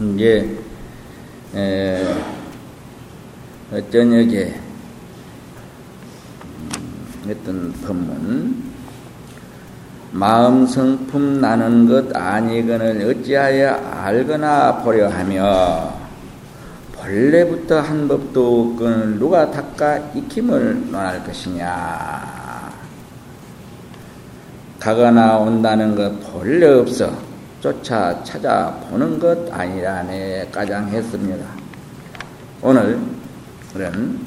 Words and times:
이제 0.00 0.58
에, 1.54 2.14
저녁에 3.90 4.54
음, 6.44 7.30
어떤 7.30 7.72
법문. 7.84 8.72
마음 10.12 10.66
성품 10.66 11.40
나는 11.40 11.88
것 11.88 12.14
아니거늘 12.14 13.02
어찌하여 13.06 13.70
알거나 13.70 14.82
보려 14.82 15.08
하며 15.08 15.94
본래부터 16.92 17.80
한 17.80 18.08
법도 18.08 18.72
없건 18.72 19.18
누가 19.18 19.50
닦아 19.50 19.98
익힘을 20.14 20.90
논할 20.90 21.24
것이냐. 21.24 22.72
가거나 24.78 25.38
온다는 25.38 25.94
것 25.94 26.32
본래 26.32 26.66
없어 26.66 27.31
쫓아 27.62 28.24
찾아보는 28.24 29.20
것 29.20 29.48
아니라네 29.52 30.48
가장했습니다. 30.50 31.46
오늘 32.60 32.98
그런 33.72 34.18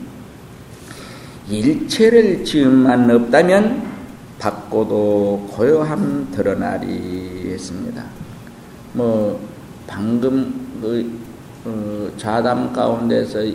일체를 1.49 2.45
지음만 2.45 3.11
없다면 3.11 3.83
받고도 4.39 5.49
고요함 5.51 6.31
드러나리 6.31 7.51
했습니다. 7.51 8.05
뭐 8.93 9.37
방금 9.85 10.79
그 10.81 11.19
어, 11.65 12.09
좌담 12.15 12.71
가운데서 12.71 13.45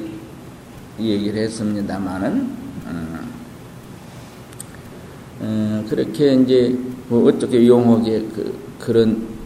얘기를 0.99 1.43
했습니다마는 1.43 2.33
음, 2.87 3.33
어, 5.41 5.85
그렇게 5.89 6.35
이제 6.35 6.79
뭐 7.09 7.27
어떻게 7.27 7.67
용하게 7.67 8.29
그, 8.35 8.59
그런 8.79 9.40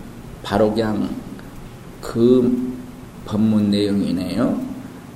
바로 0.45 0.71
그냥 0.71 1.09
그 2.03 2.73
법문 3.25 3.71
내용이네요. 3.71 4.61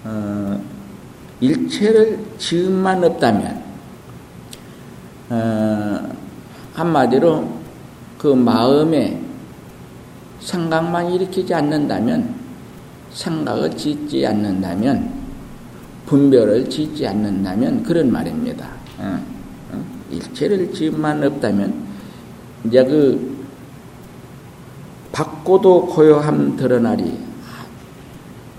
어, 0.04 0.64
일체를 1.40 2.18
지음만 2.38 3.04
없다면 3.04 3.62
어, 5.28 6.08
한마디로 6.72 7.46
그 8.16 8.28
마음에 8.28 9.20
생각만 10.40 11.12
일으키지 11.12 11.52
않는다면 11.52 12.34
생각을 13.12 13.76
짓지 13.76 14.26
않는다면 14.26 15.12
분별을 16.06 16.70
짓지 16.70 17.06
않는다면 17.06 17.82
그런 17.82 18.10
말입니다. 18.10 18.66
어, 18.98 19.20
어? 19.72 19.84
일체를 20.10 20.72
지음만 20.72 21.22
없다면 21.22 21.74
이제 22.64 22.82
그 22.84 23.37
받고도 25.18 25.86
고요함 25.86 26.56
드러나리 26.56 27.18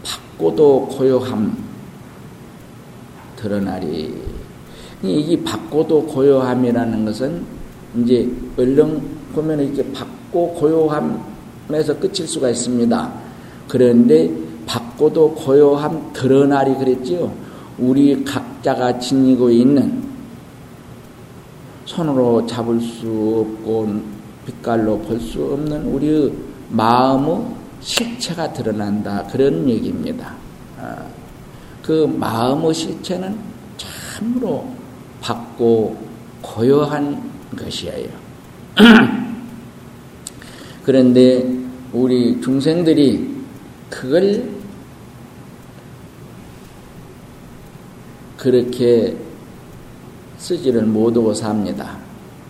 받고도 0.03 0.87
고요함 0.87 1.57
드러나리 3.37 4.13
이 5.01 5.37
받고도 5.37 6.05
고요함이라는 6.07 7.05
것은 7.05 7.45
이제 7.99 8.29
얼른 8.57 9.01
보면 9.33 9.61
이렇게 9.61 9.89
받고 9.93 10.55
고요함에서 10.55 11.97
끝일 11.97 12.27
수가 12.27 12.49
있습니다. 12.49 13.13
그런데 13.69 14.29
받고도 14.65 15.35
고요함 15.35 16.11
드러나리 16.11 16.75
그랬지요. 16.75 17.31
우리 17.77 18.21
각자가 18.25 18.99
지니고 18.99 19.49
있는 19.49 20.03
손으로 21.85 22.45
잡을 22.45 22.81
수 22.81 23.47
없고 23.47 24.19
빛깔로 24.45 24.99
볼 24.99 25.21
수 25.21 25.53
없는 25.53 25.85
우리의 25.85 26.48
마음의 26.69 27.55
실체가 27.81 28.53
드러난다. 28.53 29.25
그런 29.31 29.67
얘기입니다. 29.67 30.35
아, 30.79 31.05
그 31.81 32.05
마음의 32.05 32.73
실체는 32.73 33.37
참으로 33.77 34.67
밝고 35.21 35.97
고요한 36.41 37.29
것이에요. 37.57 38.09
그런데 40.83 41.45
우리 41.91 42.39
중생들이 42.41 43.37
그걸 43.89 44.49
그렇게 48.37 49.17
쓰지를 50.37 50.83
못하고 50.83 51.33
삽니다. 51.33 51.97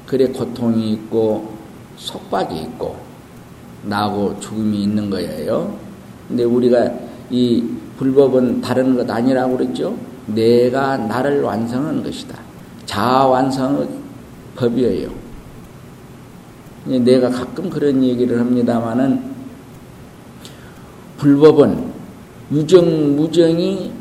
그래 0.06 0.28
고통이 0.28 0.94
있고 0.94 1.58
속박이 1.98 2.60
있고 2.62 3.09
나고 3.84 4.40
죽음이 4.40 4.84
있는 4.84 5.10
거예요. 5.10 5.78
근데 6.28 6.44
우리가 6.44 6.92
이 7.30 7.64
불법은 7.98 8.62
다른 8.62 8.96
것 8.96 9.10
아니라고 9.10 9.58
그랬죠. 9.58 9.96
내가 10.28 10.98
나를 10.98 11.42
완성하는 11.42 12.04
것이다. 12.04 12.38
자아 12.86 13.26
완성의 13.26 13.88
법이에요. 14.56 15.10
내가 16.86 17.30
가끔 17.30 17.70
그런 17.70 18.04
얘기를 18.04 18.40
합니다마는 18.40 19.24
불법은 21.18 21.92
유정 22.52 23.16
무정이 23.16 23.92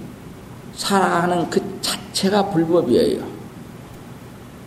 살아가는 0.75 1.51
그 1.51 1.61
자체가 1.81 2.51
불법이에요. 2.51 3.23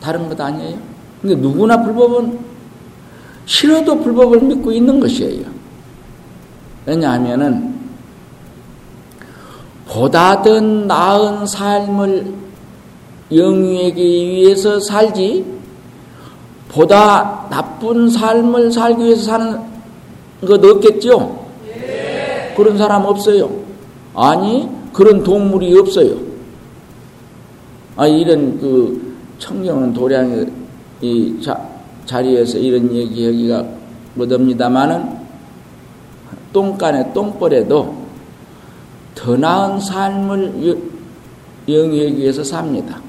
다른 0.01 0.27
것 0.27 0.39
아니에요. 0.39 0.77
근데 1.21 1.35
누구나 1.35 1.81
불법은 1.81 2.50
싫어도 3.45 3.99
불법을 3.99 4.41
믿고 4.41 4.71
있는 4.71 4.99
것이에요. 4.99 5.45
왜냐하면은 6.85 7.75
보다 9.87 10.41
더 10.41 10.59
나은 10.59 11.45
삶을 11.45 12.33
영위하기 13.33 14.29
위해서 14.29 14.79
살지 14.79 15.45
보다 16.69 17.47
나쁜 17.49 18.09
삶을 18.09 18.71
살기 18.71 19.03
위해서 19.03 19.23
사는 19.23 19.59
것 20.45 20.63
없겠죠? 20.63 21.45
네. 21.65 22.53
그런 22.55 22.77
사람 22.77 23.05
없어요. 23.05 23.49
아니 24.15 24.69
그런 24.93 25.23
동물이 25.23 25.77
없어요. 25.77 26.17
아 27.97 28.07
이런 28.07 28.59
그 28.59 29.15
청정은 29.37 29.93
도량의 29.93 30.47
이 31.01 31.41
자, 31.41 31.59
자리에서 32.11 32.57
이런 32.57 32.93
얘기하기가 32.93 33.65
못합니다만은 34.15 35.21
똥간에 36.51 37.13
똥벌에도 37.13 37.95
더 39.15 39.37
나은 39.37 39.79
삶을 39.79 40.77
영위하기 41.69 42.17
위해서 42.17 42.43
삽니다. 42.43 42.99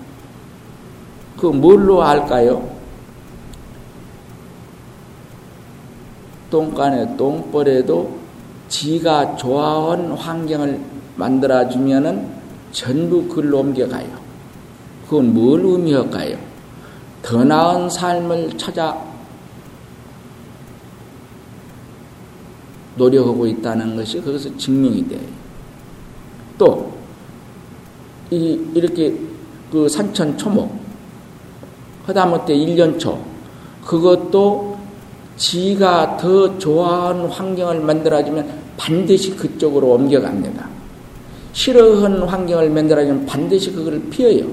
그 1.37 1.47
뭘로 1.47 2.03
할까요? 2.03 2.71
똥간에 6.51 7.17
똥벌에도 7.17 8.19
지가 8.69 9.37
좋아한 9.37 10.13
환경을 10.13 10.81
만들어주면은 11.17 12.29
전부 12.71 13.27
글로 13.27 13.59
옮겨가요. 13.61 14.09
그건 15.07 15.35
뭘 15.35 15.61
의미할까요? 15.65 16.52
더 17.23 17.45
나은 17.45 17.89
삶을 17.89 18.59
찾아 18.59 19.01
노력하고 22.97 23.47
있다는 23.47 23.97
것이 23.97 24.21
거기서 24.21 24.57
증명이 24.57 25.09
돼요. 25.09 25.21
또, 26.59 26.93
이, 28.31 28.61
이렇게 28.75 29.17
그 29.71 29.89
산천 29.89 30.37
초목, 30.37 30.77
하다못해 32.07 32.55
1년초, 32.55 33.19
그것도 33.85 34.79
지가 35.37 36.19
더 36.19 36.59
좋아하는 36.59 37.27
환경을 37.27 37.81
만들어주면 37.81 38.63
반드시 38.77 39.35
그쪽으로 39.35 39.93
옮겨갑니다. 39.93 40.69
싫어하는 41.53 42.23
환경을 42.23 42.71
만들어주면 42.71 43.27
반드시 43.27 43.73
그걸 43.73 44.01
피해요. 44.11 44.47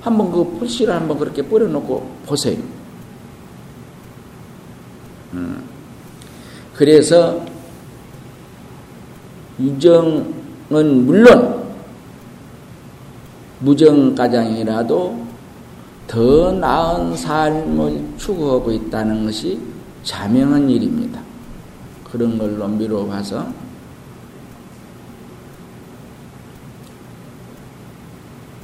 한번 0.00 0.32
그 0.32 0.44
풀씨를 0.58 0.94
한번 0.94 1.18
그렇게 1.18 1.42
뿌려놓고 1.42 2.10
보세요. 2.26 2.58
음. 5.34 5.62
그래서 6.74 7.44
유정은 9.58 11.06
물론 11.06 11.60
무정가장이라도 13.60 15.26
더 16.06 16.52
나은 16.52 17.16
삶을 17.16 18.14
추구하고 18.16 18.72
있다는 18.72 19.26
것이 19.26 19.60
자명한 20.02 20.68
일입니다. 20.68 21.20
그런 22.10 22.38
걸로 22.38 22.66
미뤄 22.66 23.06
봐서 23.06 23.46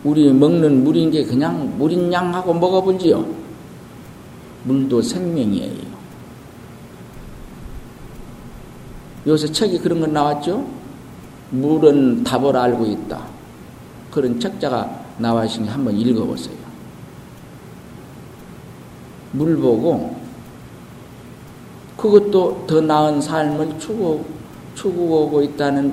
우리 0.06 0.32
먹는 0.32 0.84
물인 0.84 1.10
게 1.10 1.24
그냥 1.24 1.76
물인 1.76 2.12
양하고 2.12 2.54
먹어본지요. 2.54 3.26
물도 4.62 5.02
생명이에요. 5.02 5.96
요새 9.26 9.50
책이 9.50 9.80
그런 9.80 9.98
거 9.98 10.06
나왔죠? 10.06 10.64
물은 11.50 12.22
답을 12.22 12.56
알고 12.56 12.86
있다. 12.86 13.26
그런 14.12 14.38
책자가 14.38 15.06
나와 15.18 15.44
있으니 15.44 15.68
한번 15.68 15.96
읽어보세요. 15.96 16.56
물 19.32 19.56
보고 19.56 20.16
그것도 21.96 22.64
더 22.68 22.80
나은 22.80 23.20
삶을 23.20 23.76
추구, 23.80 24.24
추구하고 24.76 25.42
있다는 25.42 25.92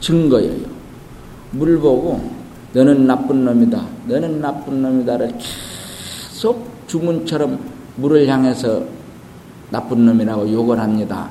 증거예요. 0.00 0.66
물 1.50 1.78
보고 1.78 2.45
너는 2.76 3.06
나쁜 3.06 3.42
놈이다. 3.46 3.86
너는 4.06 4.42
나쁜 4.42 4.82
놈이다를 4.82 5.32
계속 5.38 6.68
주문처럼 6.86 7.58
물을 7.96 8.28
향해서 8.28 8.84
나쁜 9.70 10.04
놈이라고 10.04 10.52
욕을 10.52 10.78
합니다. 10.78 11.30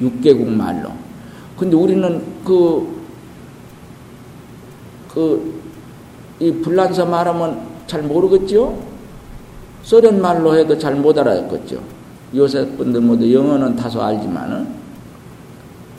육개국 0.00 0.50
말로. 0.50 0.90
근데 1.56 1.76
우리는 1.76 2.20
그, 2.44 2.88
그, 5.14 5.60
이 6.40 6.50
불란서 6.50 7.06
말하면 7.06 7.60
잘 7.86 8.02
모르겠죠? 8.02 8.82
소련 9.84 10.20
말로 10.20 10.56
해도 10.56 10.76
잘 10.76 10.96
못 10.96 11.16
알아듣겠죠? 11.16 11.80
요새 12.34 12.66
분들 12.76 13.00
모두 13.00 13.32
영어는 13.32 13.76
다소 13.76 14.02
알지만은, 14.02 14.66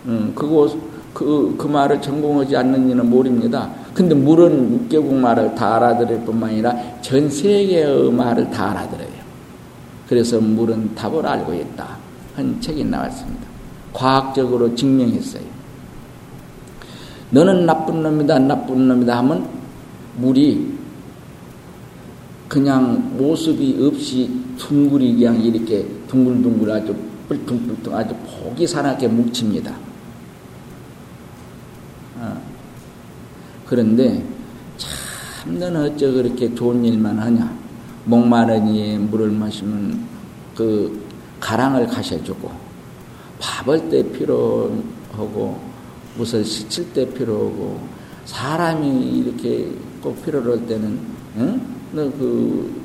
음, 0.06 0.34
그거, 0.36 0.70
그, 1.14 1.56
그 1.58 1.66
말을 1.66 2.02
전공하지 2.02 2.58
않는 2.58 2.90
이는 2.90 3.10
모릅니다. 3.10 3.79
근데 3.94 4.16
물은 4.16 4.88
6개국 4.90 5.14
말을 5.14 5.56
다 5.56 5.76
알아들을 5.76 6.22
뿐만 6.22 6.52
아니라 6.52 6.74
전 7.02 7.30
세계의 7.30 8.12
말을 8.12 8.50
다 8.50 8.72
알아들어요. 8.72 9.20
그래서 10.08 10.40
물은 10.40 10.96
답을 10.96 11.26
알고 11.26 11.54
있다. 11.54 11.98
한 12.36 12.60
책이 12.62 12.84
나왔습니다. 12.86 13.48
과학적으로 13.94 14.74
증명했어요. 14.76 15.44
너는 17.32 17.66
나쁜 17.66 18.02
놈이다, 18.02 18.40
나쁜 18.40 18.88
놈이다 18.88 19.18
하면 19.20 19.48
물이 20.18 20.80
그냥 22.48 23.16
모습이 23.18 23.78
없이 23.86 24.30
둥글이 24.58 25.16
그냥 25.16 25.40
이렇게 25.40 25.86
둥글둥글 26.08 26.72
아주 26.72 26.96
뿔퉁뿔퉁 27.28 27.96
아주 27.96 28.16
보기 28.26 28.66
사납게 28.66 29.08
뭉칩니다. 29.08 29.72
어. 32.18 32.49
그런데 33.70 34.26
참 34.78 35.60
너는 35.60 35.92
어째 35.92 36.12
그렇게 36.12 36.56
좋은 36.56 36.84
일만 36.84 37.20
하냐? 37.20 37.56
목마르니 38.06 38.98
물을 38.98 39.30
마시면 39.30 40.08
그 40.56 41.00
가랑을 41.40 41.86
가셔주고 41.86 42.50
밥을 43.40 43.90
때 43.90 44.12
필요하고 44.12 45.62
무엇을 46.18 46.44
씻을 46.44 46.92
때 46.94 47.14
필요하고 47.14 47.80
사람이 48.26 49.20
이렇게 49.20 49.72
꼭 50.02 50.20
필요로 50.26 50.58
할 50.58 50.66
때는 50.66 51.00
응? 51.38 51.62
너그 51.92 52.82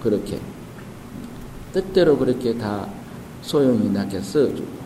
그렇게 0.00 0.38
뜻대로 1.72 2.16
그렇게 2.16 2.56
다 2.56 2.86
소용이 3.42 3.90
나게 3.90 4.20
써주고 4.20 4.82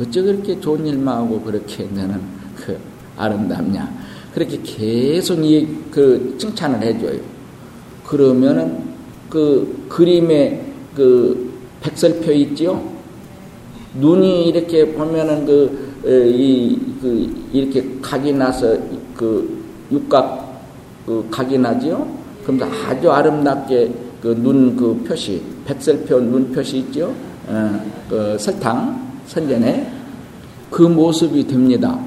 어째 0.00 0.22
그렇게 0.22 0.60
좋은 0.60 0.86
일만 0.86 1.16
하고 1.18 1.40
그렇게 1.40 1.82
너는 1.86 2.20
그 2.54 2.78
아름답냐 3.16 4.01
그렇게 4.34 4.60
계속 4.62 5.44
이 5.44 5.66
그 5.90 6.34
칭찬을 6.38 6.82
해줘요. 6.82 7.20
그러면은 8.06 8.78
그 9.28 9.84
그림에 9.88 10.64
그 10.94 11.52
백설표 11.80 12.32
있지요? 12.32 12.82
눈이 14.00 14.48
이렇게 14.48 14.92
보면은 14.92 15.44
그, 15.44 15.92
이, 16.34 16.78
그, 17.00 17.48
이렇게 17.52 17.84
각이 18.00 18.32
나서 18.32 18.76
그 19.14 19.62
육각 19.90 20.62
그 21.04 21.26
각이 21.30 21.58
나지요? 21.58 22.08
그럼 22.44 22.62
아주 22.86 23.10
아름답게 23.10 23.92
그 24.22 24.28
눈 24.34 24.76
그 24.76 25.02
표시, 25.06 25.42
백설표 25.66 26.20
눈 26.20 26.50
표시 26.52 26.78
있죠? 26.78 27.12
어, 27.48 27.80
그 28.08 28.36
설탕, 28.38 29.20
선전에 29.26 29.90
그 30.70 30.82
모습이 30.82 31.46
됩니다. 31.46 31.98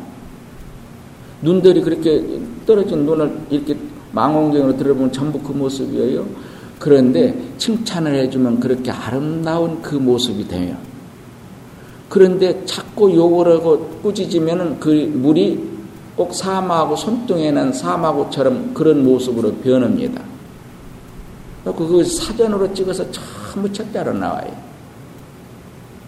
눈들이 1.42 1.82
그렇게 1.82 2.24
떨어진 2.66 3.06
눈을 3.06 3.38
이렇게 3.50 3.78
망원경으로 4.12 4.78
들어보면 4.78 5.12
전부 5.12 5.40
그 5.40 5.52
모습이에요. 5.52 6.26
그런데 6.80 7.36
칭찬을 7.58 8.16
해주면 8.16 8.60
그렇게 8.60 8.92
아름다운 8.92 9.82
그 9.82 9.96
모습이 9.96 10.48
돼요. 10.48 10.76
그런데 12.10 12.64
자꾸 12.66 13.14
욕을 13.14 13.52
하고 13.52 13.80
꾸짖으면 14.02 14.80
그 14.80 14.90
물이 14.90 15.76
꼭 16.16 16.34
사마하고 16.34 16.96
손등에 16.96 17.52
는 17.52 17.74
사마고처럼 17.74 18.74
그런 18.74 19.04
모습으로 19.04 19.54
변합니다. 19.56 20.22
그 21.66 22.04
사전으로 22.04 22.74
찍어서 22.74 23.06
전부 23.12 23.72
책자로 23.72 24.14
나와요. 24.14 24.56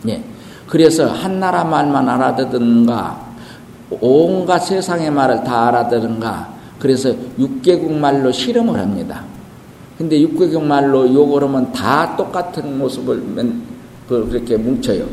예. 0.08 0.24
그래서 0.68 1.08
한 1.08 1.40
나라 1.40 1.64
말만 1.64 2.08
알아듣든가 2.08 3.27
온갖 3.90 4.60
세상의 4.60 5.12
말을 5.12 5.44
다 5.44 5.68
알아들은가. 5.68 6.56
그래서 6.80 7.14
육개국 7.40 7.92
말로 7.94 8.32
실험을 8.32 8.80
합니다. 8.80 9.24
근데 9.98 10.22
육개국 10.22 10.64
말로 10.64 11.12
욕을 11.12 11.44
하면 11.44 11.72
다 11.72 12.16
똑같은 12.16 12.78
모습을 12.78 13.24
그, 14.08 14.30
그렇게 14.30 14.58
뭉쳐요. 14.58 15.06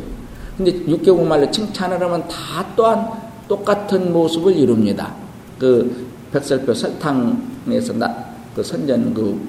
근데 0.57 0.73
육개국 0.87 1.27
말로 1.27 1.51
칭찬을 1.51 2.01
하면 2.03 2.29
다 2.29 2.65
또한 2.77 3.09
똑같은 3.49 4.13
모습을 4.13 4.55
이룹니다. 4.57 5.15
그 5.59 6.07
백설표 6.33 6.75
설탕에서 6.75 7.93
나, 7.95 8.15
그 8.55 8.63
선전 8.63 9.15
그 9.15 9.41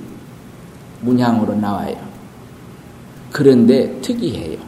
문양으로 1.01 1.55
나와요. 1.55 1.95
그런데 3.31 3.99
특이해요. 4.01 4.59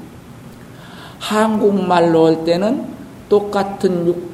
한국말로 1.19 2.27
할 2.27 2.44
때는 2.44 2.86
똑같은 3.30 4.07
육, 4.07 4.26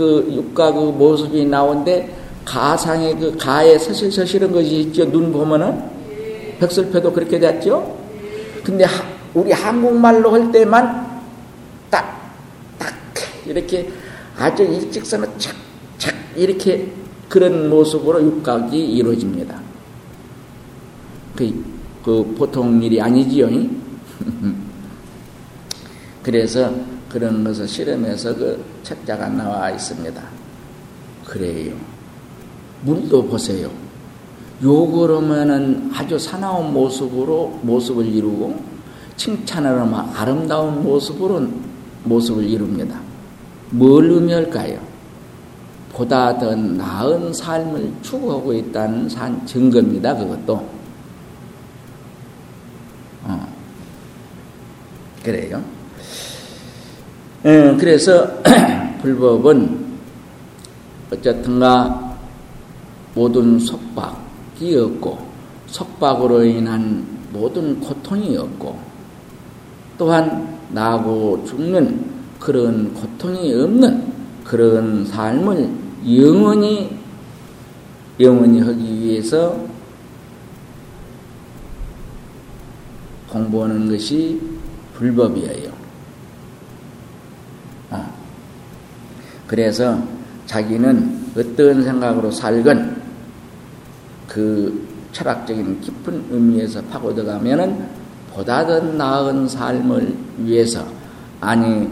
그 0.00 0.26
육가 0.32 0.72
그 0.72 0.80
모습이 0.80 1.44
나오는데 1.44 2.16
가상의 2.44 3.18
그 3.18 3.36
가에 3.36 3.78
서실서실한 3.78 4.50
것이 4.50 4.80
있죠. 4.80 5.10
눈 5.10 5.30
보면은 5.30 5.78
백설표도 6.58 7.12
그렇게 7.12 7.38
됐죠. 7.38 7.96
근데 8.64 8.86
우리 9.34 9.52
한국말로 9.52 10.32
할 10.32 10.50
때만 10.50 11.20
딱, 11.90 12.32
딱 12.78 12.94
이렇게 13.46 13.88
아주 14.36 14.62
일직선으로 14.62 15.30
착 15.38 15.60
착 16.00 16.14
이렇게 16.34 16.90
그런 17.28 17.68
모습으로 17.68 18.22
육각이 18.22 18.92
이루어집니다. 18.92 19.60
그, 21.36 21.64
그 22.02 22.34
보통 22.36 22.82
일이 22.82 23.00
아니지요. 23.00 23.48
그래서 26.24 26.74
그런 27.10 27.42
것을 27.42 27.66
실험해서 27.66 28.34
그 28.36 28.64
책자가 28.82 29.28
나와 29.28 29.70
있습니다. 29.70 30.22
그래요. 31.26 31.74
물도 32.82 33.26
보세요. 33.26 33.70
하면은 34.62 35.90
아주 35.94 36.18
사나운 36.18 36.72
모습으로 36.72 37.58
모습을 37.62 38.06
이루고 38.06 38.62
칭찬을 39.16 39.80
하면 39.80 39.94
아름다운 40.14 40.82
모습으로 40.82 41.48
모습을 42.04 42.44
이룹니다. 42.44 43.00
뭘 43.70 44.10
의미할까요? 44.10 44.80
보다 45.92 46.38
더 46.38 46.54
나은 46.54 47.32
삶을 47.32 47.92
추구하고 48.02 48.54
있다는 48.54 49.08
산 49.08 49.44
증거입니다. 49.44 50.16
그것도. 50.16 50.66
어. 53.24 53.54
그래요. 55.22 55.62
음, 57.46 57.78
그래서 57.78 58.28
불법은 59.00 59.86
어쨌든가 61.10 62.18
모든 63.14 63.58
속박이 63.58 64.76
없고 64.76 65.18
속박으로 65.66 66.44
인한 66.44 67.06
모든 67.32 67.80
고통이 67.80 68.36
없고 68.36 68.78
또한 69.96 70.58
나고 70.70 71.42
죽는 71.46 72.04
그런 72.38 72.92
고통이 72.92 73.54
없는 73.54 74.12
그런 74.44 75.06
삶을 75.06 75.70
영원히 76.14 76.90
영원히 78.20 78.60
하기 78.60 79.00
위해서 79.00 79.58
공부하는 83.30 83.88
것이 83.88 84.38
불법이에요. 84.94 85.79
그래서 89.46 90.00
자기는 90.46 91.32
어떤 91.36 91.82
생각으로 91.82 92.30
살건 92.30 93.02
그 94.28 94.88
철학적인 95.12 95.80
깊은 95.80 96.26
의미에서 96.30 96.82
파고들어가면은 96.82 97.84
보다 98.32 98.64
더 98.64 98.80
나은 98.80 99.48
삶을 99.48 100.16
위해서 100.38 100.86
아니 101.40 101.88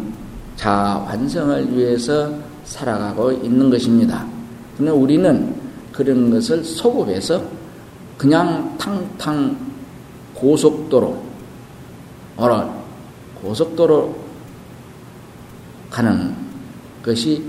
자아 0.56 0.98
완성을 0.98 1.76
위해서 1.76 2.32
살아가고 2.64 3.32
있는 3.32 3.70
것입니다. 3.70 4.24
그러나 4.76 4.94
우리는 4.94 5.54
그런 5.92 6.30
것을 6.30 6.62
소급해서 6.62 7.42
그냥 8.16 8.76
탕탕 8.78 9.56
고속도로, 10.34 11.20
어라, 12.36 12.72
고속도로 13.42 14.27
가는 15.90 16.34
것이 17.02 17.42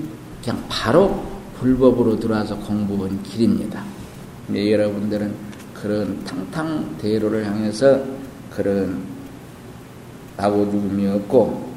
그냥 0.44 0.64
바로 0.70 1.24
불법으로 1.60 2.20
들어와서 2.20 2.58
공부한 2.58 3.22
길입니다. 3.24 3.84
네, 4.48 4.72
여러분들은 4.72 5.34
그런 5.74 6.24
탕탕 6.24 6.98
대로를 6.98 7.46
향해서 7.46 8.04
그런 8.50 9.04
나고 10.38 10.72
죽음이 10.72 11.08
없고 11.08 11.70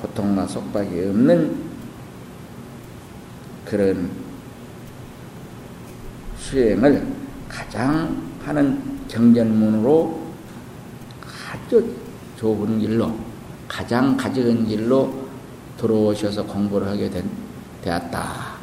고통과 0.00 0.46
속박이 0.46 0.88
없는 1.08 1.56
그런 3.64 4.10
수행을 6.38 7.06
가장 7.48 8.22
하는 8.44 8.80
경전문으로 9.08 10.26
아주 11.50 11.94
좋은 12.36 12.78
길로 12.78 13.25
가장 13.76 14.16
가져은 14.16 14.66
길로 14.66 15.12
들어오셔서 15.76 16.44
공부를 16.46 16.88
하게 16.88 17.10
된, 17.10 17.28
되었다. 17.84 18.56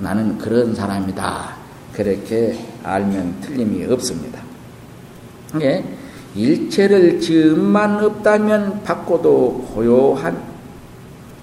나는 0.00 0.36
그런 0.36 0.74
사람이다. 0.74 1.54
그렇게 1.92 2.58
알면 2.82 3.36
틀림이 3.40 3.84
없습니다. 3.92 4.42
예, 5.60 5.84
일체를 6.34 7.20
지음만 7.20 8.04
없다면 8.04 8.82
받고도 8.82 9.70
고요한 9.72 10.42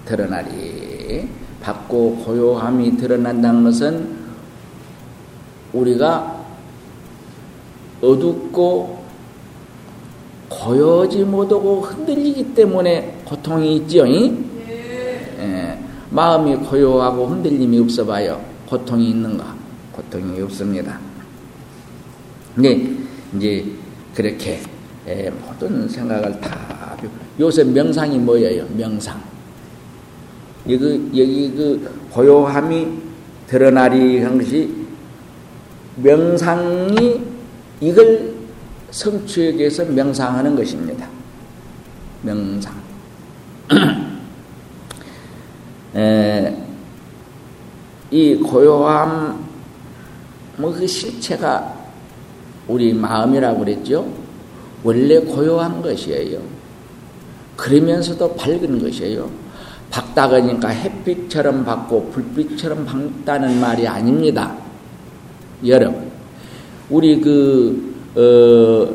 드러나리. 0.04 1.26
받고 1.62 2.16
고요함이 2.16 2.98
드러난다는 2.98 3.64
것은 3.64 4.14
우리가 5.72 6.44
어둡고 8.02 8.95
고요지 10.48 11.24
못하고 11.24 11.80
흔들리기 11.80 12.54
때문에 12.54 13.20
고통이 13.24 13.76
있지요. 13.76 14.06
예, 14.08 15.78
마음이 16.10 16.56
고요하고 16.56 17.26
흔들림이 17.26 17.78
없어봐요. 17.80 18.40
고통이 18.68 19.10
있는가? 19.10 19.54
고통이 19.92 20.40
없습니다. 20.42 20.98
근데 22.54 22.88
이제 23.36 23.64
그렇게 24.14 24.60
예, 25.06 25.30
모든 25.30 25.88
생각을 25.88 26.40
다 26.40 26.96
요새 27.38 27.62
명상이 27.62 28.18
뭐예요? 28.18 28.66
명상. 28.76 29.20
여기 30.68 30.84
여기 31.14 31.52
그 31.54 31.96
고요함이 32.10 32.88
드러나리 33.46 34.20
한 34.22 34.38
것이 34.38 34.68
명상이 35.96 37.20
이걸 37.80 38.35
성취하기 38.90 39.58
위해서 39.58 39.84
명상하는 39.84 40.56
것입니다. 40.56 41.06
명상. 42.22 42.74
에, 45.96 46.56
이 48.10 48.34
고요함, 48.36 49.44
뭐 50.58 50.72
그 50.72 50.86
실체가 50.86 51.76
우리 52.68 52.92
마음이라고 52.92 53.60
그랬죠? 53.60 54.06
원래 54.82 55.18
고요한 55.20 55.82
것이에요. 55.82 56.40
그러면서도 57.56 58.34
밝은 58.34 58.82
것이에요. 58.82 59.30
밝다그니까 59.90 60.68
햇빛처럼 60.68 61.64
밝고 61.64 62.10
불빛처럼 62.10 62.84
밝다는 62.84 63.60
말이 63.60 63.86
아닙니다. 63.86 64.56
여러분, 65.64 66.10
우리 66.90 67.20
그, 67.20 67.94
어, 68.16 68.88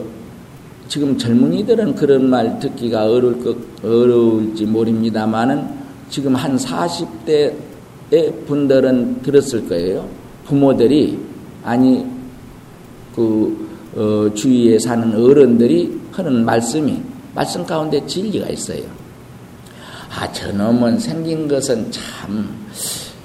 지금 0.88 1.18
젊은이들은 1.18 1.96
그런 1.96 2.30
말 2.30 2.60
듣기가 2.60 3.06
어려울 3.06 3.40
것, 3.44 3.56
어려울지 3.84 4.66
모릅니다만은 4.66 5.82
지금 6.10 6.36
한 6.36 6.58
40대의 6.58 8.46
분들은 8.48 9.22
들었을 9.22 9.70
거예요. 9.70 10.10
부모들이, 10.46 11.20
아니, 11.63 12.06
그, 13.16 13.70
어, 13.96 14.34
주위에 14.34 14.80
사는 14.80 15.13
어른들이 15.16 16.00
하는 16.12 16.44
말씀이, 16.44 17.00
말씀 17.36 17.66
가운데 17.66 18.06
진리가 18.06 18.50
있어요. 18.50 18.84
아, 20.10 20.30
저놈은 20.34 21.00
생긴 21.00 21.48
것은 21.48 21.90
참, 21.92 22.50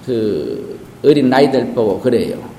그, 0.05 0.79
어린 1.03 1.31
나이들 1.31 1.75
보고 1.75 1.99
그래요. 2.00 2.56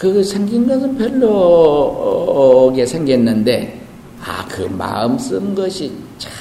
그 0.00 0.24
생긴 0.24 0.66
것은 0.66 0.96
별로게 0.96 2.86
생겼는데, 2.86 3.78
아, 4.24 4.46
그 4.48 4.62
마음 4.62 5.18
쓴 5.18 5.54
것이 5.54 5.92
참, 6.16 6.32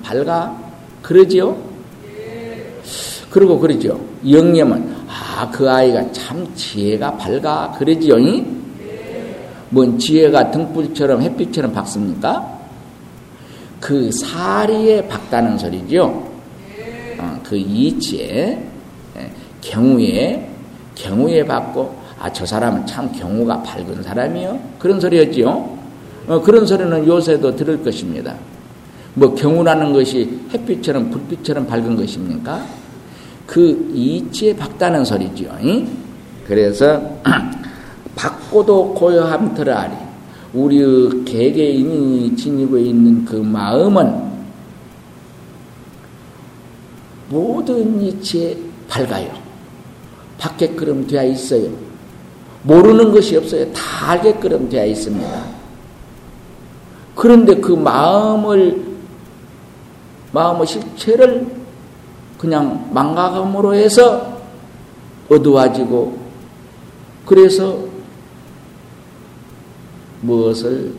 밝아? 0.00 0.56
그러지요? 1.02 1.56
그리고 3.30 3.58
그러죠. 3.58 3.98
영념은, 4.30 4.94
아, 5.08 5.50
그 5.50 5.68
아이가 5.68 6.12
참 6.12 6.46
지혜가 6.54 7.16
밝아? 7.16 7.74
그러지요? 7.80 8.14
뭔 9.70 9.98
지혜가 9.98 10.52
등불처럼 10.52 11.20
햇빛처럼 11.20 11.72
밝습니까? 11.72 12.60
그 13.80 14.08
사리에 14.12 15.08
박다는 15.08 15.58
소리죠. 15.58 16.04
어, 17.18 17.40
그 17.42 17.56
이치에 17.56 18.64
예, 19.16 19.30
경우에 19.60 20.48
경우에 20.94 21.44
받고 21.44 22.01
아 22.22 22.32
저 22.32 22.46
사람은 22.46 22.86
참 22.86 23.10
경우가 23.10 23.64
밝은 23.64 24.00
사람이요 24.04 24.58
그런 24.78 25.00
소리였지요. 25.00 25.78
어, 26.28 26.40
그런 26.40 26.64
소리는 26.64 27.04
요새도 27.04 27.56
들을 27.56 27.82
것입니다. 27.82 28.36
뭐 29.14 29.34
경우라는 29.34 29.92
것이 29.92 30.40
햇빛처럼 30.54 31.10
불빛처럼 31.10 31.66
밝은 31.66 31.96
것입니까? 31.96 32.64
그 33.44 33.90
이치에 33.92 34.54
박다는 34.54 35.04
소리지요. 35.04 35.50
그래서 36.46 37.02
받고도 38.14 38.94
고요함 38.94 39.54
들어아리 39.54 39.92
우리의 40.54 41.24
개개인이 41.24 42.36
지니고 42.36 42.78
있는 42.78 43.24
그 43.24 43.34
마음은 43.34 44.30
모든 47.30 48.00
이치에 48.00 48.56
밝아요. 48.88 49.32
받게끔 50.38 51.06
되어 51.08 51.24
있어요. 51.24 51.81
모르는 52.64 53.12
것이 53.12 53.36
없어요. 53.36 53.72
다 53.72 54.10
알게끔 54.10 54.68
되어 54.68 54.86
있습니다. 54.86 55.44
그런데 57.14 57.56
그 57.56 57.72
마음을, 57.72 58.82
마음의 60.32 60.66
실체를 60.66 61.46
그냥 62.38 62.90
망가감으로 62.92 63.74
해서 63.74 64.40
어두워지고, 65.28 66.18
그래서 67.26 67.78
무엇을 70.22 70.94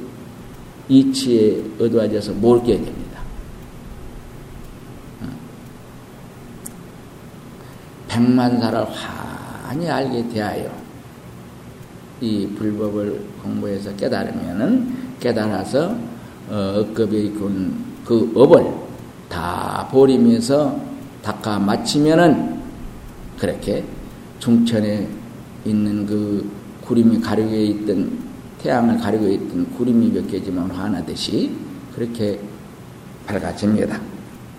이치에 0.89 1.63
어두워져서 1.79 2.33
몰게 2.33 2.75
됩니다. 2.75 3.03
백만사를 8.07 8.85
환히 8.91 9.89
알게 9.89 10.27
되하여 10.29 10.82
이 12.23 12.47
불법을 12.55 13.19
공부해서 13.43 13.93
깨달으면은 13.97 15.17
깨달아서 15.19 15.93
어, 16.49 16.75
억겁에 16.77 17.17
있군 17.23 17.75
그 18.05 18.31
업을 18.33 18.65
다 19.27 19.85
버리면서 19.91 20.79
닦아 21.21 21.59
마치면은 21.59 22.61
그렇게 23.37 23.83
중천에 24.39 25.05
있는 25.65 26.05
그 26.05 26.49
구름이 26.85 27.19
가르게 27.19 27.65
있던 27.65 28.17
태양을 28.61 28.99
가리고 28.99 29.27
있던 29.27 29.73
구름이 29.75 30.11
몇 30.13 30.25
개지만 30.31 30.71
화나듯이 30.71 31.51
그렇게 31.93 32.39
밝아집니다. 33.25 33.99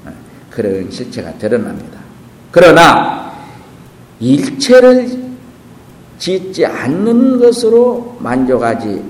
어, 0.04 0.12
그런 0.50 0.90
실체가 0.90 1.33
드러납니다. 1.38 1.99
그러나 2.50 3.33
일체를 4.21 5.34
짓지 6.25 6.64
않는 6.64 7.38
것으로 7.38 8.16
만족하지 8.19 9.04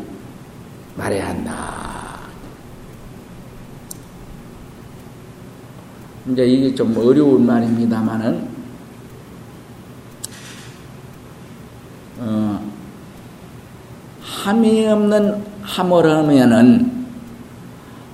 말아야 0.97 1.29
한다. 1.29 2.19
이제 6.29 6.45
이게 6.45 6.75
좀 6.75 6.97
어려운 6.97 7.47
말입니다만은, 7.47 8.49
어, 12.19 12.73
함이 14.21 14.85
없는 14.89 15.45
함을 15.63 16.11
하면은 16.11 17.07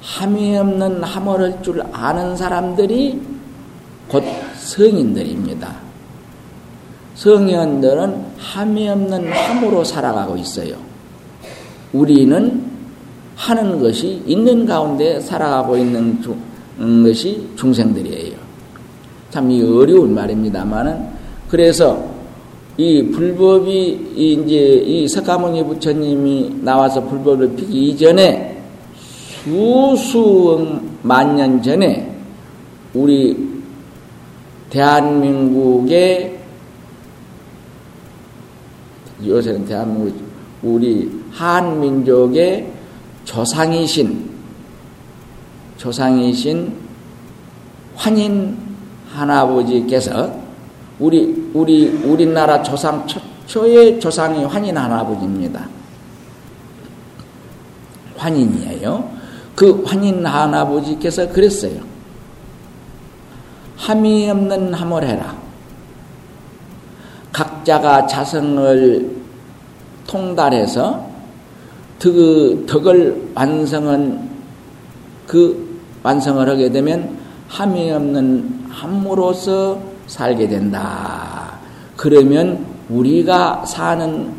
함이 0.03 0.59
없는 0.59 1.03
함을 1.03 1.63
줄 1.63 1.83
아는 1.91 2.37
사람들이 2.37 3.19
곧 4.09 4.25
성인들입니다. 4.57 5.90
성인들은 7.15 8.25
함이 8.39 8.89
없는 8.89 9.33
함으로 9.33 9.85
살아가고 9.85 10.37
있어요. 10.37 10.77
우리는 11.93 12.71
하는 13.37 13.81
것이 13.81 14.23
있는 14.27 14.67
가운데 14.67 15.19
살아가고 15.21 15.77
있는 15.77 16.21
중, 16.23 16.37
음, 16.79 17.05
것이 17.05 17.49
중생들이에요. 17.57 18.37
참 19.31 19.51
이 19.51 19.63
어려운 19.63 20.15
말입니다만은 20.15 21.07
그래서 21.49 22.05
이 22.77 23.03
불법이 23.11 24.13
이제 24.17 24.57
이 24.57 25.09
석가모니 25.09 25.65
부처님이 25.65 26.57
나와서 26.63 27.03
불법을 27.05 27.55
피기 27.55 27.91
이전에 27.91 28.63
수수만 29.97 31.37
년 31.37 31.63
전에 31.63 32.13
우리 32.95 33.37
대한민국의 34.71 36.40
요새는 39.25 39.67
대한민국 39.67 40.23
우리 40.63 41.11
한민족의 41.33 42.73
조상이신 43.25 44.31
조상이신 45.77 46.75
환인 47.95 48.57
할아버지께서 49.13 50.39
우리 50.99 51.51
우리 51.55 51.89
우리나라 52.05 52.63
조상 52.63 53.07
최초의 53.07 53.99
조상이 54.01 54.45
환인 54.45 54.77
할아버지입니다. 54.77 55.69
환인이에요. 58.17 59.11
그 59.55 59.83
환인 59.85 60.25
할아버지께서 60.25 61.31
그랬어요. 61.31 61.81
함이 63.77 64.29
없는 64.29 64.75
함을 64.75 65.07
해라. 65.07 65.40
각자가 67.61 68.07
자성을 68.07 69.11
통달해서 70.07 71.09
덕, 71.99 72.67
덕을 72.67 73.31
완성한 73.35 74.31
그 75.27 75.81
완성을 76.03 76.49
하게 76.49 76.71
되면 76.71 77.19
함이 77.49 77.91
없는 77.91 78.67
함으로서 78.71 79.81
살게 80.07 80.49
된다. 80.49 81.59
그러면 81.97 82.65
우리가 82.89 83.67
사는 83.67 84.33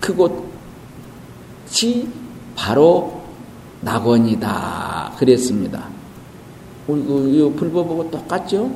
그곳이 0.00 0.38
바로 2.54 3.20
낙원이다. 3.80 5.14
그랬습니다. 5.18 5.84
우리 6.86 7.02
그 7.02 7.54
불법하고 7.56 8.10
똑같죠? 8.10 8.70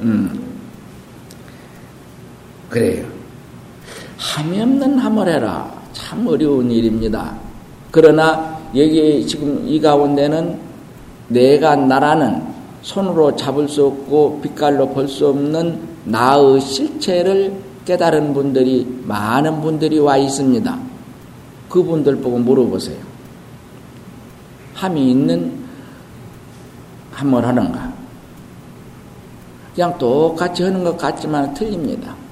음. 0.00 0.43
그래요. 2.74 3.06
함이 4.18 4.60
없는 4.60 4.98
함을 4.98 5.28
해라. 5.28 5.72
참 5.92 6.26
어려운 6.26 6.68
일입니다. 6.72 7.32
그러나 7.92 8.58
여기 8.74 9.24
지금 9.24 9.64
이 9.64 9.80
가운데는 9.80 10.58
내가 11.28 11.76
나라는 11.76 12.42
손으로 12.82 13.36
잡을 13.36 13.68
수 13.68 13.86
없고 13.86 14.40
빛깔로 14.42 14.88
볼 14.88 15.06
수 15.06 15.28
없는 15.28 15.78
나의 16.06 16.60
실체를 16.60 17.54
깨달은 17.84 18.34
분들이 18.34 18.84
많은 19.04 19.60
분들이 19.60 20.00
와 20.00 20.16
있습니다. 20.16 20.76
그분들 21.68 22.16
보고 22.16 22.38
물어보세요. 22.38 22.98
함이 24.74 25.12
있는 25.12 25.52
한번 27.12 27.44
하는가? 27.44 27.92
그냥 29.76 29.96
똑같이 29.96 30.64
하는 30.64 30.82
것 30.82 30.96
같지만 30.98 31.54
틀립니다. 31.54 32.23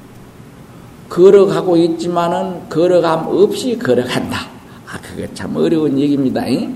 걸어가고 1.12 1.76
있지만은 1.76 2.70
걸어감 2.70 3.26
없이 3.28 3.78
걸어간다. 3.78 4.48
아, 4.86 4.98
그게 5.02 5.28
참 5.34 5.54
어려운 5.54 5.98
얘기입니다. 5.98 6.46
잉? 6.46 6.74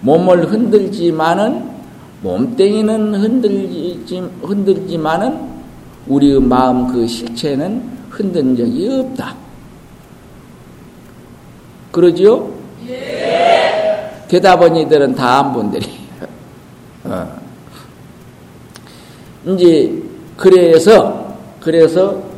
몸을 0.00 0.50
흔들지만은 0.50 1.68
몸땡이는 2.22 3.14
흔들지, 3.14 4.22
흔들지만은 4.40 5.38
우리의 6.06 6.40
마음 6.40 6.86
그 6.86 7.06
실체는 7.06 7.82
흔든 8.08 8.56
적이 8.56 9.00
없다. 9.00 9.34
그러지요? 11.92 12.50
예. 12.88 14.24
대답은 14.28 14.76
이들은 14.76 15.14
다한 15.14 15.52
분들이. 15.52 15.86
어. 17.04 17.38
이제 19.46 20.02
그래서 20.38 21.36
그래서 21.60 22.35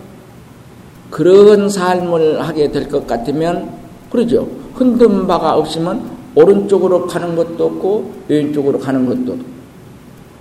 그런 1.11 1.69
삶을 1.69 2.43
하게 2.43 2.71
될 2.71 2.89
것 2.89 3.07
같으면 3.07 3.71
그러죠. 4.11 4.49
흔든 4.75 5.27
바가 5.27 5.57
없으면 5.57 6.19
오른쪽으로 6.35 7.07
가는 7.07 7.35
것도 7.35 7.65
없고 7.65 8.13
왼쪽으로 8.29 8.79
가는 8.79 9.07
것도 9.07 9.33
없고 9.33 9.59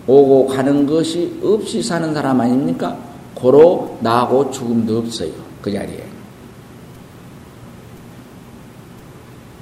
오고 0.07 0.47
가는 0.47 0.85
것이 0.85 1.39
없이 1.43 1.81
사는 1.81 2.13
사람 2.13 2.39
아닙니까? 2.39 2.97
고로 3.33 3.97
나고 4.01 4.49
죽음도 4.51 4.99
없어요. 4.99 5.31
그 5.61 5.71
자리에. 5.71 6.03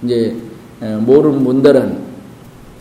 이제 0.04 0.36
모르는 0.80 1.44
분들은 1.44 2.00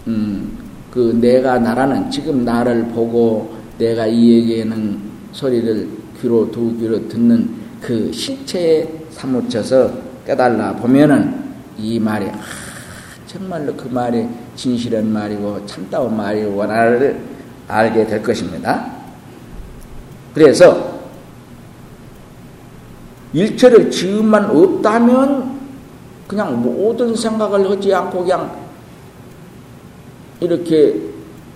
음, 0.08 0.58
그 0.90 1.16
내가 1.20 1.58
나라는 1.58 2.10
지금 2.10 2.44
나를 2.44 2.88
보고 2.88 3.54
내가 3.78 4.06
이에게는 4.06 5.00
소리를 5.32 5.88
귀로 6.20 6.50
두 6.50 6.76
귀로 6.78 7.08
듣는 7.08 7.63
그 7.84 8.10
실체에 8.10 8.88
사무쳐서 9.10 9.92
깨달라 10.26 10.72
보면은 10.72 11.52
이 11.76 12.00
말이 12.00 12.26
아, 12.30 12.40
정말로 13.26 13.74
그 13.74 13.88
말이 13.88 14.26
진실한 14.56 15.12
말이고 15.12 15.66
참다운 15.66 16.16
말이고 16.16 16.56
원화를 16.56 17.20
알게 17.68 18.06
될 18.06 18.22
것입니다. 18.22 18.90
그래서 20.32 20.94
일체를 23.34 23.90
지음만 23.90 24.46
없다면 24.46 25.60
그냥 26.26 26.62
모든 26.62 27.14
생각을 27.14 27.70
하지 27.70 27.92
않고 27.92 28.20
그냥 28.20 28.64
이렇게 30.40 31.02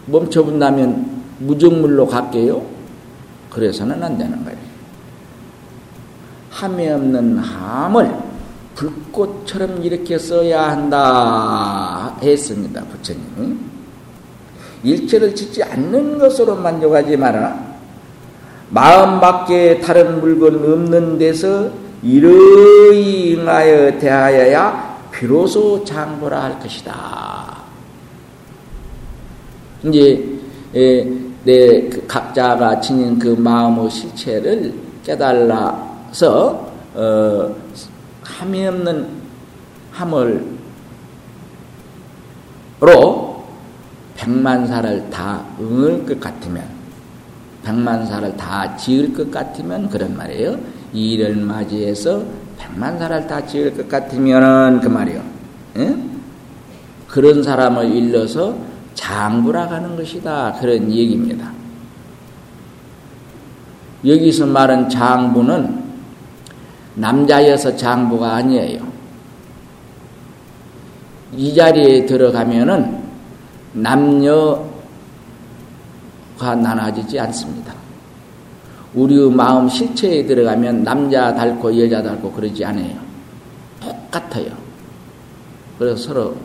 멈춰본다면 0.07 1.23
무정물로 1.38 2.07
갈게요? 2.07 2.67
그래서는 3.49 4.03
안 4.03 4.19
되는 4.19 4.45
거예요. 4.45 4.67
함이 6.51 6.89
없는 6.89 7.39
함을 7.39 8.11
불꽃처럼 8.75 9.83
이렇게 9.83 10.19
써야 10.19 10.71
한다 10.71 12.17
했습니다. 12.23 12.83
부처님. 12.85 13.59
일체를 14.83 15.35
짓지 15.35 15.63
않는 15.63 16.19
것으로 16.19 16.55
만족하지 16.57 17.17
마라. 17.17 17.69
마음 18.71 19.21
밖에 19.21 19.81
다른 19.81 20.21
물건 20.21 20.57
없는 20.57 21.19
데서 21.19 21.71
이러이 22.03 23.35
응하여 23.37 23.99
대하여야 23.99 25.09
비로소 25.11 25.85
장보라 25.85 26.45
할 26.45 26.61
것이다. 26.61 27.59
이제 29.85 30.25
내그 31.45 32.07
각자가 32.07 32.81
지닌 32.81 33.19
그 33.19 33.29
마음의 33.29 33.91
실체를 33.91 34.75
깨달 35.05 35.49
아서 36.11 36.73
어, 36.94 37.55
함이 38.23 38.66
없는 38.66 39.09
함을로 39.92 40.40
백만사를 44.16 45.11
다 45.11 45.44
응을 45.61 46.07
것 46.07 46.21
같으면 46.21 46.64
백만사를 47.64 48.37
다 48.37 48.77
지을 48.77 49.12
것 49.12 49.31
같으면 49.31 49.88
그런 49.90 50.16
말이에요. 50.16 50.59
이 50.92 51.12
일을 51.12 51.37
맞이해서 51.37 52.23
백만사를 52.59 53.27
다 53.27 53.44
지을 53.44 53.77
것 53.77 53.88
같으면은 53.88 54.81
그 54.81 54.88
말이요. 54.88 55.23
예? 55.77 55.97
그런 57.07 57.42
사람을 57.42 57.90
일러서 57.90 58.57
장부라 58.94 59.68
가는 59.68 59.97
것이다. 59.97 60.57
그런 60.61 60.90
얘기입니다. 60.90 61.53
여기서 64.05 64.47
말한 64.47 64.88
장부는 64.88 65.88
남자여서 66.99 67.77
장부가 67.77 68.37
아니에요. 68.37 68.87
이 71.37 71.55
자리에 71.55 72.07
들어가면은 72.07 73.03
남녀가 73.73 74.65
나눠지지 76.39 77.19
않습니다. 77.21 77.75
우리의 78.95 79.31
마음 79.31 79.69
실체에 79.69 80.25
들어가면 80.27 80.83
남자 80.83 81.35
닳고 81.35 81.79
여자 81.79 82.03
닳고 82.03 82.33
그러지 82.33 82.65
않아요. 82.65 82.99
똑같아요. 83.81 84.51
그래서 85.79 85.97
서로 86.09 86.37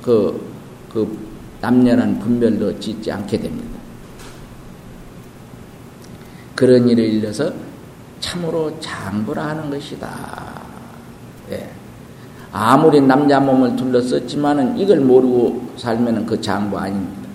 그, 0.00 0.50
그 0.92 1.16
남녀란 1.60 2.18
분별도 2.18 2.80
짓지 2.80 3.12
않게 3.12 3.38
됩니다. 3.38 3.78
그런 6.56 6.88
일을 6.88 7.04
일러서 7.04 7.52
참으로 8.22 8.78
장부라 8.80 9.48
하는 9.48 9.68
것이다. 9.68 10.62
예. 11.50 11.68
아무리 12.52 13.00
남자 13.00 13.40
몸을 13.40 13.76
둘러썼지만은 13.76 14.78
이걸 14.78 15.00
모르고 15.00 15.72
살면은 15.76 16.24
그 16.24 16.40
장부 16.40 16.78
아닙니다. 16.78 17.28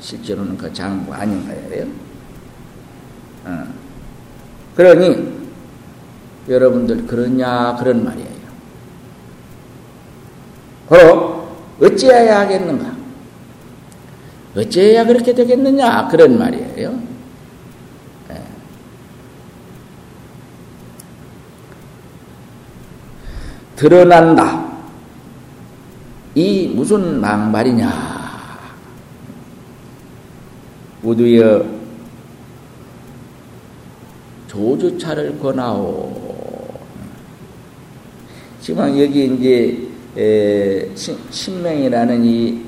실제로는 0.00 0.56
그 0.56 0.72
장부 0.72 1.12
아닌 1.12 1.44
거예요. 1.46 1.86
어. 3.44 3.64
그러니 4.76 5.36
여러분들 6.48 7.06
그러냐 7.06 7.76
그런 7.76 8.04
말이에요. 8.04 8.38
바로 10.88 11.48
어찌해야 11.82 12.40
하겠는가? 12.40 12.96
어찌해야 14.56 15.04
그렇게 15.04 15.34
되겠느냐 15.34 16.08
그런 16.08 16.38
말이에요. 16.38 17.17
드러난다. 23.78 24.66
이 26.34 26.66
무슨 26.74 27.20
막말이냐? 27.20 28.18
우두여 31.04 31.64
조주차를 34.48 35.38
권하오. 35.38 36.12
지금 38.60 39.00
여기 39.00 39.26
이제 39.26 39.88
에, 40.16 40.90
신명이라는 41.30 42.24
이 42.24 42.60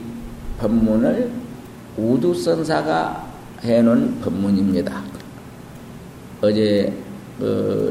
법문을 0.59 1.29
우두선사가 1.97 3.27
해놓은 3.65 4.21
법문입니다. 4.21 5.03
어제 6.41 6.93
어, 7.41 7.91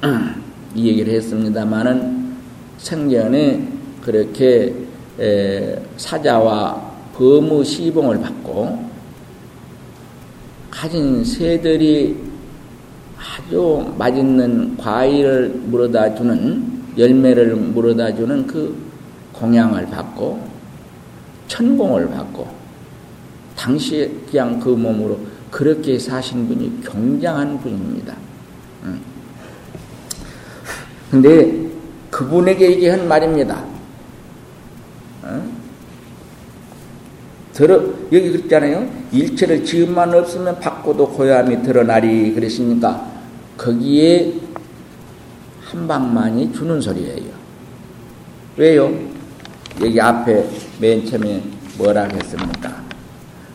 이 0.74 0.88
얘기를 0.88 1.12
했습니다마는 1.12 2.13
생전에 2.84 3.66
그렇게 4.02 4.74
에, 5.18 5.82
사자와 5.96 6.92
범무 7.14 7.64
시봉을 7.64 8.20
받고 8.20 8.90
가진 10.70 11.24
새들이 11.24 12.16
아주 13.16 13.90
맛있는 13.96 14.76
과일을 14.76 15.48
물어다 15.64 16.14
주는 16.14 16.82
열매를 16.98 17.56
물어다 17.56 18.14
주는 18.14 18.46
그 18.46 18.76
공양을 19.32 19.86
받고 19.86 20.46
천공을 21.48 22.10
받고 22.10 22.46
당시에 23.56 24.10
그냥 24.30 24.60
그 24.60 24.68
몸으로 24.68 25.18
그렇게 25.50 25.98
사신 25.98 26.46
분이 26.48 26.80
굉장한 26.84 27.60
분입니다. 27.60 28.14
근데 31.10 31.63
그분에게 32.14 32.70
얘기한 32.70 33.08
말입니다. 33.08 33.64
들어 37.52 37.74
여기 38.12 38.30
그랬잖아요. 38.30 38.88
일체를 39.10 39.64
지음만 39.64 40.14
없으면 40.14 40.60
받고도 40.60 41.08
고요함이 41.08 41.64
드러나리 41.64 42.32
그랬으니까 42.32 43.10
거기에 43.56 44.34
한 45.60 45.88
방만이 45.88 46.52
주는 46.52 46.80
소리예요. 46.80 47.32
왜요? 48.56 48.92
여기 49.82 50.00
앞에 50.00 50.48
맨 50.80 51.04
처음에 51.04 51.42
뭐라 51.78 52.04
했습니까? 52.04 52.80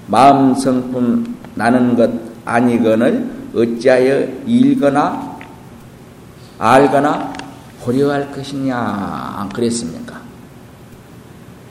마음 0.08 0.54
성품 0.54 1.38
나는 1.56 1.96
것 1.96 2.12
아니거늘 2.44 3.26
어찌하여 3.56 4.28
읽거나 4.46 5.40
알거나 6.58 7.39
고려할 7.84 8.32
것이냐 8.32 9.50
그랬습니까? 9.54 10.22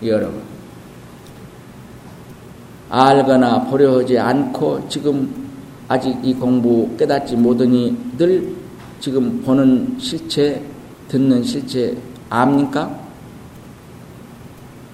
여러분 0.03 0.41
알거나 2.91 3.65
보려하지 3.65 4.19
않고 4.19 4.89
지금 4.89 5.49
아직 5.89 6.17
이 6.23 6.35
공부 6.35 6.89
깨닫지 6.97 7.37
못하니 7.37 7.97
늘 8.17 8.55
지금 9.01 9.43
보는 9.43 9.97
실체, 9.99 10.63
듣는 11.09 11.43
실체 11.43 11.97
압니까? 12.31 12.99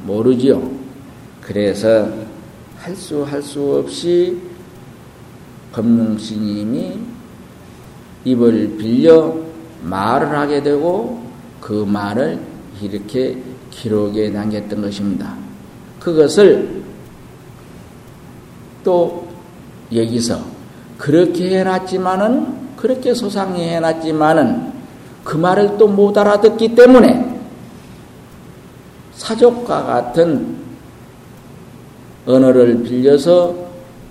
모르지요. 0.05 0.71
그래서 1.41 2.09
할 2.79 2.93
수 2.95 3.25
할 3.25 3.41
수 3.43 3.79
없이 3.79 4.37
법룡스님이 5.73 6.99
입을 8.25 8.77
빌려 8.77 9.35
말을 9.85 10.37
하게 10.37 10.63
되고 10.63 11.23
그 11.61 11.85
말을 11.87 12.39
이렇게 12.81 13.39
기록에 13.71 14.31
남겼던 14.31 14.83
것입니다. 14.83 15.35
그것을 16.01 16.83
또 18.83 19.27
여기서 19.93 20.41
그렇게 20.99 21.59
해놨지만은 21.59 22.77
그렇게 22.77 23.15
소상히 23.15 23.69
해놨지만은 23.69 24.73
그 25.25 25.37
말을 25.37 25.79
또 25.79 25.89
못 25.89 26.17
알아듣기 26.17 26.75
때문에 26.75 27.41
사족과 29.15 29.85
같은 29.85 30.57
언어를 32.27 32.83
빌려서 32.83 33.55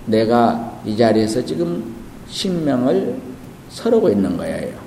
내가 0.06 0.80
이 0.84 0.96
자리에서 0.96 1.44
지금 1.44 1.94
신명을 2.28 3.16
서르고 3.70 4.08
있는 4.08 4.36
거예요. 4.36 4.83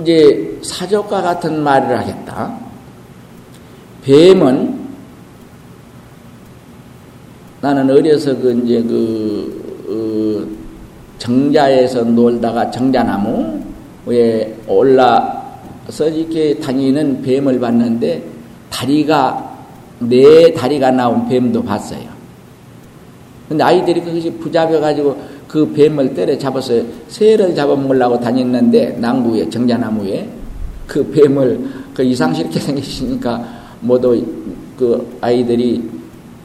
이제 0.00 0.58
사족과 0.62 1.20
같은 1.20 1.62
말을 1.62 1.98
하겠다. 1.98 2.58
뱀은 4.04 4.80
나는 7.60 7.90
어려서 7.90 8.36
그 8.38 8.52
이제 8.64 8.82
그 8.82 9.62
어, 9.88 11.18
정자에서 11.18 12.02
놀다가 12.02 12.70
정자나무에 12.70 14.56
올라서 14.66 16.08
이렇게 16.12 16.58
다니는 16.58 17.22
뱀을 17.22 17.60
봤는데 17.60 18.24
다리가 18.70 19.52
네 20.00 20.52
다리가 20.52 20.90
나온 20.90 21.28
뱀도 21.28 21.62
봤어요. 21.62 22.10
근데 23.48 23.62
아이들이 23.62 24.00
그것이 24.00 24.32
부잡여 24.38 24.80
가지고 24.80 25.16
그 25.52 25.70
뱀을 25.70 26.14
때려 26.14 26.38
잡아서 26.38 26.72
새를 27.08 27.54
잡아먹으려고 27.54 28.18
다녔는데 28.18 28.96
남구에 28.98 29.50
정자나무에 29.50 30.26
그 30.86 31.06
뱀을 31.10 31.60
그 31.92 32.02
이상스럽게 32.02 32.56
생기시니까 32.58 33.44
모두 33.82 34.18
그 34.78 35.18
아이들이 35.20 35.86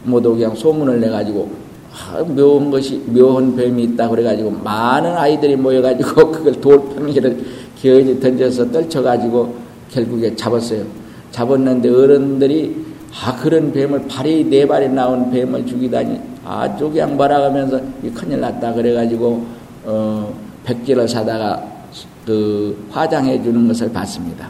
모두 0.04 0.36
그냥 0.36 0.54
소문을 0.54 1.00
내 1.00 1.08
가지고 1.08 1.50
아, 1.93 2.22
묘한 2.22 2.70
것이 2.70 3.02
묘한 3.08 3.56
뱀이 3.56 3.82
있다 3.84 4.10
그래 4.10 4.24
가지고 4.24 4.52
많은 4.52 5.12
아이들이 5.12 5.56
모여 5.56 5.82
가지고 5.82 6.28
그걸 6.30 6.54
돌팽이를 6.60 7.46
기어이 7.78 8.20
던져서 8.20 8.70
떨쳐 8.72 9.02
가지고 9.02 9.56
결국에 9.89 10.36
잡았어요. 10.36 10.84
잡았는데 11.32 11.89
어른들이 11.89 12.86
아 13.24 13.38
그런 13.38 13.72
뱀을 13.72 14.06
발이 14.10 14.43
네 14.43 14.67
발이 14.67 14.89
나온 14.89 15.32
뱀을 15.32 15.65
죽이다니 15.65 16.20
그냥 16.90 17.18
말아가면서 17.18 17.82
이 18.04 18.10
큰일 18.10 18.40
났다 18.40 18.74
그래가지고 18.74 19.46
어 19.86 20.34
백지를 20.64 21.08
사다가 21.08 21.64
그 22.26 22.88
화장해 22.92 23.42
주는 23.42 23.68
것을 23.68 23.92
봤습니다. 23.92 24.50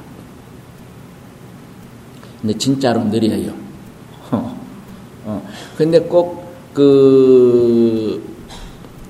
근데 2.42 2.58
진짜로 2.58 3.04
느려요. 3.04 3.54
어. 4.32 5.42
근데 5.78 6.00
꼭 6.00 6.48
그 6.78 8.22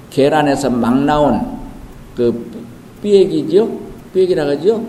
계란에서 0.09 0.69
막 0.69 1.03
나온 1.03 1.59
그 2.15 2.49
삐액이죠? 3.03 3.69
삐액이라 4.13 4.45
그러죠? 4.45 4.81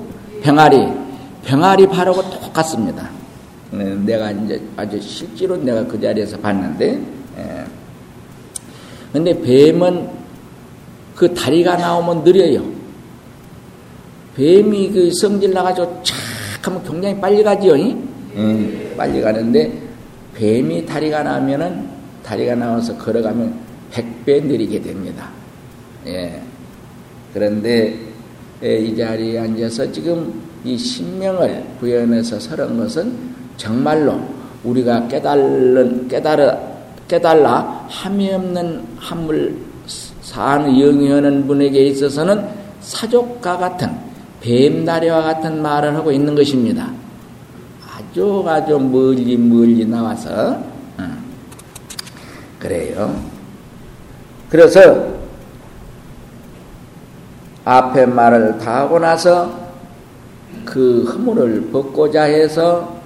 병아리. 0.42 0.86
병아리 1.44 1.88
바르고 1.88 2.22
똑같습니다. 2.30 3.10
네, 3.72 3.96
내가 3.96 4.30
이제 4.30 4.62
아주 4.76 5.00
실제로 5.00 5.56
내가 5.56 5.84
그 5.88 6.00
자리에서 6.00 6.38
봤는데, 6.38 6.92
예. 6.94 7.17
근데 9.12 9.40
뱀은 9.40 10.08
그 11.14 11.34
다리가 11.34 11.76
나오면 11.76 12.24
느려요. 12.24 12.64
뱀이 14.36 14.90
그 14.90 15.10
성질 15.12 15.52
나가지고 15.52 16.00
착 16.02 16.16
하면 16.62 16.82
굉장히 16.84 17.20
빨리 17.20 17.42
가지요. 17.42 17.74
음, 17.74 18.94
빨리 18.96 19.20
가는데 19.20 19.72
뱀이 20.34 20.86
다리가 20.86 21.22
나면은 21.22 21.88
다리가 22.22 22.54
나와서 22.54 22.96
걸어가면 22.96 23.54
100배 23.92 24.44
느리게 24.44 24.80
됩니다. 24.80 25.30
예. 26.06 26.40
그런데 27.32 27.96
예, 28.62 28.78
이 28.78 28.96
자리에 28.96 29.38
앉아서 29.38 29.90
지금 29.90 30.32
이 30.64 30.76
신명을 30.76 31.64
구현해서 31.80 32.38
서는 32.38 32.76
것은 32.76 33.12
정말로 33.56 34.20
우리가 34.64 35.08
깨달는 35.08 36.08
깨달아 36.08 36.77
깨달라 37.08 37.86
함이 37.88 38.30
없는 38.32 38.86
함을 38.98 39.56
사는 40.20 40.78
영위하는 40.78 41.46
분에게 41.46 41.86
있어서는 41.86 42.46
사족과 42.80 43.56
같은 43.56 43.90
뱀다리와 44.40 45.22
같은 45.22 45.62
말을 45.62 45.96
하고 45.96 46.12
있는 46.12 46.34
것입니다. 46.34 46.92
아주 47.82 48.44
아주 48.46 48.78
멀리 48.78 49.36
멀리 49.36 49.86
나와서 49.86 50.62
음. 50.98 51.18
그래요. 52.58 53.18
그래서 54.50 55.18
앞에 57.64 58.06
말을 58.06 58.58
다 58.58 58.80
하고 58.80 58.98
나서 58.98 59.68
그 60.64 61.04
허물을 61.04 61.70
벗고자 61.72 62.24
해서 62.24 62.96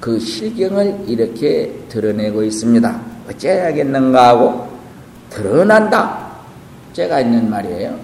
그 0.00 0.18
실경을 0.18 1.04
이렇게 1.06 1.72
드러내고 1.88 2.42
있습니다. 2.42 3.11
어째야겠는가 3.28 4.28
하고 4.28 4.68
드러난다. 5.30 6.32
제가 6.92 7.20
있는 7.20 7.48
말이에요. 7.48 7.98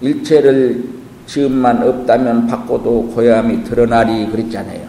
일체를 0.00 0.84
지음만 1.26 1.82
없다면 1.86 2.46
바꿔도 2.46 3.08
고함이 3.14 3.64
드러나리 3.64 4.26
그랬잖아요. 4.26 4.88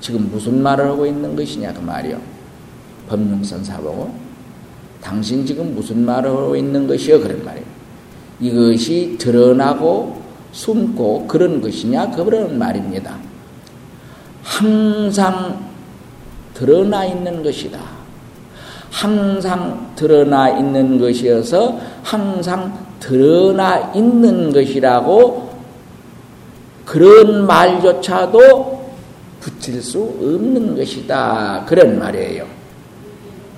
지금 0.00 0.28
무슨 0.30 0.62
말을 0.62 0.86
하고 0.90 1.06
있는 1.06 1.36
것이냐 1.36 1.72
그 1.72 1.80
말이요. 1.80 2.18
법륜선사 3.08 3.78
보고 3.78 4.14
당신 5.00 5.46
지금 5.46 5.74
무슨 5.74 6.04
말을 6.04 6.30
하고 6.30 6.56
있는 6.56 6.86
것이요 6.86 7.20
그런 7.20 7.44
말이에요. 7.44 7.66
이것이 8.40 9.16
드러나고 9.18 10.22
숨고 10.52 11.26
그런 11.26 11.60
것이냐 11.60 12.10
그런 12.10 12.58
말입니다. 12.58 13.16
항상 14.42 15.73
드러나 16.54 17.04
있는 17.04 17.42
것이다. 17.42 17.78
항상 18.90 19.92
드러나 19.96 20.48
있는 20.48 20.98
것이어서 20.98 21.78
항상 22.02 22.78
드러나 23.00 23.92
있는 23.92 24.52
것이라고 24.52 25.52
그런 26.84 27.46
말조차도 27.46 28.84
붙일 29.40 29.82
수 29.82 30.00
없는 30.00 30.76
것이다. 30.76 31.64
그런 31.66 31.98
말이에요. 31.98 32.46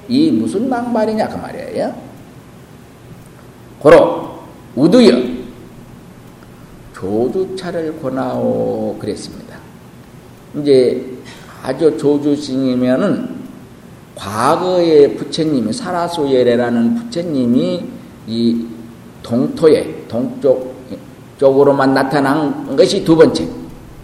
이 0.08 0.30
무슨 0.30 0.68
막말이냐 0.68 1.28
그 1.28 1.36
말이에요. 1.36 1.94
고로 3.78 4.40
우두여 4.74 5.36
조주차를 6.94 8.00
권하오 8.00 8.96
그랬습니다. 8.98 9.58
이제 10.58 11.15
아주 11.62 11.96
조주신이면은 11.96 13.36
과거의 14.14 15.16
부처님이 15.16 15.72
사라수예래라는 15.72 16.94
부처님이 16.94 17.84
이 18.26 18.66
동토에 19.22 20.06
동쪽 20.08 20.74
쪽으로만 21.38 21.92
나타난 21.92 22.74
것이 22.76 23.04
두 23.04 23.14
번째. 23.14 23.46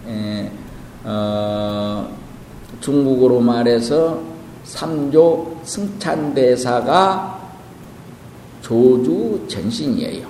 에, 0.07 0.51
어, 1.05 2.09
중국으로 2.81 3.41
말해서 3.41 4.21
삼조 4.65 5.61
승찬대사가 5.65 7.41
조주 8.61 9.45
전신이에요. 9.49 10.27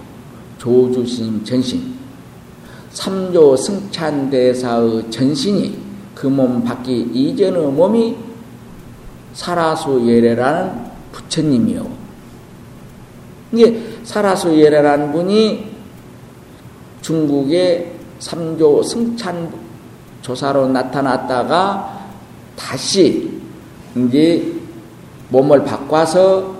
조주 0.59 1.05
스님 1.07 1.45
전신. 1.45 1.93
삼조 2.91 3.57
승찬대사의 3.57 5.11
전신이 5.11 5.82
그 6.23 6.29
몸 6.29 6.63
받기 6.63 7.11
이전의 7.13 7.73
몸이 7.73 8.17
사라수 9.33 10.07
예래라는 10.07 10.93
부처님이요. 11.11 11.91
이게 13.51 13.83
사라수 14.05 14.57
예래라는 14.57 15.11
분이 15.11 15.73
중국의 17.01 17.93
삼조 18.21 18.85
승찬 18.85 19.53
조사로 20.23 20.69
나타났다가 20.69 22.07
다시 22.55 23.41
이제 23.97 24.55
몸을 25.29 25.65
바꿔서 25.65 26.55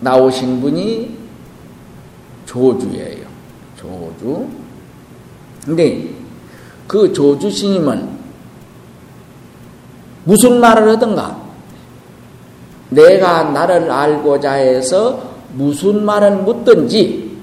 나오신 0.00 0.60
분이 0.60 1.16
조주예요. 2.44 3.24
조주. 3.76 4.48
근데 5.64 6.13
그 6.86 7.12
조주 7.12 7.50
스님은 7.50 8.08
무슨 10.24 10.60
말을 10.60 10.88
하던가? 10.90 11.42
내가 12.90 13.44
나를 13.44 13.90
알고자 13.90 14.52
해서 14.52 15.34
무슨 15.52 16.04
말을 16.04 16.36
묻든지 16.38 17.36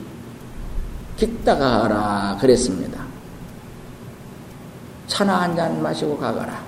깃다가 1.17 1.83
하라 1.83 2.37
그랬습니다. 2.39 3.01
차나 5.07 5.41
한 5.41 5.55
잔 5.55 5.81
마시고 5.81 6.17
가거라. 6.17 6.63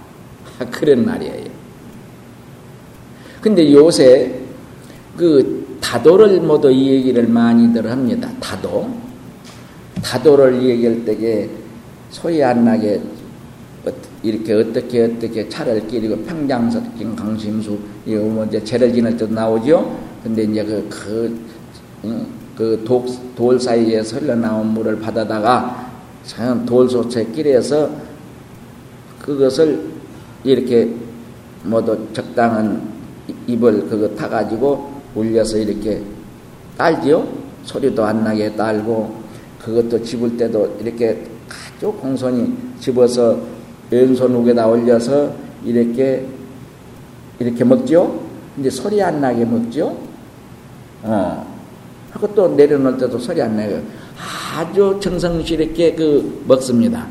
그런 0.69 1.05
말이에요. 1.05 1.45
근데 3.41 3.71
요새 3.73 4.39
그 5.17 5.77
다도를 5.81 6.39
모두 6.41 6.71
이 6.71 6.89
얘기를 6.89 7.27
많이들 7.27 7.89
합니다. 7.89 8.29
다도. 8.39 8.89
다도를 10.01 10.61
얘기할 10.61 11.05
때에 11.05 11.49
소리 12.13 12.43
안 12.43 12.63
나게 12.63 13.01
이렇게 14.21 14.53
어떻게 14.53 15.03
어떻게 15.03 15.49
차를 15.49 15.87
끼리고 15.87 16.15
평장석진 16.23 17.15
강심수 17.15 17.77
이거 18.05 18.21
뭐 18.21 18.45
이제 18.45 18.63
죄를 18.63 18.93
지낼 18.93 19.17
때 19.17 19.25
나오죠. 19.25 19.99
근데 20.23 20.43
이제 20.43 20.63
그그 20.63 21.41
그돌 22.55 23.03
그 23.35 23.59
사이에서 23.59 24.19
흘러나온 24.19 24.67
물을 24.67 24.99
받아다가 24.99 25.91
돌소체 26.65 27.25
끼리에서 27.25 27.89
그것을 29.19 29.83
이렇게 30.43 30.93
모두 31.63 31.97
적당한 32.13 32.93
입을 33.47 33.89
그거 33.89 34.07
타가지고 34.15 35.01
올려서 35.15 35.57
이렇게 35.57 36.01
딸지요? 36.77 37.27
소리도 37.63 38.05
안 38.05 38.23
나게 38.23 38.55
딸고 38.55 39.23
그것도 39.63 40.03
집을 40.03 40.37
때도 40.37 40.77
이렇게 40.79 41.32
아주 41.83 41.91
공손히 41.91 42.55
집어서 42.79 43.37
왼손 43.91 44.33
우에다 44.35 44.65
올려서 44.67 45.33
이렇게 45.65 46.25
이렇게 47.39 47.65
먹죠? 47.65 48.23
이제 48.57 48.69
소리 48.69 49.03
안 49.03 49.19
나게 49.19 49.43
먹죠? 49.43 49.97
어. 51.03 51.45
하고 52.11 52.33
또 52.33 52.47
내려놓을 52.47 52.97
때도 52.97 53.19
소리 53.19 53.41
안 53.41 53.57
나게 53.57 53.81
아주 54.55 54.97
정성스럽게 55.01 55.95
그 55.95 56.43
먹습니다. 56.47 57.05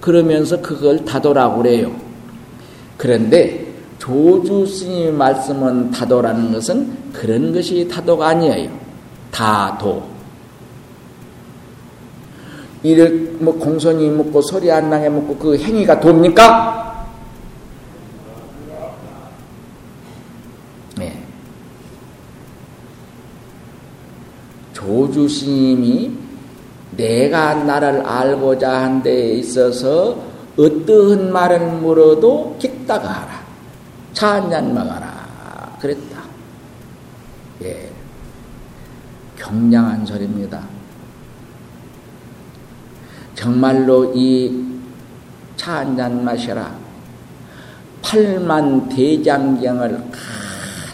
그러면서 0.00 0.60
그걸 0.60 1.04
다도라고 1.04 1.58
그래요. 1.58 1.94
그런데 2.96 3.72
조주 4.00 4.66
스님의 4.66 5.12
말씀은 5.12 5.92
타도라는 5.92 6.52
것은 6.52 7.12
그런 7.12 7.52
것이 7.52 7.86
타도가 7.86 8.28
아니에요. 8.28 8.70
다도. 9.30 10.13
이를 12.84 13.38
뭐 13.40 13.58
공손히 13.58 14.10
묻고 14.10 14.42
소리 14.42 14.70
안 14.70 14.90
나게 14.90 15.08
묻고 15.08 15.36
그 15.38 15.56
행위가 15.56 15.98
돕니까? 16.00 17.08
네. 20.98 21.18
조주 24.74 25.26
스님이 25.26 26.12
내가 26.94 27.54
나를 27.54 28.02
알고자 28.06 28.82
한데 28.82 29.32
있어서 29.32 30.18
어떠한 30.58 31.32
말을 31.32 31.58
물어도 31.78 32.56
깃다가 32.58 33.08
하라. 33.08 33.44
차한잔 34.12 34.74
먹어라. 34.74 35.78
그랬다. 35.80 36.22
예. 37.62 37.90
경량한 39.38 40.04
소리입니다. 40.04 40.73
정말로 43.34 44.12
이 44.14 44.64
차 45.56 45.78
한 45.80 45.96
잔 45.96 46.24
마셔라. 46.24 46.74
팔만 48.02 48.88
대장경을 48.90 49.98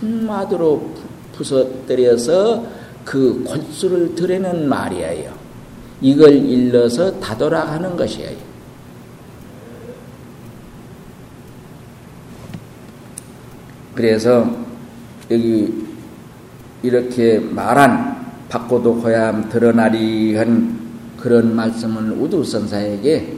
한마디로 0.00 0.90
부서뜨려서 1.34 2.64
그 3.04 3.42
골수를 3.44 4.14
드리는 4.14 4.68
말이에요. 4.68 5.32
이걸 6.00 6.32
일러서 6.34 7.18
다돌아가는 7.18 7.96
것이에요. 7.96 8.36
그래서 13.94 14.48
여기 15.30 15.84
이렇게 16.82 17.38
말한 17.38 18.44
바꿔도 18.48 19.00
고야 19.00 19.48
드러나리 19.48 20.36
한 20.36 20.79
그런 21.20 21.54
말씀을 21.54 22.12
우두선사에게 22.12 23.36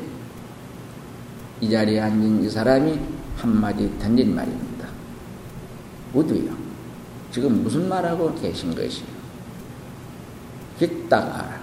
이 1.60 1.70
자리에 1.70 2.00
앉은 2.00 2.44
이 2.44 2.48
사람이 2.50 2.98
한마디 3.36 3.90
던진 3.98 4.34
말입니다. 4.34 4.88
우두요. 6.14 6.52
지금 7.30 7.62
무슨 7.62 7.88
말하고 7.88 8.34
계신 8.34 8.74
것이요? 8.74 9.06
깃다가 10.78 11.60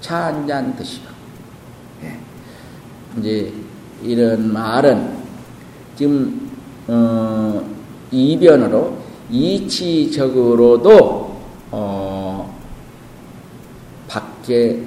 차 0.00 0.26
한 0.26 0.46
잔 0.46 0.74
드시오. 0.76 1.02
예. 2.02 2.18
이제 3.18 3.52
이런 4.02 4.52
말은 4.52 5.16
지금 5.96 6.48
어, 6.86 7.62
이변으로 8.10 8.96
이치적으로도 9.30 10.88
어, 11.70 12.58
밖에 14.08 14.82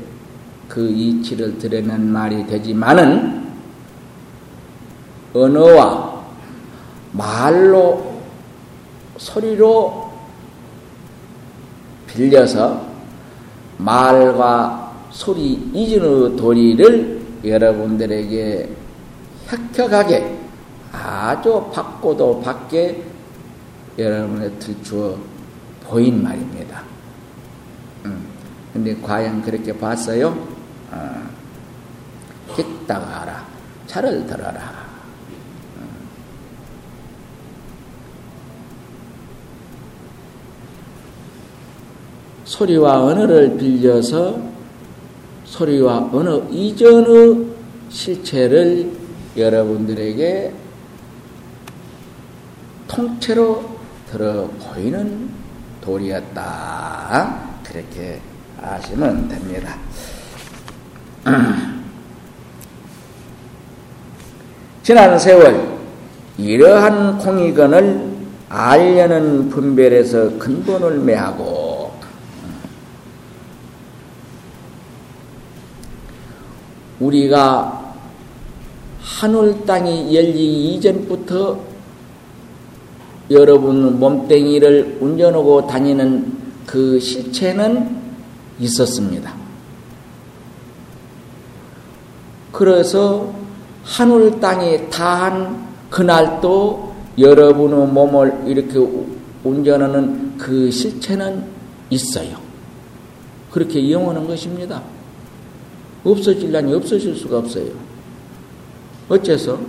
그 0.72 0.90
이치를 0.90 1.58
드러낸 1.58 2.10
말이 2.14 2.48
되지만은 2.48 3.46
언어와 5.34 6.24
말로 7.12 8.22
소리로 9.18 10.10
빌려서 12.08 12.86
말과 13.80 14.94
소리 15.12 15.56
이전의 15.74 16.38
도리를 16.38 17.22
여러분들에게 17.44 18.70
혁혁하게 19.48 20.38
아주 20.94 21.70
밖고도 21.74 22.42
밖에 22.42 23.04
여러분에 23.98 24.50
들추어 24.52 25.18
보인 25.84 26.24
말입니다. 26.24 26.82
음, 28.06 28.26
근데 28.72 28.96
과연 29.02 29.42
그렇게 29.42 29.78
봤어요? 29.78 30.61
어, 30.92 32.56
깃다가 32.56 33.22
하라. 33.22 33.48
차를 33.88 34.26
들어라. 34.26 34.92
소리와 42.46 43.04
언어를 43.04 43.58
빌려서 43.58 44.38
소리와 45.46 46.10
언어 46.12 46.40
이전의 46.50 47.48
실체를 47.90 48.92
여러분들에게 49.38 50.54
통째로 52.88 53.78
들어 54.10 54.48
보이는 54.48 55.30
돌이었다. 55.80 57.52
그렇게 57.64 58.20
아시면 58.62 59.30
됩니다. 59.30 59.78
지난 64.84 65.20
세월 65.20 65.78
이러한 66.38 67.20
공익원을 67.20 68.12
알려는 68.50 69.50
분별에서 69.50 70.38
근본을 70.38 71.00
매하고 71.00 71.92
우리가 77.00 77.96
하늘 79.00 79.66
땅이 79.66 80.16
열리기 80.16 80.76
이전부터 80.76 81.60
여러분 83.30 84.00
몸뚱이를 84.00 84.98
운전하고 85.00 85.68
다니는 85.68 86.38
그 86.66 87.00
실체는 87.00 87.98
있었습니다. 88.60 89.41
그래서 92.62 93.34
하늘 93.84 94.40
땅에 94.40 94.88
다한 94.92 95.68
그날도 95.90 96.94
여러분의 97.18 97.88
몸을 97.88 98.44
이렇게 98.46 98.78
운전하는 99.44 100.38
그 100.38 100.70
실체는 100.70 101.44
있어요. 101.90 102.38
그렇게 103.50 103.80
이용하는 103.80 104.28
것입니다. 104.28 104.84
없어질라니 106.04 106.72
없어질 106.76 107.16
수가 107.16 107.40
없어요. 107.40 107.72
어째서? 109.10 109.60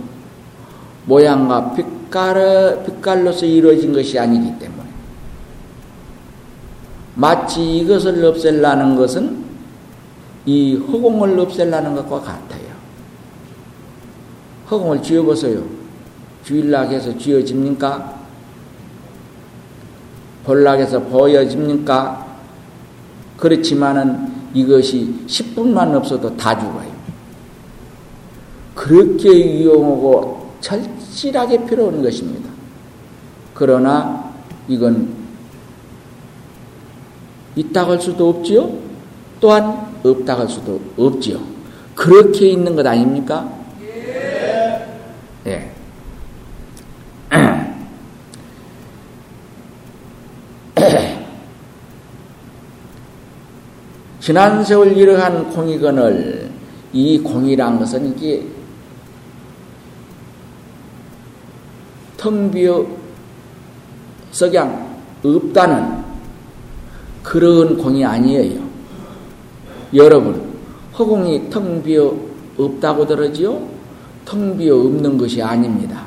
모양과 1.07 1.73
빛깔, 1.73 2.83
빛깔로서 2.85 3.47
이루어진 3.47 3.91
것이 3.91 4.19
아니기 4.19 4.59
때문에. 4.59 4.87
마치 7.15 7.77
이것을 7.77 8.23
없앨라는 8.23 8.95
것은 8.95 9.43
이 10.45 10.75
허공을 10.75 11.39
없앨라는 11.39 11.95
것과 11.95 12.21
같아요. 12.21 12.62
허공을 14.69 15.01
지어보세요. 15.01 15.63
주일락해서 16.43 17.17
지어집니까? 17.17 18.21
볼락해서 20.45 21.01
보여집니까? 21.03 22.25
그렇지만은 23.37 24.31
이것이 24.53 25.25
10분만 25.27 25.93
없어도 25.95 26.35
다 26.35 26.57
죽어요. 26.57 26.91
그렇게 28.75 29.29
위험하고 29.29 30.53
철실하게 30.59 31.65
필요한 31.65 32.01
것입니다. 32.01 32.49
그러나 33.53 34.31
이건 34.67 35.13
있다고 37.55 37.91
할 37.91 38.01
수도 38.01 38.29
없지요. 38.29 38.71
또한 39.39 39.93
없다고 40.03 40.41
할 40.41 40.49
수도 40.49 40.79
없지요. 40.97 41.39
그렇게 41.95 42.49
있는 42.49 42.75
것 42.75 42.85
아닙니까? 42.85 43.62
예. 45.45 45.69
예. 47.33 47.65
지난 54.21 54.63
세월 54.63 54.95
이러한 54.95 55.49
공이건을 55.49 56.49
이 56.93 57.19
공이란 57.19 57.77
것은 57.79 58.15
이게 58.15 58.45
텅 62.15 62.49
비어 62.49 62.85
석양 64.31 64.97
없다는 65.23 66.03
그런 67.21 67.77
공이 67.77 68.05
아니에요. 68.05 68.61
여러분, 69.93 70.53
허공이 70.97 71.49
텅 71.49 71.83
비어 71.83 72.15
없다고 72.57 73.05
들었지요? 73.05 73.72
텅 74.25 74.57
비어 74.57 74.77
없는 74.77 75.17
것이 75.17 75.41
아닙니다. 75.41 76.05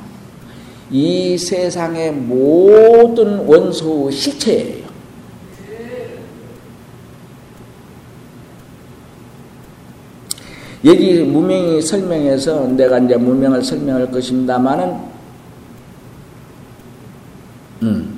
이 0.91 1.37
세상의 1.37 2.13
모든 2.13 3.39
원소의 3.47 4.13
실체예요. 4.13 4.87
여기 10.85 11.21
무명이 11.25 11.83
설명해서 11.83 12.69
내가 12.69 12.99
이제 12.99 13.17
무명을 13.17 13.63
설명할 13.63 14.11
것입니다만은, 14.13 14.97
음, 17.83 18.15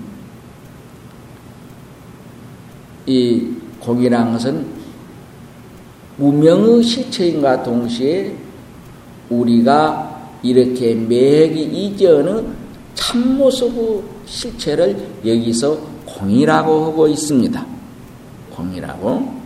이 3.06 3.48
공이란 3.80 4.32
것은 4.32 4.66
무명의 6.18 6.82
실체인가 6.82 7.62
동시에 7.62 8.36
우리가 9.30 10.18
이렇게 10.42 10.94
매기 10.94 11.62
이전의 11.62 12.44
참모습의 12.94 14.02
실체를 14.26 14.96
여기서 15.24 15.78
공이라고 16.06 16.84
하고 16.86 17.06
있습니다. 17.08 17.66
공이라고. 18.50 19.38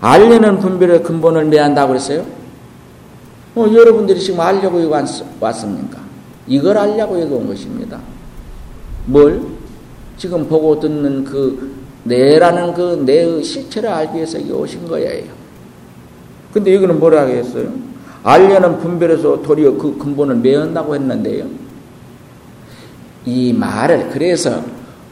알려는 0.00 0.60
분별의 0.60 1.02
근본을 1.02 1.46
매한다고 1.46 1.88
그랬어요? 1.88 2.24
어, 3.56 3.66
여러분들이 3.72 4.20
지금 4.20 4.40
알려고 4.40 4.80
여기 4.82 5.10
왔습니까? 5.40 6.00
이걸 6.46 6.78
알려고 6.78 7.20
여기 7.20 7.32
온 7.32 7.48
것입니다. 7.48 8.00
뭘? 9.06 9.42
지금 10.16 10.46
보고 10.48 10.78
듣는 10.78 11.24
그 11.24 11.76
내라는 12.04 12.74
그 12.74 13.02
내의 13.04 13.42
실체를 13.42 13.88
알기 13.88 14.16
위해서 14.16 14.40
여기 14.40 14.52
오신 14.52 14.86
거예요. 14.86 15.37
근데 16.52 16.74
여기는 16.74 16.98
뭐라 16.98 17.22
하겠어요? 17.22 17.72
알려는 18.24 18.78
분별에서 18.78 19.42
도리어 19.42 19.76
그 19.76 19.96
근본을 19.98 20.36
매한다고 20.36 20.94
했는데요. 20.94 21.46
이 23.24 23.52
말을, 23.52 24.10
그래서 24.10 24.62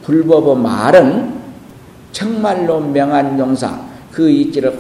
불법의 0.02 0.56
말은 0.56 1.34
정말로 2.12 2.80
명한 2.80 3.38
용사, 3.38 3.78
그 4.10 4.28
이치를 4.30 4.78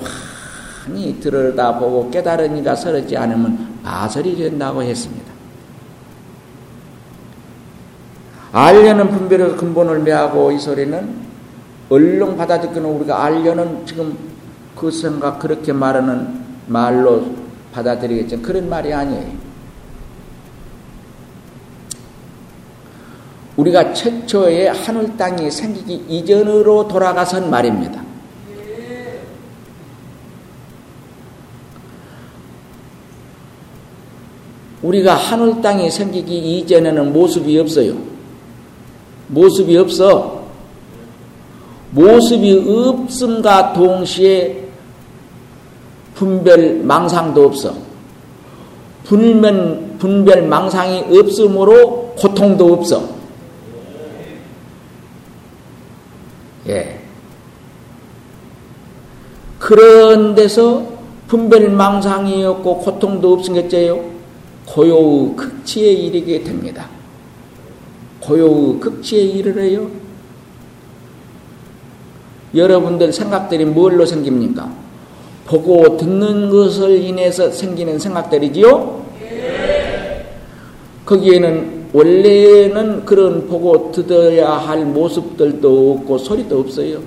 환히 0.86 1.20
들여다보고 1.20 2.10
깨달은 2.10 2.56
이가 2.58 2.74
서럽지 2.74 3.16
않으면 3.16 3.76
마설이 3.82 4.36
된다고 4.36 4.82
했습니다. 4.82 5.26
알려는 8.52 9.10
분별의 9.10 9.56
근본을 9.56 9.98
매하고 10.00 10.50
이 10.52 10.58
소리는 10.58 11.26
얼른 11.90 12.36
받아들이는 12.36 12.84
우리가 12.84 13.24
알려는 13.24 13.84
지금 13.84 14.16
그 14.74 14.90
생각 14.90 15.38
그렇게 15.38 15.72
말하는 15.72 16.45
말로 16.66 17.24
받아들이겠죠. 17.72 18.42
그런 18.42 18.68
말이 18.68 18.92
아니에요. 18.92 19.46
우리가 23.56 23.94
최초의 23.94 24.68
하늘 24.68 25.16
땅이 25.16 25.50
생기기 25.50 26.04
이전으로 26.08 26.88
돌아가선 26.88 27.50
말입니다. 27.50 28.04
우리가 34.82 35.14
하늘 35.14 35.60
땅이 35.62 35.90
생기기 35.90 36.58
이전에는 36.58 37.12
모습이 37.12 37.58
없어요. 37.58 37.96
모습이 39.28 39.76
없어. 39.78 40.46
모습이 41.90 42.64
없음과 42.68 43.72
동시에 43.72 44.65
분별 46.16 46.80
망상도 46.82 47.44
없어. 47.44 47.74
분면 49.04 49.98
분별 49.98 50.48
망상이 50.48 51.04
없으므로 51.16 52.14
고통도 52.18 52.72
없어. 52.72 53.08
예. 56.68 57.00
그런 59.58 60.34
데서 60.34 60.86
분별 61.28 61.70
망상이 61.70 62.44
없고 62.44 62.78
고통도 62.78 63.34
없으겠죠요. 63.34 64.16
고요의 64.66 65.36
극치에 65.36 65.92
이르게 65.92 66.42
됩니다. 66.42 66.88
고요의 68.20 68.80
극치에 68.80 69.20
이르래요. 69.20 69.90
여러분들 72.54 73.12
생각들이 73.12 73.66
뭘로 73.66 74.06
생깁니까? 74.06 74.85
보고 75.46 75.96
듣는 75.96 76.50
것을 76.50 77.02
인해서 77.02 77.50
생기는 77.50 77.98
생각들이지요? 77.98 79.06
거기에는 81.04 81.86
원래는 81.92 83.04
그런 83.04 83.46
보고 83.46 83.92
듣어야 83.92 84.52
할 84.52 84.84
모습들도 84.84 85.92
없고 85.92 86.18
소리도 86.18 86.58
없어요. 86.58 87.00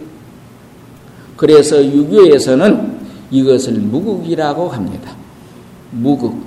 그래서 1.35 1.83
유교에서는 1.83 2.99
이것을 3.29 3.73
무국이라고 3.73 4.69
합니다. 4.69 5.11
무국. 5.91 6.41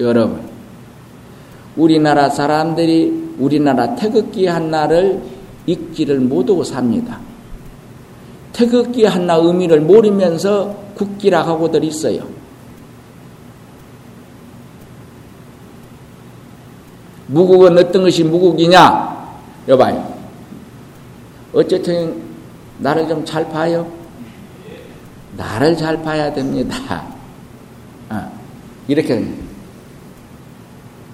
여러분, 0.00 0.40
우리나라 1.76 2.28
사람들이 2.28 3.34
우리나라 3.38 3.94
태극기 3.94 4.46
하나를 4.46 5.20
읽지를 5.66 6.20
못하고 6.20 6.62
삽니다. 6.62 7.18
태극기 8.52 9.04
하나 9.04 9.34
의미를 9.34 9.80
모르면서 9.80 10.76
국기라 10.94 11.46
하고들 11.46 11.84
있어요. 11.84 12.26
무국은 17.26 17.78
어떤 17.78 18.02
것이 18.02 18.24
무국이냐? 18.24 19.12
여봐요. 19.68 20.14
어쨌든 21.52 22.22
나를 22.78 23.08
좀 23.08 23.24
잘 23.24 23.48
봐요. 23.48 23.90
나를 25.36 25.76
잘 25.76 26.02
봐야 26.02 26.32
됩니다. 26.32 27.04
어, 28.10 28.30
이렇게 28.86 29.24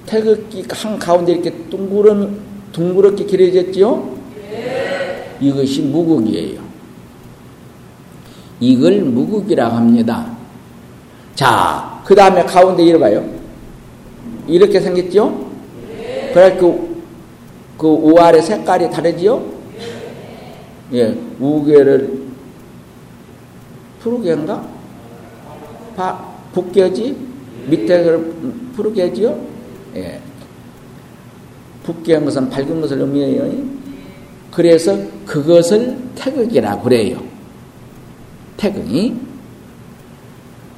태극기 0.06 0.66
한 0.70 0.98
가운데 0.98 1.32
이렇게 1.32 1.52
둥그름, 1.70 2.40
둥그렇게 2.72 3.24
길어졌지요? 3.24 4.18
네. 4.50 5.36
이것이 5.40 5.82
무국이에요. 5.82 6.67
이걸 8.60 9.00
무국이라고 9.02 9.76
합니다. 9.76 10.26
자, 11.34 12.02
그 12.04 12.14
다음에 12.14 12.42
가운데 12.44 12.82
이어봐요. 12.84 13.24
이렇게 14.46 14.80
생겼죠? 14.80 15.50
네. 15.88 16.30
그래, 16.32 16.56
그, 16.56 17.02
그 17.76 17.86
우아래 17.86 18.40
색깔이 18.40 18.90
다르지요? 18.90 19.44
예, 20.94 21.16
우계를 21.38 22.22
푸르게인가? 24.00 24.66
바, 25.94 26.24
북계지? 26.52 27.16
밑에 27.66 28.18
푸르게지요? 28.74 29.38
예. 29.96 30.20
붓게 31.82 32.14
한 32.14 32.24
것은 32.24 32.48
밝은 32.50 32.80
것을 32.80 33.00
의미해요. 33.00 33.50
그래서 34.50 34.96
그것을 35.26 35.96
태극이라 36.14 36.80
그래요. 36.80 37.27
태극이. 38.58 39.16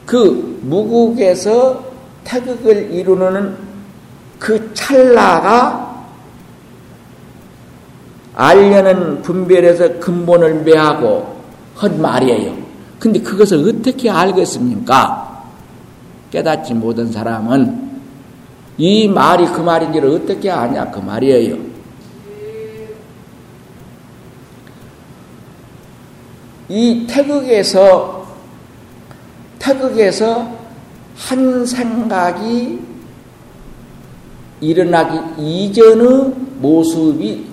그 0.07 0.61
무국에서 0.63 1.85
태극을 2.23 2.93
이루는 2.93 3.57
그 4.39 4.73
찰나가 4.75 6.07
알려는 8.35 9.23
분별에서 9.23 9.99
근본을 9.99 10.63
매하고 10.63 11.41
한 11.75 12.01
말이에요. 12.01 12.55
근데 12.99 13.21
그것을 13.21 13.69
어떻게 13.69 14.11
알겠습니까? 14.11 15.45
깨닫지 16.31 16.75
못한 16.75 17.11
사람은 17.11 17.91
이 18.79 19.09
말이 19.09 19.47
그 19.47 19.61
말인지를 19.61 20.09
어떻게 20.11 20.51
아냐 20.51 20.91
그 20.91 21.01
말이에요. 21.01 21.70
이 26.71 27.05
태극에서 27.09 28.27
태극에서 29.59 30.57
한 31.17 31.67
생각이 31.67 32.79
일어나기 34.61 35.19
이전의 35.37 36.33
모습이 36.61 37.47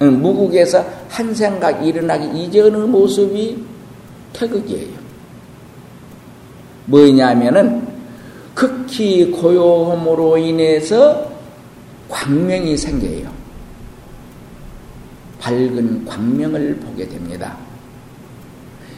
무국에서 0.00 0.84
한 1.10 1.34
생각 1.34 1.86
일어나기 1.86 2.42
이전의 2.42 2.88
모습이 2.88 3.62
태극이에요. 4.32 5.02
뭐냐면은 6.86 7.86
극히 8.54 9.30
고요함으로 9.30 10.38
인해서 10.38 11.30
광명이 12.08 12.76
생겨요. 12.78 13.31
밝은 15.42 16.04
광명을 16.04 16.76
보게 16.76 17.08
됩니다. 17.08 17.56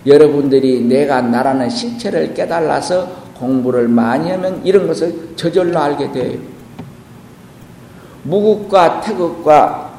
여러분들이 0.07 0.83
내가 0.83 1.23
나라는 1.23 1.71
실체를 1.71 2.35
깨달아서 2.35 3.25
공부를 3.39 3.89
많이 3.89 4.31
하면 4.31 4.61
이런 4.65 4.87
것을 4.87 5.31
저절로 5.37 5.79
알게 5.79 6.13
돼요. 6.13 6.39
무국과 8.25 9.01
태극과 9.01 9.93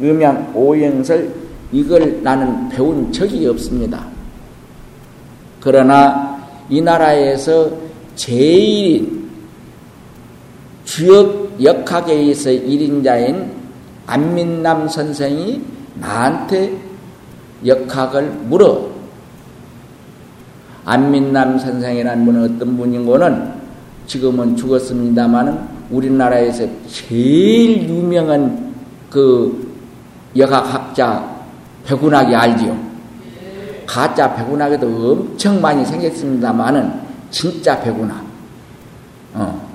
음양 0.00 0.52
오행설 0.54 1.34
이걸 1.72 2.22
나는 2.22 2.68
배운 2.68 3.10
적이 3.10 3.48
없습니다. 3.48 4.06
그러나 5.60 6.46
이 6.68 6.80
나라에서 6.80 7.72
제일인 8.14 9.28
주역 10.84 11.60
역학에서 11.60 12.50
1인자인 12.50 13.55
안민남 14.06 14.88
선생이 14.88 15.62
나한테 15.96 16.78
역학을 17.64 18.22
물어. 18.44 18.90
안민남 20.84 21.58
선생이라는 21.58 22.24
분은 22.24 22.54
어떤 22.54 22.76
분인고는 22.76 23.52
지금은 24.06 24.56
죽었습니다마는 24.56 25.58
우리나라에서 25.90 26.66
제일 26.88 27.88
유명한 27.88 28.72
그 29.10 29.74
역학학자 30.36 31.36
백운학이 31.84 32.34
알지요. 32.34 32.86
가짜 33.86 34.34
백운학에도 34.34 34.86
엄청 34.86 35.60
많이 35.60 35.84
생겼습니다마는 35.84 36.92
진짜 37.30 37.80
배구나. 37.80 38.22
어. 39.34 39.68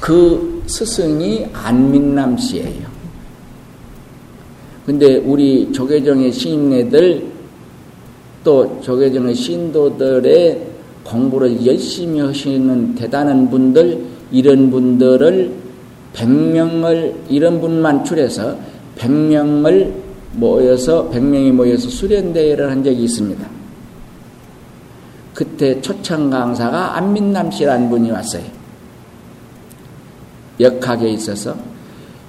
그 0.00 0.51
스승이 0.66 1.46
안민남 1.52 2.36
씨예요. 2.36 2.92
근데 4.86 5.16
우리 5.16 5.72
조계종의 5.72 6.32
시인네들 6.32 7.30
또 8.42 8.80
조계종의 8.80 9.34
신도들의 9.34 10.66
공부를 11.04 11.64
열심히 11.64 12.20
하시는 12.20 12.94
대단한 12.94 13.48
분들 13.50 14.04
이런 14.32 14.70
분들을 14.70 15.52
100명을 16.14 17.14
이런 17.28 17.60
분만 17.60 18.04
출해서 18.04 18.56
100명을 18.98 19.92
모여서 20.34 21.10
100명이 21.10 21.52
모여서 21.52 21.88
수련 21.88 22.32
대회를 22.32 22.70
한 22.70 22.82
적이 22.82 23.04
있습니다. 23.04 23.46
그때 25.34 25.80
초청 25.80 26.30
강사가 26.30 26.96
안민남 26.96 27.50
씨라는 27.50 27.88
분이 27.88 28.10
왔어요. 28.10 28.44
역학에 30.60 31.08
있어서 31.10 31.56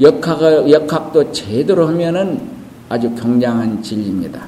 역학을, 0.01 0.71
역학도 0.71 1.32
제대로 1.32 1.88
하면은 1.88 2.41
아주 2.89 3.13
굉장한 3.15 3.82
진리입니다. 3.82 4.47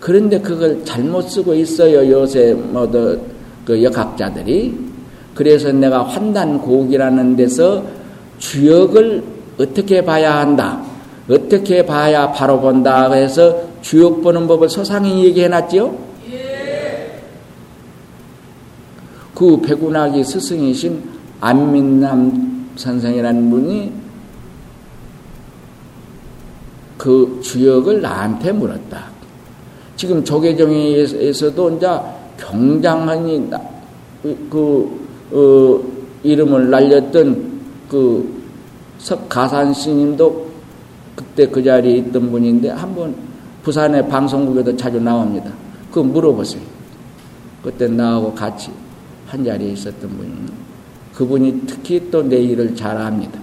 그런데 0.00 0.38
그걸 0.40 0.84
잘못 0.84 1.22
쓰고 1.22 1.54
있어요. 1.54 2.10
요새 2.10 2.52
뭐그 2.52 3.82
역학자들이. 3.82 4.78
그래서 5.34 5.72
내가 5.72 6.02
환단곡이라는 6.04 7.36
데서 7.36 7.84
주역을 8.38 9.22
어떻게 9.58 10.04
봐야 10.04 10.38
한다. 10.38 10.82
어떻게 11.28 11.86
봐야 11.86 12.30
바로 12.32 12.60
본다. 12.60 13.08
그래서 13.08 13.62
주역 13.80 14.22
보는 14.22 14.46
법을 14.46 14.68
소상히 14.68 15.24
얘기해 15.24 15.48
놨지요? 15.48 15.96
예. 16.32 17.20
그 19.34 19.60
백운학이 19.62 20.22
스승이신 20.22 21.13
안민남 21.44 22.70
선생이라는 22.74 23.50
분이 23.50 23.92
그 26.96 27.38
주역을 27.42 28.00
나한테 28.00 28.50
물었다. 28.52 29.04
지금 29.94 30.24
조계종에서도 30.24 31.76
이제 31.76 31.86
경장하니 32.38 33.50
그 34.48 35.04
어, 35.32 35.80
이름을 36.22 36.70
날렸던 36.70 37.60
그 37.90 38.42
석가산 38.96 39.74
스님도 39.74 40.46
그때 41.14 41.46
그 41.46 41.62
자리에 41.62 41.96
있던 41.98 42.30
분인데 42.30 42.70
한번 42.70 43.14
부산의 43.62 44.08
방송국에도 44.08 44.74
자주 44.78 44.98
나옵니다. 44.98 45.52
그 45.92 45.98
물어보세요. 45.98 46.62
그때 47.62 47.86
나하고 47.86 48.32
같이 48.32 48.70
한 49.26 49.44
자리에 49.44 49.72
있었던 49.72 50.08
분이 50.08 50.63
그분이 51.14 51.62
특히 51.66 52.10
또 52.10 52.22
내 52.22 52.36
일을 52.38 52.74
잘 52.74 52.96
압니다. 52.96 53.38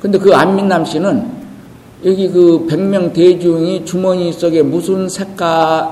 근데 0.00 0.18
그 0.18 0.34
안민남 0.34 0.84
씨는 0.84 1.42
여기 2.04 2.28
그 2.28 2.66
백명 2.68 3.12
대중이 3.12 3.84
주머니 3.84 4.32
속에 4.32 4.62
무슨 4.62 5.08
색깔인 5.08 5.88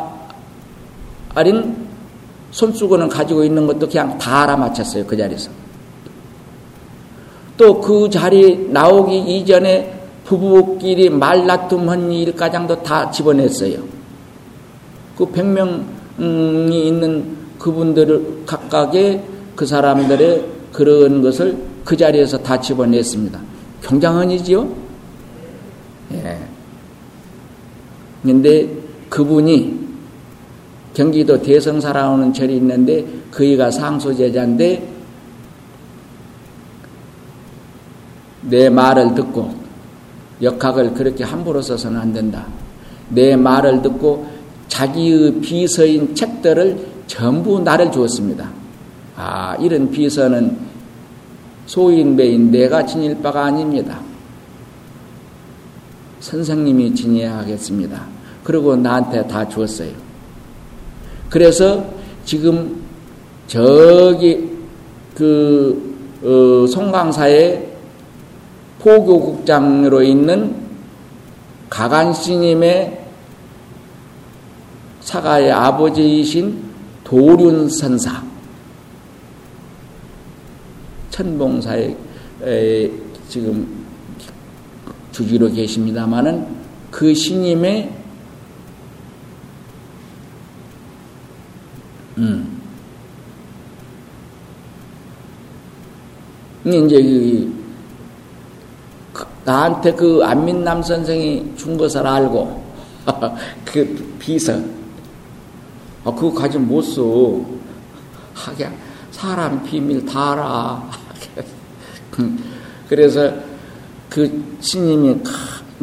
손수건을 2.51 3.09
가지고 3.09 3.45
있는 3.45 3.69
것도 3.69 3.89
그냥 3.89 4.19
다 4.19 4.43
알아맞혔어요. 4.43 5.07
그 5.07 5.17
자리에서. 5.17 5.51
또 7.57 7.81
그 7.81 8.11
자리 8.11 8.69
나오기 8.71 9.19
이전에 9.19 10.01
부부끼리 10.25 11.11
말다툼한 11.11 12.11
일가장도 12.11 12.83
다 12.83 13.11
집어냈어요. 13.11 13.79
그 15.17 15.27
백명이 15.27 16.89
있는 16.89 17.40
그분들을 17.61 18.43
각각의 18.47 19.23
그 19.55 19.67
사람들의 19.67 20.45
그런 20.73 21.23
것을 21.23 21.57
그 21.85 21.97
자리에서 21.97 22.39
다 22.39 22.59
집어냈습니다. 22.59 23.41
경장언이지요? 23.83 24.75
예. 26.15 26.39
근데 28.23 28.69
그분이 29.09 29.79
경기도 30.95 31.41
대성사라는 31.41 32.33
절이 32.33 32.57
있는데 32.57 33.05
그이가 33.31 33.71
상소제자인데 33.71 34.89
내 38.43 38.69
말을 38.69 39.15
듣고 39.15 39.55
역학을 40.43 40.95
그렇게 40.95 41.25
함부로 41.25 41.61
써서는 41.61 42.01
안 42.01 42.13
된다. 42.13 42.47
내 43.11 43.37
말을 43.37 43.83
듣고 43.83 44.27
자기의 44.69 45.41
비서인 45.41 46.15
책들을 46.15 47.00
전부 47.11 47.59
나를 47.59 47.91
주었습니다. 47.91 48.49
아, 49.17 49.57
이런 49.57 49.91
비서는 49.91 50.57
소인배인 51.67 52.53
내가 52.53 52.87
지닐 52.87 53.21
바가 53.21 53.47
아닙니다. 53.47 54.01
선생님이 56.21 56.95
지녀야 56.95 57.39
하겠습니다. 57.39 58.07
그리고 58.45 58.77
나한테 58.77 59.27
다 59.27 59.49
주었어요. 59.49 59.91
그래서 61.29 61.85
지금 62.25 62.81
저기 63.49 64.49
그 65.17 65.91
어, 66.23 66.65
송강사의 66.69 67.73
포교국장으로 68.79 70.05
있는 70.05 70.55
가간 71.69 72.15
스님의 72.15 73.01
사가의 75.01 75.51
아버지이신 75.51 76.70
도륜선사 77.11 78.23
천봉사에 81.11 81.97
지금 83.29 83.85
주지로 85.11 85.51
계십니다마는 85.51 86.47
그 86.93 87.13
신임의 87.13 87.93
음. 92.19 92.61
이제 96.65 97.51
그, 99.13 99.27
나한테 99.45 99.95
그 99.95 100.21
안민남 100.23 100.81
선생이 100.81 101.57
준 101.57 101.77
것을 101.77 102.07
알고 102.07 102.63
그 103.67 104.15
비서 104.21 104.80
아, 106.05 106.15
그거 106.15 106.33
가지고 106.33 106.65
못 106.65 106.83
써. 106.83 107.41
하게 108.35 108.69
사람 109.11 109.63
비밀 109.65 110.05
다 110.05 110.33
알아. 110.33 110.91
그래서 112.89 113.33
그 114.09 114.57
스님이 114.61 115.17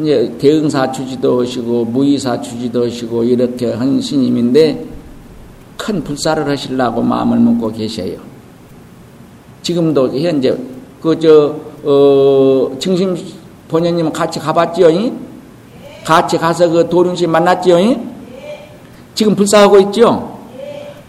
이제 0.00 0.34
대응사 0.38 0.90
주지도 0.90 1.42
하시고 1.42 1.84
무의사 1.84 2.40
주지도 2.40 2.86
하시고 2.86 3.24
이렇게 3.24 3.72
한 3.72 4.00
스님인데 4.00 4.84
큰 5.76 6.02
불사를 6.02 6.48
하시려고 6.48 7.00
마음을 7.00 7.38
먹고 7.38 7.72
계셔요. 7.72 8.18
지금도 9.62 10.18
현재 10.18 10.56
그 11.00 11.18
저 11.18 11.54
어, 11.84 12.76
증심 12.78 13.16
본연님은 13.68 14.12
같이 14.12 14.38
가봤지요? 14.38 14.88
같이 16.04 16.38
가서 16.38 16.68
그 16.68 16.88
도륜씨 16.88 17.26
만났지요? 17.26 18.17
지금 19.18 19.34
불사하고 19.34 19.80
있죠? 19.80 20.38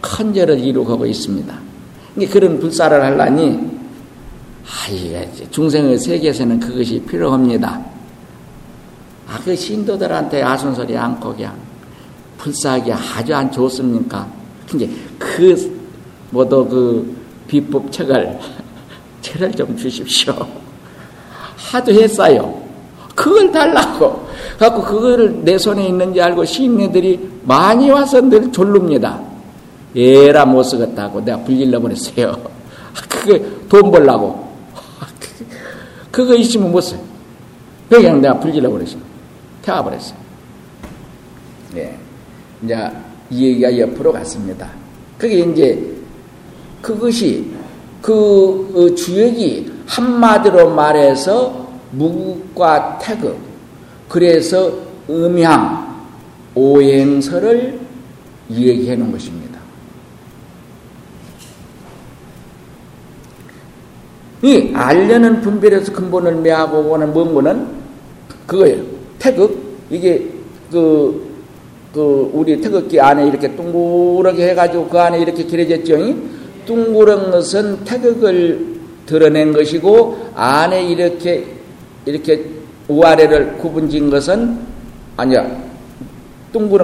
큰 0.02 0.34
절을 0.34 0.58
이루고 0.58 1.06
있습니다. 1.06 1.60
그런 2.32 2.60
불사를 2.60 3.00
하려니 3.00 3.70
아, 4.66 5.48
중생의 5.52 6.00
세계에서는 6.00 6.60
그것이 6.60 7.00
필요합니다. 7.02 7.80
아, 9.28 9.40
그 9.46 9.56
신도들한테 9.56 10.42
아순소리 10.42 10.98
않고 10.98 11.36
그냥 11.36 11.56
불사하기 12.40 12.92
아주 12.92 13.36
안 13.36 13.52
좋습니까? 13.52 14.28
이제 14.74 14.90
그 15.20 15.80
모두 16.32 16.68
그 16.68 17.16
비법 17.48 17.92
책을 17.92 18.40
저를 19.22 19.52
좀 19.52 19.78
주십시오. 19.78 20.34
하도 21.56 21.94
했어요. 21.94 22.60
그걸 23.20 23.52
달라고. 23.52 24.28
갖고 24.58 24.82
그거를 24.82 25.44
내 25.44 25.58
손에 25.58 25.88
있는지 25.88 26.22
알고 26.22 26.46
시인네들이 26.46 27.42
많이 27.44 27.90
와서 27.90 28.22
늘 28.22 28.50
졸릅니다. 28.50 29.20
에라 29.94 30.46
못 30.46 30.64
쓰겠다고 30.64 31.20
내가 31.26 31.38
불질러 31.40 31.82
버렸어요. 31.82 32.42
그게 33.10 33.46
돈 33.68 33.92
벌라고. 33.92 34.48
그거 36.12 36.34
있으면 36.34 36.72
못 36.72 36.80
써요. 36.80 37.02
그냥 37.90 38.22
내가 38.22 38.40
불질러 38.40 38.70
버렸어요. 38.70 39.02
태워 39.64 39.84
버렸어요. 39.84 40.18
네. 41.74 41.98
이제 42.64 42.90
이 43.30 43.48
얘기가 43.48 43.78
옆으로 43.80 44.14
갔습니다. 44.14 44.70
그게 45.18 45.40
이제 45.40 45.94
그것이 46.82 47.52
그 48.02 48.72
어, 48.74 48.96
주역이 48.96 49.72
한마디로 49.88 50.70
말해서 50.70 51.69
무국과 51.92 53.00
태극 53.02 53.38
그래서 54.08 54.72
음향 55.10 56.06
오행설을 56.56 57.80
얘기해 58.52 58.96
놓은 58.96 59.12
것입니다. 59.12 59.60
이 64.42 64.72
알려는 64.74 65.42
분별에서 65.42 65.92
근본을 65.92 66.36
매하고 66.38 66.80
오는 66.80 67.14
뭔거는 67.14 67.68
그거예요. 68.48 68.84
태극 69.20 69.58
이게 69.90 70.30
그 70.72 71.30
그 71.94 72.30
우리 72.34 72.62
태극기 72.62 73.00
안에 73.00 73.28
이렇게 73.28 73.56
둥그렇게 73.56 74.50
해가지고 74.50 74.88
그 74.90 75.00
안에 75.00 75.20
이렇게 75.20 75.44
길어졌죠. 75.44 75.98
둥그런 76.66 77.32
것은 77.32 77.84
태극을 77.84 78.80
드러낸 79.06 79.54
것이고 79.54 80.30
안에 80.36 80.86
이렇게 80.86 81.59
이렇게 82.10 82.44
우아래를 82.88 83.58
구분진 83.58 84.10
것은 84.10 84.58
아니야. 85.16 85.48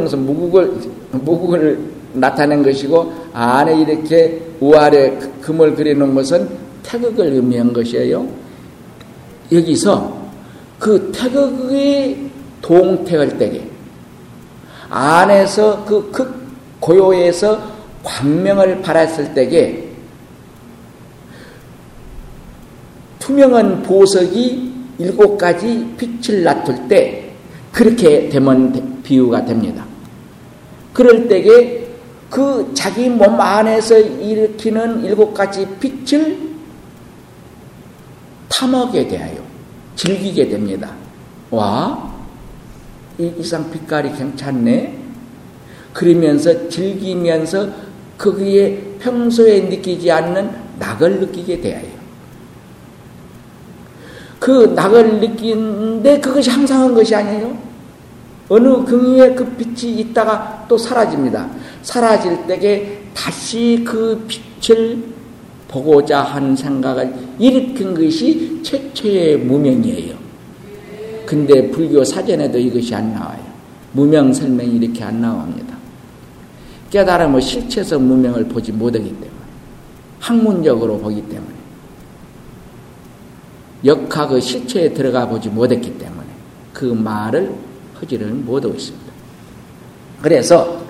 것은 0.04 0.26
무국을 0.26 0.74
무국을 1.12 1.80
나타낸 2.14 2.62
것이고 2.64 3.12
안에 3.34 3.82
이렇게 3.82 4.42
우아래 4.60 5.18
금을 5.42 5.76
그려놓은 5.76 6.14
것은 6.14 6.48
태극을 6.84 7.34
의미한 7.34 7.74
것이에요. 7.74 8.28
여기서 9.52 10.26
그 10.80 11.12
태극이 11.12 12.30
동태할 12.62 13.38
때에 13.38 13.64
안에서 14.90 15.84
그, 15.86 16.10
그 16.12 16.46
고요에서 16.80 17.60
광명을 18.04 18.82
발했을 18.82 19.34
때에 19.34 19.86
투명한 23.20 23.82
보석이 23.82 24.64
일곱 24.98 25.38
가지 25.38 25.93
빛을 25.98 26.43
놔둘 26.43 26.88
때 26.88 27.32
그렇게 27.72 28.30
되면 28.30 29.02
비유가 29.04 29.43
됩니다. 29.46 29.86
그럴 30.93 31.28
때에 31.28 31.86
그 32.30 32.72
자기 32.74 33.10
몸 33.10 33.39
안에서 33.39 33.98
일으키는 34.00 35.04
일곱 35.04 35.34
가지 35.34 35.68
빛을 35.80 36.38
탐하게 38.50 39.08
되어요. 39.08 39.43
즐기게 39.96 40.50
됩니다. 40.50 40.93
와, 41.52 42.14
이 43.18 43.32
이상 43.39 43.70
빛깔이 43.72 44.14
괜찮네? 44.14 44.98
그러면서 45.93 46.68
즐기면서 46.70 47.70
거기에 48.18 48.78
평소에 49.00 49.62
느끼지 49.62 50.12
않는 50.12 50.52
낙을 50.80 51.20
느끼게 51.22 51.62
되어요. 51.62 51.95
그 54.46 54.74
낙을 54.76 55.22
느끼는데 55.22 56.20
그것이 56.20 56.52
항상한 56.52 56.93
것이 56.93 57.16
아니에요. 57.16 57.58
어느 58.48 58.86
경우에 58.86 59.34
그 59.34 59.43
빛이 59.43 60.02
있다가 60.02 60.68
또 60.70 60.78
사라집니다. 60.78 61.50
사라질 61.82 62.46
때에 62.46 63.00
다시 63.16 63.82
그 63.84 64.24
빛을 64.28 65.00
보고자 65.68 66.22
한 66.22 66.56
생각을 66.56 67.12
일으킨 67.39 67.96
것이 67.96 68.62
최초의 68.62 69.39
무명이에요. 69.39 70.14
근데 71.26 71.72
불교 71.72 72.04
사전에도 72.04 72.60
이것이 72.60 72.93
안 72.93 73.16
나와요. 73.16 73.43
무명 73.93 74.32
설명이 74.32 74.76
이렇게 74.76 75.04
안 75.04 75.22
나옵니다. 75.22 75.76
깨달음을 76.91 77.41
실체에서 77.41 77.98
무명을 77.98 78.43
보지 78.43 78.72
못하기 78.74 79.10
때문에 79.10 79.32
학문적으로 80.20 81.00
보기 81.00 81.24
때문에 81.24 81.55
역학의 83.86 84.42
실체에 84.42 84.94
들어가 84.94 85.28
보지 85.28 85.50
못했기 85.50 85.98
때문에 85.98 86.26
그 86.74 86.86
말을 86.86 87.54
하지를 88.00 88.28
못하고 88.28 88.74
있습니다. 88.74 89.06
그래서 90.22 90.82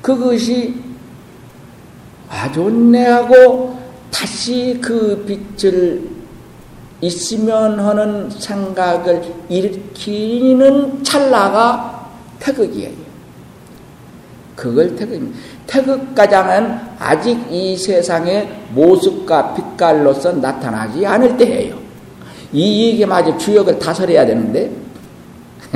그것이 0.00 0.74
아주 2.28 2.70
내하고 2.70 3.78
다시 4.10 4.78
그 4.80 5.24
빛을 5.26 6.08
있으면 7.00 7.78
하는 7.78 8.30
생각을 8.30 9.22
일으키는 9.48 11.02
찰나가 11.02 12.10
태극이에요. 12.38 13.06
그걸 14.54 14.96
태극. 14.96 15.32
태극가장은 15.66 16.78
아직 16.98 17.38
이 17.50 17.76
세상의 17.76 18.48
모습과 18.72 19.54
빛깔로서 19.54 20.32
나타나지 20.32 21.04
않을 21.04 21.36
때예요. 21.36 21.85
이 22.56 22.86
얘기마저 22.86 23.36
주역을 23.36 23.78
다설해야 23.78 24.24
되는데, 24.24 24.70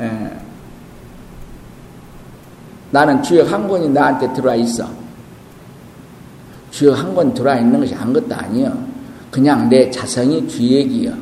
예. 0.00 0.30
나는 2.90 3.22
주역 3.22 3.50
한 3.50 3.66
권이 3.66 3.88
나한테 3.88 4.30
들어와 4.34 4.54
있어. 4.56 4.86
주역 6.70 6.98
한 6.98 7.14
권 7.14 7.32
들어와 7.32 7.56
있는 7.56 7.80
것이 7.80 7.94
아무것도 7.94 8.34
아니여. 8.34 8.76
그냥 9.30 9.70
내 9.70 9.90
자성이 9.90 10.46
주역이여. 10.46 11.12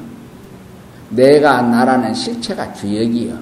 내가 1.11 1.63
나라는 1.63 2.13
실체가 2.15 2.73
주역이여. 2.73 3.35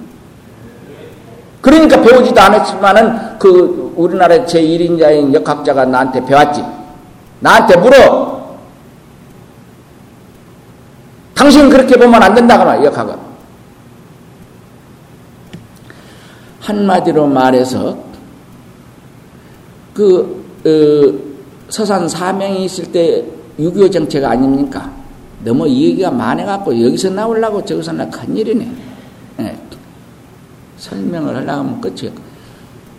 그러니까 1.61 1.99
배우지도 1.99 2.39
않았지만은 2.39 3.39
그 3.39 3.91
우리나라 3.95 4.35
제1인자인 4.45 5.33
역학자가 5.33 5.85
나한테 5.85 6.23
배웠지. 6.25 6.63
나한테 7.39 7.75
물어. 7.77 8.30
당신 11.41 11.71
그렇게 11.71 11.97
보면 11.97 12.21
안 12.21 12.35
된다거나 12.35 12.85
역학은. 12.85 13.15
한마디로 16.59 17.25
말해서 17.25 17.97
그 19.91 20.45
어, 20.63 21.67
서산 21.67 22.07
사명이 22.07 22.65
있을 22.65 22.91
때 22.91 23.25
6.25 23.59 23.91
정책 23.91 24.23
아닙니까? 24.23 24.93
너무 25.43 25.67
이 25.67 25.85
얘기가 25.85 26.11
많아갖고 26.11 26.79
여기서 26.79 27.09
나오려고 27.09 27.65
저기서 27.65 27.93
나 27.93 28.07
큰일이네. 28.07 28.71
네. 29.37 29.57
설명을 30.77 31.37
하려고 31.37 31.51
하면 31.51 31.81
끝이에요. 31.81 32.13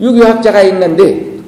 6.25 0.00 0.20
학자가 0.24 0.62
있는데 0.62 1.38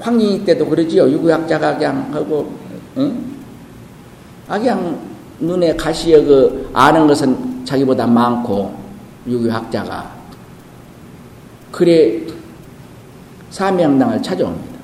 황인이 0.00 0.42
때도 0.46 0.64
그러지요. 0.64 1.04
6.25 1.04 1.28
학자가 1.28 1.76
그냥 1.76 2.08
하고 2.14 2.50
응? 2.96 3.29
아 4.50 4.58
그냥 4.58 4.98
눈에 5.38 5.76
가시에 5.76 6.24
그 6.24 6.68
아는 6.72 7.06
것은 7.06 7.64
자기보다 7.64 8.04
많고 8.04 8.74
6.25학자가 9.28 10.02
그래 11.70 12.20
사명당을 13.50 14.20
찾아옵니다. 14.20 14.80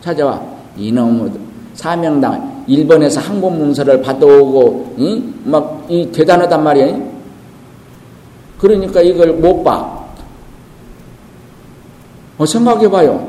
찾아와 0.00 0.40
이놈의 0.76 1.32
사명당 1.74 2.64
일본에서 2.68 3.20
항복 3.20 3.56
문서를 3.56 4.00
받아오고 4.00 4.94
응? 5.00 5.34
막이 5.44 6.12
대단하단 6.12 6.62
말이야. 6.62 6.98
그러니까 8.58 9.02
이걸 9.02 9.32
못 9.32 9.64
봐. 9.64 10.06
어, 12.38 12.46
생각해봐요. 12.46 13.28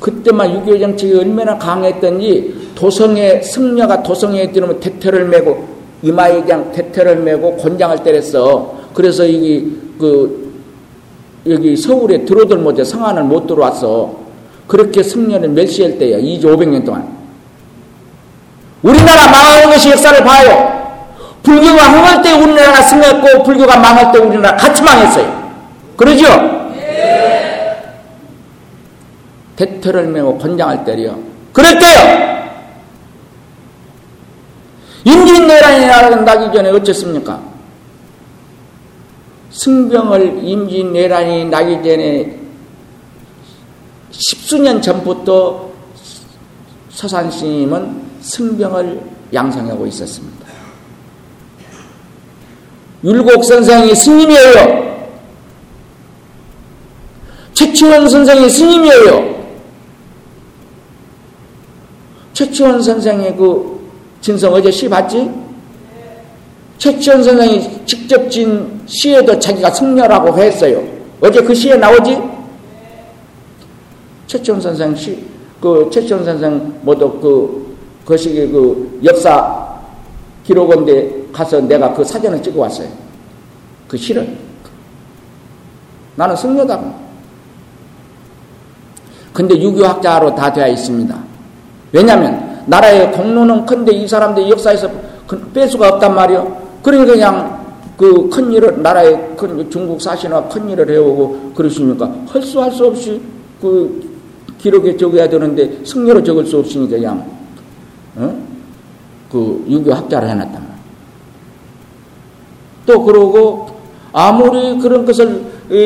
그때만 0.00 0.64
6.25 0.64 0.80
정책이 0.80 1.14
얼마나 1.16 1.56
강했던지 1.56 2.61
도성에 2.82 3.42
승려가 3.42 4.02
도성에 4.02 4.50
들으면 4.50 4.80
대퇴를 4.80 5.26
메고 5.26 5.68
그냥 6.00 6.72
대퇴를 6.72 7.14
메고 7.18 7.54
곤장을 7.56 8.02
때렸어. 8.02 8.74
그래서 8.92 9.24
여기 9.24 9.78
그 10.00 10.52
여기 11.46 11.76
서울에 11.76 12.24
들어들 12.24 12.58
못해 12.58 12.82
성안을 12.82 13.22
못 13.22 13.46
들어왔어. 13.46 14.16
그렇게 14.66 15.04
승려를 15.04 15.50
멸시할 15.50 15.96
때야. 15.96 16.16
2조 16.18 16.56
500년 16.56 16.84
동안. 16.84 17.08
우리나라 18.82 19.30
망하는 19.30 19.70
것이 19.70 19.88
역사를 19.88 20.24
봐요. 20.24 20.98
불교가 21.44 21.84
흥할 21.84 22.20
때 22.20 22.32
우리나라가 22.32 22.82
승했고 22.82 23.44
불교가 23.44 23.78
망할 23.78 24.10
때 24.10 24.18
우리나라 24.18 24.56
같이 24.56 24.82
망했어요. 24.82 25.52
그러죠? 25.96 26.26
네. 26.74 27.76
대퇴를 29.54 30.08
메고 30.08 30.36
권장을 30.36 30.84
때려. 30.84 31.14
그랬대요. 31.52 32.41
임진왜란이 35.04 36.24
나기 36.24 36.54
전에 36.54 36.70
어쨌습니까? 36.70 37.42
승병을 39.50 40.44
임진왜란이 40.44 41.46
나기 41.46 41.76
전에 41.82 42.38
십수년 44.10 44.80
전부터 44.80 45.70
서산스님은 46.90 48.02
승병을 48.20 49.00
양성하고 49.32 49.86
있었습니다. 49.86 50.46
율곡 53.02 53.44
선생이 53.44 53.94
스님이에요. 53.94 54.92
최치원 57.52 58.08
선생이 58.08 58.48
스님이에요. 58.48 59.42
최치원 62.32 62.82
선생의 62.82 63.36
그 63.36 63.71
진성 64.22 64.54
어제 64.54 64.70
시 64.70 64.88
봤지? 64.88 65.28
최치원 66.78 67.22
선생이 67.22 67.84
직접 67.84 68.30
진 68.30 68.80
시에도 68.86 69.38
자기가 69.38 69.70
승려라고 69.70 70.36
했어요. 70.38 70.82
어제 71.20 71.42
그 71.42 71.54
시에 71.54 71.76
나오지? 71.76 72.18
최치원 74.26 74.60
선생 74.60 74.94
시, 74.94 75.24
그 75.60 75.88
최치원 75.92 76.24
선생 76.24 76.80
모두 76.82 77.10
그 77.20 77.76
거시기 78.04 78.48
그 78.48 79.00
역사 79.04 79.76
기록원데 80.44 81.28
가서 81.32 81.60
내가 81.60 81.92
그 81.92 82.04
사진을 82.04 82.42
찍어 82.42 82.60
왔어요. 82.60 82.88
그 83.88 83.96
실을. 83.96 84.36
나는 86.14 86.36
승려다. 86.36 86.80
근데 89.32 89.60
유교학자로 89.60 90.34
다 90.34 90.52
되어 90.52 90.68
있습니다. 90.68 91.16
왜냐하면 91.92 92.51
나라의 92.66 93.12
공로는 93.12 93.66
큰데 93.66 93.92
이 93.92 94.06
사람들 94.06 94.48
역사에서 94.50 94.88
그뺄 95.26 95.68
수가 95.68 95.88
없단 95.88 96.14
말이요. 96.14 96.56
그러니까 96.82 97.12
그냥 97.12 97.62
그 97.96 98.28
큰 98.30 98.50
일을 98.52 98.82
나라의 98.82 99.36
큰 99.36 99.70
중국 99.70 100.00
사신화 100.00 100.48
큰 100.48 100.68
일을 100.68 100.90
해오고 100.90 101.52
그러시니까 101.54 102.06
할 102.28 102.42
수 102.42 102.58
할 102.60 102.72
수 102.72 102.86
없이 102.86 103.20
그 103.60 104.10
기록에 104.58 104.96
적어야 104.96 105.28
되는데 105.28 105.84
승려로 105.84 106.22
적을 106.22 106.46
수 106.46 106.58
없으니까 106.58 106.96
그냥 106.96 107.24
어? 108.16 108.34
그 109.30 109.64
유교 109.68 109.92
학자를 109.92 110.28
해놨단 110.28 110.52
말이야. 110.52 110.72
또 112.86 113.02
그러고 113.04 113.68
아무리 114.12 114.78
그런 114.78 115.04
것을 115.04 115.44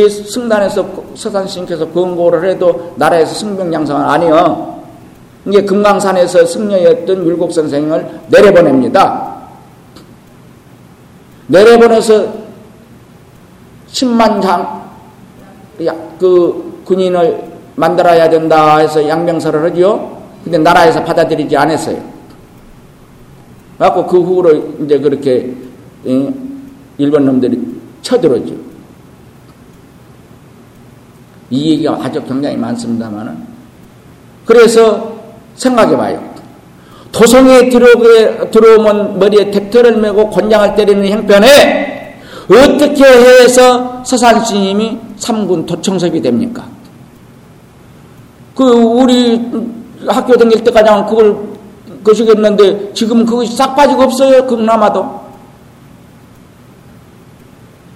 승단에서 0.08 0.86
서산신께서 1.14 1.88
권고를 1.90 2.48
해도 2.48 2.92
나라에서 2.96 3.34
승병양성은 3.34 4.02
아니요. 4.02 4.75
이게 5.46 5.62
금강산에서 5.64 6.44
승려였던 6.44 7.24
율곡 7.24 7.52
선생을 7.52 8.20
내려보냅니다. 8.28 9.36
내려보내서 11.46 12.32
10만 13.88 14.42
장, 14.42 14.90
그 16.18 16.82
군인을 16.84 17.44
만들어야 17.76 18.28
된다 18.28 18.78
해서 18.78 19.06
양명서를 19.06 19.70
하죠. 19.70 20.22
근데 20.42 20.58
나라에서 20.58 21.04
받아들이지 21.04 21.56
않았어요. 21.56 22.02
그래갖고 23.78 24.06
그 24.06 24.20
후로 24.20 24.74
이제 24.84 24.98
그렇게 24.98 25.54
일본 26.98 27.26
놈들이 27.26 27.80
쳐들었죠. 28.02 28.54
이 31.50 31.72
얘기가 31.72 31.98
아주 32.02 32.20
굉장히 32.24 32.56
많습니다만은. 32.56 33.46
그래서 34.44 35.15
생각해봐요. 35.56 36.36
도성에 37.12 37.68
들어오면 37.70 39.18
머리에 39.18 39.50
택터를 39.50 39.96
메고 39.96 40.28
권장을 40.30 40.74
때리는 40.74 41.08
형편에 41.08 42.20
어떻게 42.50 43.04
해서 43.04 44.02
서산스님이 44.04 44.98
삼군 45.16 45.66
도청섭이 45.66 46.20
됩니까? 46.20 46.64
그 48.54 48.64
우리 48.64 49.40
학교 50.06 50.36
다닐 50.36 50.62
때까지는 50.62 51.06
그걸 51.06 51.36
거시겠는데 52.04 52.92
지금 52.94 53.26
그것이 53.26 53.56
싹 53.56 53.74
빠지고 53.74 54.04
없어요. 54.04 54.46
그나마도. 54.46 55.26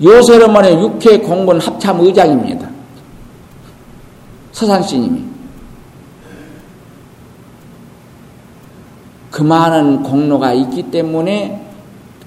요새로만의 0.03 0.81
육회 0.81 1.19
공군 1.19 1.61
합참 1.61 2.01
의장입니다. 2.01 2.69
서산스님이. 4.53 5.23
그 9.31 9.43
많은 9.43 10.03
공로가 10.03 10.53
있기 10.53 10.91
때문에 10.91 11.67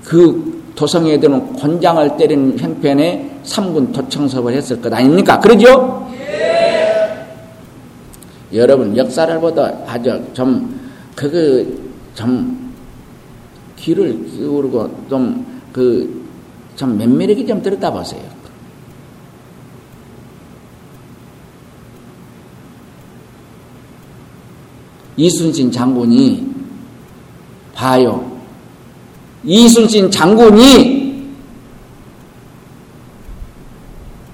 그 0.04 0.64
도성에 0.76 1.20
드는 1.20 1.54
권장을 1.54 2.18
때리는 2.18 2.58
형편에 2.58 3.40
삼군 3.44 3.92
도청섭을 3.92 4.54
했을 4.54 4.82
것 4.82 4.92
아닙니까? 4.94 5.40
그러죠? 5.40 6.10
예. 6.18 7.28
여러분 8.54 8.96
역사를 8.96 9.40
보다 9.40 9.72
아주 9.88 10.22
좀 10.34 10.80
그거 11.16 11.70
좀 12.16 12.74
귀를 13.78 14.26
기울고 14.26 14.90
좀 15.10 15.54
그 15.74 16.24
좀 16.76 16.98
면밀하게 16.98 17.46
좀 17.46 17.62
들었다 17.62 17.92
보세요. 17.92 18.22
이순신 25.16 25.72
장군이 25.72 26.53
봐요. 27.74 28.32
이순신 29.44 30.10
장군이 30.12 31.04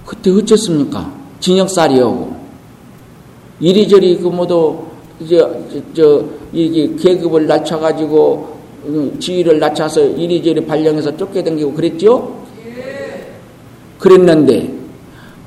그때 0.06 0.32
어쩌습니까? 0.32 1.12
징역살이하고 1.40 2.36
이리저리 3.60 4.18
그 4.18 4.28
모두 4.28 4.86
저, 5.30 5.52
저, 5.94 6.24
이게 6.54 6.96
계급을 6.96 7.48
낮춰가지고 7.48 8.60
어, 8.86 9.12
지위를 9.20 9.60
낮춰서 9.60 10.02
이리저리 10.02 10.66
발령해서 10.66 11.16
쫓겨다니고 11.18 11.74
그랬죠? 11.74 12.40
그랬는데 13.98 14.74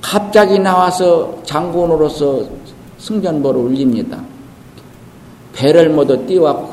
갑자기 0.03 0.59
나와서 0.59 1.41
장군으로서 1.45 2.47
승전보를 2.99 3.61
울립니다. 3.61 4.23
배를 5.55 5.89
모두 5.91 6.27
띄워 6.27 6.71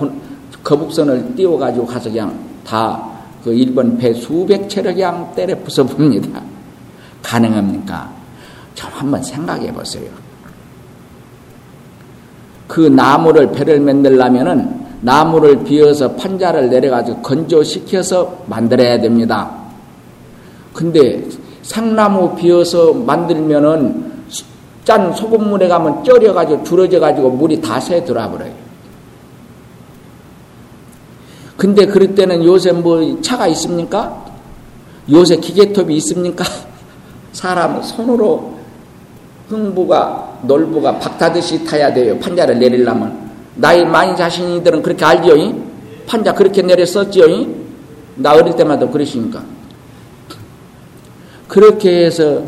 거북선을 0.70 1.36
띄워가지고 1.36 1.86
가서 1.86 2.10
그냥 2.10 2.38
다 2.64 3.10
그 3.44 3.54
일본 3.54 3.98
배 3.98 4.14
수백 4.14 4.70
채를 4.70 4.94
그냥 4.94 5.32
때려 5.36 5.56
부숴봅니다. 5.56 6.42
가능합니까? 7.24 8.10
좀 8.76 8.90
한번 8.94 9.24
생각해 9.24 9.72
보세요. 9.74 10.10
그 12.68 12.82
나무를 12.82 13.52
배를 13.52 13.80
만들려면은 13.80 14.88
나무를 15.02 15.64
비어서 15.64 16.12
판자를 16.14 16.70
내려가지고 16.70 17.22
건조시켜서 17.22 18.44
만들어야 18.48 19.00
됩니다. 19.00 19.50
근데 20.74 21.26
상나무 21.64 22.36
비어서 22.36 22.94
만들면은 22.94 24.10
짠 24.84 25.14
소금물에 25.14 25.68
가면 25.68 26.04
쪄려가지고 26.04 26.64
줄어져가지고 26.64 27.32
물이 27.32 27.62
다 27.62 27.80
새 27.80 28.04
들어버려요. 28.04 28.59
근데 31.60 31.86
그럴 31.86 32.16
때는 32.16 32.46
요새 32.46 32.72
뭐 32.72 33.22
차가 33.22 33.46
있습니까? 33.48 34.26
요새 35.12 35.36
기계톱이 35.36 35.94
있습니까? 35.98 36.46
사람 37.34 37.84
손으로 37.84 38.58
흥부가 39.50 40.40
놀부가 40.44 40.98
박타듯이 41.00 41.66
타야 41.66 41.94
돼요. 41.94 42.18
판자를 42.18 42.58
내리려면. 42.58 43.30
나이 43.56 43.84
많이 43.84 44.16
자신이들은 44.16 44.82
그렇게 44.82 45.04
알지요. 45.04 45.54
판자 46.08 46.34
그렇게 46.34 46.62
내렸었지요. 46.62 47.26
나 48.16 48.36
어릴 48.36 48.56
때마다 48.56 48.88
그러시니까. 48.88 49.44
그렇게 51.50 52.06
해서 52.06 52.42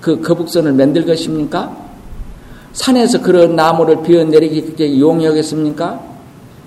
그 0.00 0.20
거북선을 0.20 0.72
만들 0.72 1.06
것입니까? 1.06 1.70
산에서 2.72 3.22
그런 3.22 3.54
나무를 3.54 4.02
비워내리기 4.02 5.00
용이하겠습니까? 5.00 6.05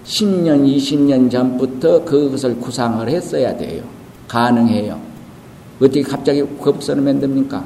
10년, 0.10 0.66
20년 0.66 1.30
전부터 1.30 2.04
그것을 2.04 2.60
구상을 2.60 3.08
했어야 3.08 3.56
돼요. 3.56 3.84
가능해요. 4.28 5.00
어떻게 5.78 6.02
갑자기 6.02 6.44
거북선을 6.60 7.04
만듭니까? 7.04 7.64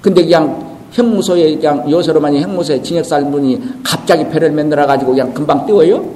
근데 0.00 0.22
그냥 0.22 0.76
형무소에 0.92 1.56
그냥 1.56 1.90
요새로만이 1.90 2.40
형무소에 2.40 2.80
진역살 2.80 3.28
분이 3.30 3.80
갑자기 3.82 4.28
배를 4.28 4.52
만들어가지고 4.52 5.10
그냥 5.10 5.34
금방 5.34 5.66
띄워요? 5.66 6.08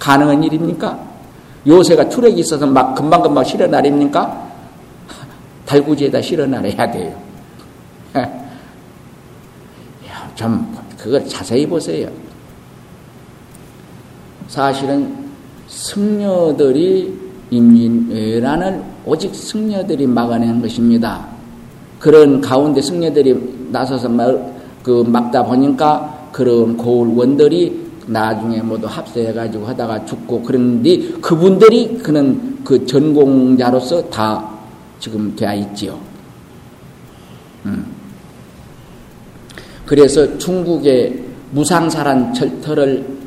가능한 0.00 0.42
일입니까? 0.42 0.98
요새가 1.66 2.08
추력이 2.08 2.40
있어서 2.40 2.66
막 2.66 2.94
금방금방 2.94 3.44
실어나립니까? 3.44 4.50
달구지에다 5.66 6.20
실어나려야 6.20 6.90
돼요. 6.90 7.14
좀 10.34 10.76
그걸 10.98 11.24
자세히 11.28 11.64
보세요. 11.66 12.08
사실은 14.50 15.14
승려들이 15.68 17.16
임진왜란을 17.50 18.82
오직 19.06 19.32
승려들이 19.32 20.08
막아낸 20.08 20.60
것입니다. 20.60 21.24
그런 22.00 22.40
가운데 22.40 22.82
승려들이 22.82 23.68
나서서 23.70 24.08
그 24.82 25.04
막다 25.06 25.44
보니까 25.44 26.30
그런 26.32 26.76
고을원들이 26.76 27.90
나중에 28.08 28.60
모두 28.60 28.88
합세해가지고 28.88 29.66
하다가 29.66 30.04
죽고 30.04 30.42
그런데 30.42 30.98
그분들이 31.20 31.98
그는 31.98 32.58
그 32.64 32.84
전공자로서 32.84 34.10
다 34.10 34.50
지금 34.98 35.36
되어 35.36 35.54
있지요. 35.54 35.96
음. 37.66 37.86
그래서 39.86 40.38
중국의 40.38 41.22
무상사란 41.52 42.34
철터를 42.34 43.19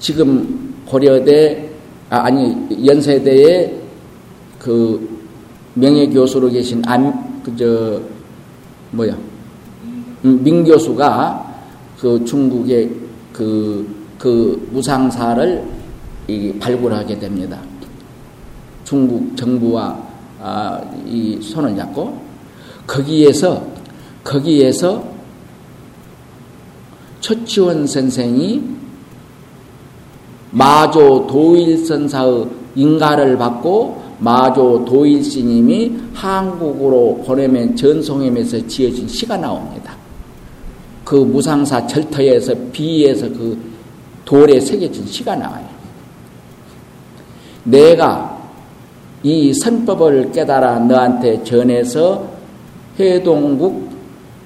지금 0.00 0.74
고려대 0.86 1.68
아, 2.08 2.24
아니 2.24 2.56
연세대의 2.84 3.80
그 4.58 5.20
명예 5.74 6.08
교수로 6.08 6.50
계신 6.50 6.82
안 6.86 7.42
그저 7.44 8.00
뭐야 8.90 9.16
음, 10.24 10.42
민 10.42 10.64
교수가 10.64 11.54
그 12.00 12.24
중국의 12.24 12.90
그, 13.32 13.86
그 14.18 14.68
무상사를 14.72 15.64
이 16.28 16.52
발굴하게 16.58 17.18
됩니다. 17.18 17.60
중국 18.84 19.36
정부와 19.36 20.10
아, 20.40 20.80
이 21.06 21.38
손을 21.40 21.76
잡고 21.76 22.20
거기에서 22.86 23.64
거기에서 24.24 25.04
최치원 27.20 27.86
선생이 27.86 28.79
마조 30.50 31.26
도일선사의 31.26 32.46
인가를 32.74 33.38
받고 33.38 34.00
마조 34.18 34.84
도일스님이 34.84 35.92
한국으로 36.14 37.22
보내면 37.24 37.74
전송임에서 37.74 38.66
지어진 38.66 39.08
시가 39.08 39.36
나옵니다. 39.36 39.94
그 41.04 41.14
무상사 41.16 41.86
절터에서 41.86 42.54
비에서 42.72 43.28
그 43.28 43.58
돌에 44.24 44.60
새겨진 44.60 45.06
시가 45.06 45.34
나와요. 45.36 45.66
내가 47.64 48.38
이 49.22 49.52
선법을 49.52 50.32
깨달아 50.32 50.80
너한테 50.80 51.42
전해서 51.44 52.28
해동국 52.98 53.90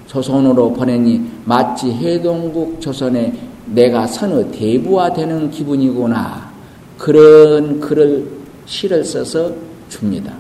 조선으로 0.07 0.73
보내니 0.73 1.21
마치 1.45 1.93
해동국 1.93 2.81
조선에 2.81 3.33
내가 3.67 4.07
선의 4.07 4.51
대부화 4.53 5.13
되는 5.13 5.51
기분이구나. 5.51 6.53
그런 6.99 7.81
글을 7.81 8.27
시를 8.67 9.05
써서 9.05 9.53
줍니다. 9.89 10.33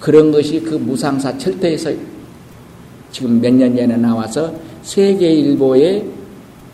그런 0.00 0.30
것이 0.30 0.60
그 0.60 0.74
무상사 0.74 1.36
철퇴에서 1.38 1.90
지금 3.10 3.40
몇 3.40 3.52
년 3.52 3.74
전에 3.74 3.96
나와서 3.96 4.52
세계일보의 4.82 6.04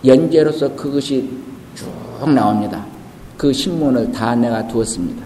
연재로서 0.05 0.75
그것이 0.75 1.29
쭉 1.75 2.31
나옵니다. 2.31 2.85
그 3.37 3.53
신문을 3.53 4.13
다 4.13 4.35
내가 4.35 4.67
두었습니다. 4.69 5.25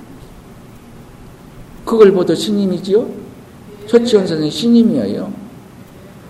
그걸 1.85 2.13
보도 2.13 2.35
신임이지요? 2.35 3.07
최치원 3.87 4.27
선생 4.27 4.51
신임이에요. 4.51 5.33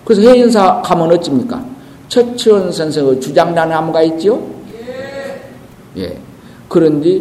그래서 0.05 0.23
해인사 0.23 0.81
가면 0.83 1.11
어찌입니까? 1.13 1.65
최치원 2.09 2.73
선생의 2.73 3.21
주장나무가 3.21 4.03
있지요? 4.03 4.43
예. 5.97 6.19
그런데 6.69 7.21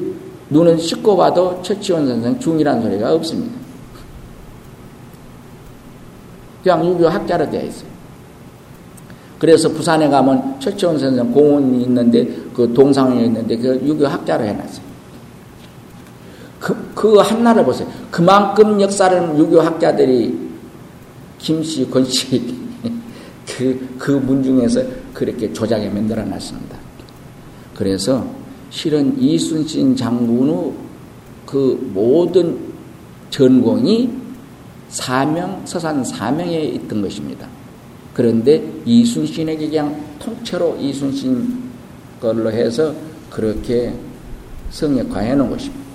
눈은 0.49 0.77
씻고 0.77 1.17
봐도 1.17 1.59
최치원 1.61 2.07
선생 2.07 2.39
중이라는 2.39 2.81
소리가 2.81 3.13
없습니다. 3.13 3.57
그냥 6.63 6.85
유교 6.85 7.07
학자로 7.07 7.49
되어 7.49 7.63
있어요. 7.63 7.89
그래서 9.39 9.69
부산에 9.69 10.09
가면 10.09 10.59
최치원 10.59 10.97
선생 10.97 11.31
공원이 11.31 11.83
있는데 11.83 12.27
그 12.53 12.73
동상에 12.73 13.23
있는데 13.25 13.57
그 13.57 13.79
유교 13.83 14.07
학자로 14.07 14.43
해놨어요. 14.43 14.87
그, 16.59 16.91
그 16.95 17.17
한나를 17.17 17.63
보세요. 17.63 17.87
그만큼 18.09 18.81
역사를 18.81 19.17
유교 19.37 19.61
학자들이 19.61 20.47
김씨, 21.37 21.89
권씨 21.89 22.66
그, 23.57 23.95
그 23.97 24.11
문중에서 24.11 24.83
그렇게 25.15 25.51
조작에 25.51 25.89
만들어 25.89 26.23
놨습니다. 26.23 26.77
그래서 27.75 28.23
실은 28.69 29.19
이순신 29.19 29.95
장군의 29.95 30.73
그 31.47 31.91
모든 31.91 32.55
전공이 33.31 34.11
사명, 34.89 35.63
서산 35.65 36.03
사명에 36.03 36.65
있던 36.65 37.01
것입니다. 37.01 37.47
그런데 38.13 38.63
이순신에게 38.85 39.69
그냥 39.69 40.03
통째로 40.19 40.77
이순신 40.79 41.63
걸로 42.21 42.51
해서 42.51 42.93
그렇게 43.31 43.91
성역화해 44.69 45.33
놓은 45.33 45.49
것입니다. 45.49 45.85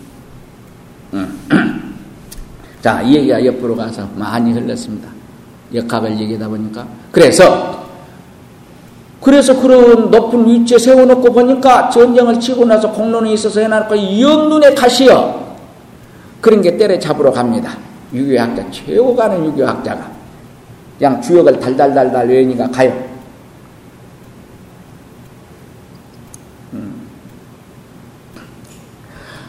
음. 1.15 1.39
자, 2.83 3.03
이 3.03 3.15
얘기가 3.15 3.45
옆으로 3.45 3.77
가서 3.77 4.09
많이 4.17 4.53
흘렀습니다. 4.53 5.22
역학을 5.75 6.19
얘기하다 6.19 6.49
보니까. 6.49 6.87
그래서, 7.11 7.83
그래서 9.21 9.59
그런 9.61 10.11
높은 10.11 10.47
위치에 10.47 10.79
세워놓고 10.79 11.33
보니까 11.33 11.91
전쟁을 11.91 12.41
치고 12.41 12.65
나서 12.65 12.91
공론이 12.91 13.33
있어서 13.35 13.61
해놨고, 13.61 14.21
영눈에 14.21 14.75
가시어. 14.75 15.43
그런 16.41 16.61
게 16.61 16.77
때려잡으러 16.77 17.31
갑니다. 17.31 17.77
유교학자, 18.13 18.65
최고 18.71 19.15
가는 19.15 19.45
유교학자가. 19.45 20.11
그냥 20.99 21.21
주역을 21.21 21.59
달달달달 21.59 22.29
외우니까 22.29 22.71
가요. 22.71 22.93
음. 26.73 27.09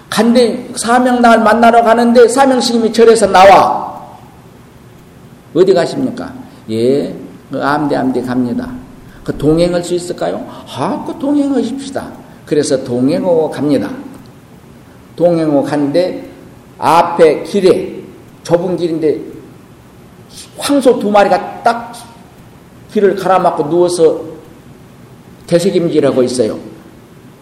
간대 0.10 0.68
사명날 0.78 1.40
만나러 1.44 1.84
가는데 1.84 2.28
사명스님이 2.28 2.94
절에서 2.94 3.28
나와. 3.28 3.93
어디 5.54 5.74
가십니까? 5.74 6.34
예, 6.70 7.14
그 7.52 7.62
암대 7.62 7.96
암대 7.96 8.22
갑니다. 8.22 8.72
그 9.24 9.38
동행할 9.38 9.84
수 9.84 9.94
있을까요? 9.94 10.46
아, 10.76 11.04
그 11.06 11.18
동행하십시다. 11.18 12.12
그래서 12.46 12.84
동행하고 12.84 13.50
갑니다. 13.50 13.90
동행하고 15.16 15.64
갔는데 15.64 16.30
앞에 16.78 17.44
길에 17.44 18.02
좁은 18.44 18.76
길인데 18.76 19.22
황소 20.58 21.00
두 21.00 21.10
마리가 21.10 21.64
딱 21.64 21.94
길을 22.92 23.16
가라막고 23.16 23.70
누워서 23.70 24.22
대세김질하고 25.48 26.24
있어요. 26.24 26.60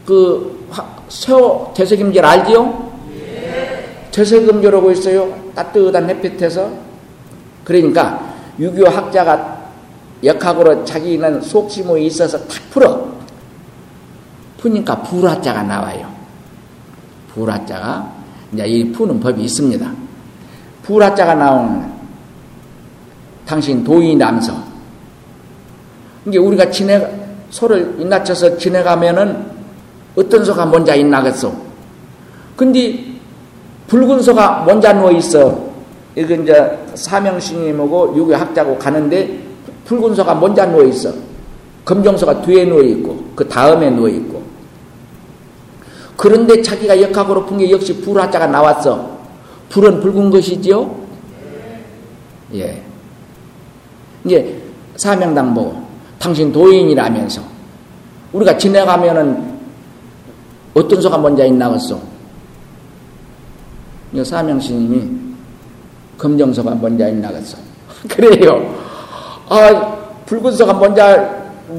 그새 0.06 1.34
대세김질 1.74 2.24
알지요? 2.24 2.92
대세김질하고 4.12 4.92
있어요. 4.92 5.52
따뜻한 5.56 6.10
햇빛에서. 6.10 6.91
그러니까 7.64 8.34
유교 8.60 8.88
학자가 8.88 9.62
역학으로 10.24 10.86
자기는 10.86 11.42
속심이 11.42 12.06
있어서 12.06 12.38
탁 12.40 12.70
풀어. 12.70 13.12
푸니까 14.60 15.02
불화자가 15.02 15.64
나와요. 15.64 16.08
불화자가 17.34 18.12
이제 18.54 18.68
이 18.68 18.92
푸는 18.92 19.20
법이 19.20 19.44
있습니다. 19.44 19.92
불화자가 20.84 21.34
나오는 21.34 21.92
당신 23.46 23.84
도인이 23.84 24.16
남서. 24.16 24.54
이게 26.26 26.38
우리가 26.38 26.70
지내, 26.70 27.02
소를 27.50 27.96
인낮춰서 28.00 28.58
지내가면은 28.58 29.52
어떤 30.16 30.46
소가 30.46 30.66
먼저 30.66 30.96
있나겠소? 30.96 31.54
근데 32.56 33.04
붉은 33.88 34.22
소가 34.22 34.64
먼저 34.66 34.94
누워 34.94 35.12
있어. 35.12 35.71
이건 36.16 36.44
이제 36.44 36.78
사명스님하고 36.96 38.16
유교학자고 38.18 38.78
가는데 38.78 39.40
붉은 39.86 40.16
소가 40.16 40.36
먼저 40.36 40.66
누워 40.66 40.84
있어. 40.84 41.14
검정소가 41.86 42.42
뒤에 42.42 42.66
누워 42.66 42.82
있고 42.82 43.24
그 43.36 43.48
다음에 43.48 43.90
누워 43.90 44.08
있고. 44.10 44.42
그런데 46.18 46.62
자기가 46.62 47.02
역학으로 47.02 47.46
푼 47.46 47.58
게 47.58 47.72
역시 47.72 48.02
불화자가 48.02 48.48
나왔어. 48.48 49.20
불은 49.70 50.02
붉은 50.02 50.30
것이지요? 50.30 51.02
예. 52.56 52.84
이제 54.26 54.62
사명당 54.98 55.54
보고 55.54 55.82
당신 56.20 56.52
도인이라면서 56.52 57.42
우리가 58.34 58.58
지나가면은 58.58 59.60
어떤 60.74 61.02
소가 61.02 61.18
먼저 61.18 61.46
있나겠소? 61.46 62.00
사명스님이 64.24 65.21
검정소가 66.22 66.76
먼저 66.76 67.08
있나겠소? 67.10 67.58
그래요. 68.08 68.76
아 69.50 69.98
붉은 70.28 70.52
소가 70.52 70.74
먼저 70.74 71.04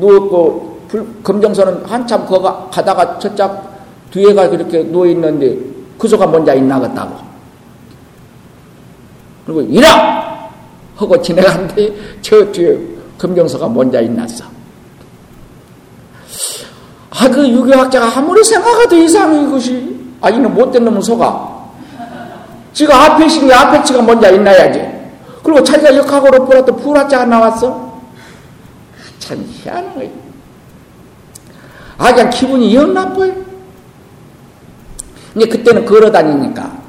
누웠고 0.01 0.81
불, 0.89 1.07
검정소는 1.23 1.85
한참 1.85 2.27
거가 2.27 2.69
가다가 2.71 3.19
저짝 3.21 3.71
뒤에가 4.11 4.49
그렇게 4.51 4.83
누워 4.83 5.07
있는데 5.07 5.57
그 5.97 6.09
소가 6.09 6.27
먼저 6.27 6.55
있나겠다고. 6.55 7.17
그리고 9.47 9.61
이라 9.63 10.51
하고 10.97 11.23
지나갔는데 11.23 11.95
저 12.21 12.51
뒤에 12.51 12.79
금정서가 13.19 13.69
먼저 13.69 14.01
있났어. 14.01 14.45
아, 17.11 17.29
그 17.29 17.49
유교학자가 17.49 18.19
아무리 18.19 18.43
생각해도 18.43 18.97
이상해, 18.97 19.45
이것이. 19.45 20.01
아, 20.21 20.31
이는 20.31 20.53
못된 20.53 20.85
놈은 20.85 21.01
속아. 21.01 21.52
지가 22.73 23.05
앞에 23.05 23.27
있으니 23.27 23.53
앞에 23.53 23.83
치가 23.85 24.03
먼저 24.03 24.31
있나야지. 24.33 24.81
그리고 25.43 25.63
자기가 25.63 25.97
역학으로 25.97 26.47
풀었던 26.47 26.77
불화자가 26.77 27.25
나왔어. 27.27 28.01
참 29.19 29.45
희한한 29.47 29.95
거야. 29.95 30.09
아, 31.99 32.13
그냥 32.13 32.31
기분이 32.31 32.75
영 32.75 32.95
나빠요. 32.95 33.33
이제 35.37 35.47
그때는 35.47 35.85
걸어다니니까. 35.85 36.83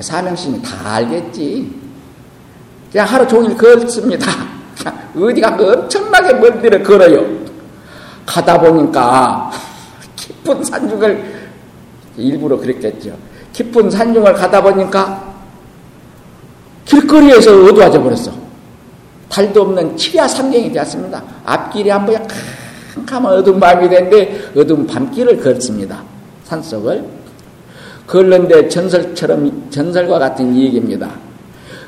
사명심이 0.00 0.60
다 0.62 0.94
알겠지. 0.94 1.72
그냥 2.90 3.06
하루 3.06 3.26
종일 3.26 3.56
걷습니다. 3.56 4.26
어디가 5.16 5.56
엄청나게 5.58 6.34
멀 6.34 6.60
데를 6.60 6.82
걸어요. 6.82 7.24
가다 8.26 8.58
보니까 8.58 9.50
깊은 10.16 10.64
산중을 10.64 11.48
일부러 12.16 12.56
그랬겠죠. 12.56 13.16
깊은 13.54 13.88
산중을 13.88 14.34
가다 14.34 14.62
보니까 14.62 15.32
길거리에서 16.84 17.64
어두워져 17.64 18.02
버렸어. 18.02 18.32
달도 19.30 19.62
없는 19.62 19.96
치야 19.96 20.28
삼경이 20.28 20.70
되었습니다. 20.72 21.22
앞길이 21.44 21.90
안 21.90 22.04
보여 22.04 22.18
캄캄한 22.94 23.32
어두운 23.32 23.58
밤이 23.58 23.88
되는데 23.88 24.50
어두운 24.54 24.86
밤길을 24.86 25.40
걷습니다. 25.40 26.02
산속을. 26.44 27.04
걸는데 28.06 28.68
전설처럼 28.68 29.70
전설과 29.70 30.18
같은 30.18 30.54
얘기입니다. 30.54 31.10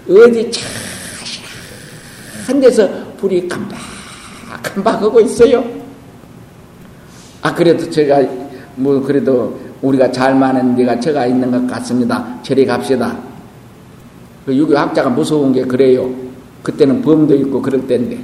어디 0.08 0.50
참한 2.46 2.60
데서 2.60 2.88
불이 3.18 3.46
금방 4.62 5.02
하고 5.02 5.20
있어요. 5.20 5.64
아, 7.42 7.54
그래도 7.54 7.88
제가, 7.90 8.22
뭐, 8.76 9.00
그래도 9.02 9.65
우리가 9.82 10.10
잘 10.10 10.34
많은 10.34 10.74
데가 10.76 10.98
제가 10.98 11.26
있는 11.26 11.50
것 11.50 11.66
같습니다. 11.74 12.24
저리 12.42 12.64
갑시다. 12.64 13.16
그 14.44 14.54
유교학자가 14.54 15.10
무서운 15.10 15.52
게 15.52 15.62
그래요. 15.64 16.08
그때는 16.62 17.02
범도 17.02 17.34
있고 17.36 17.60
그럴 17.62 17.86
때인데. 17.86 18.18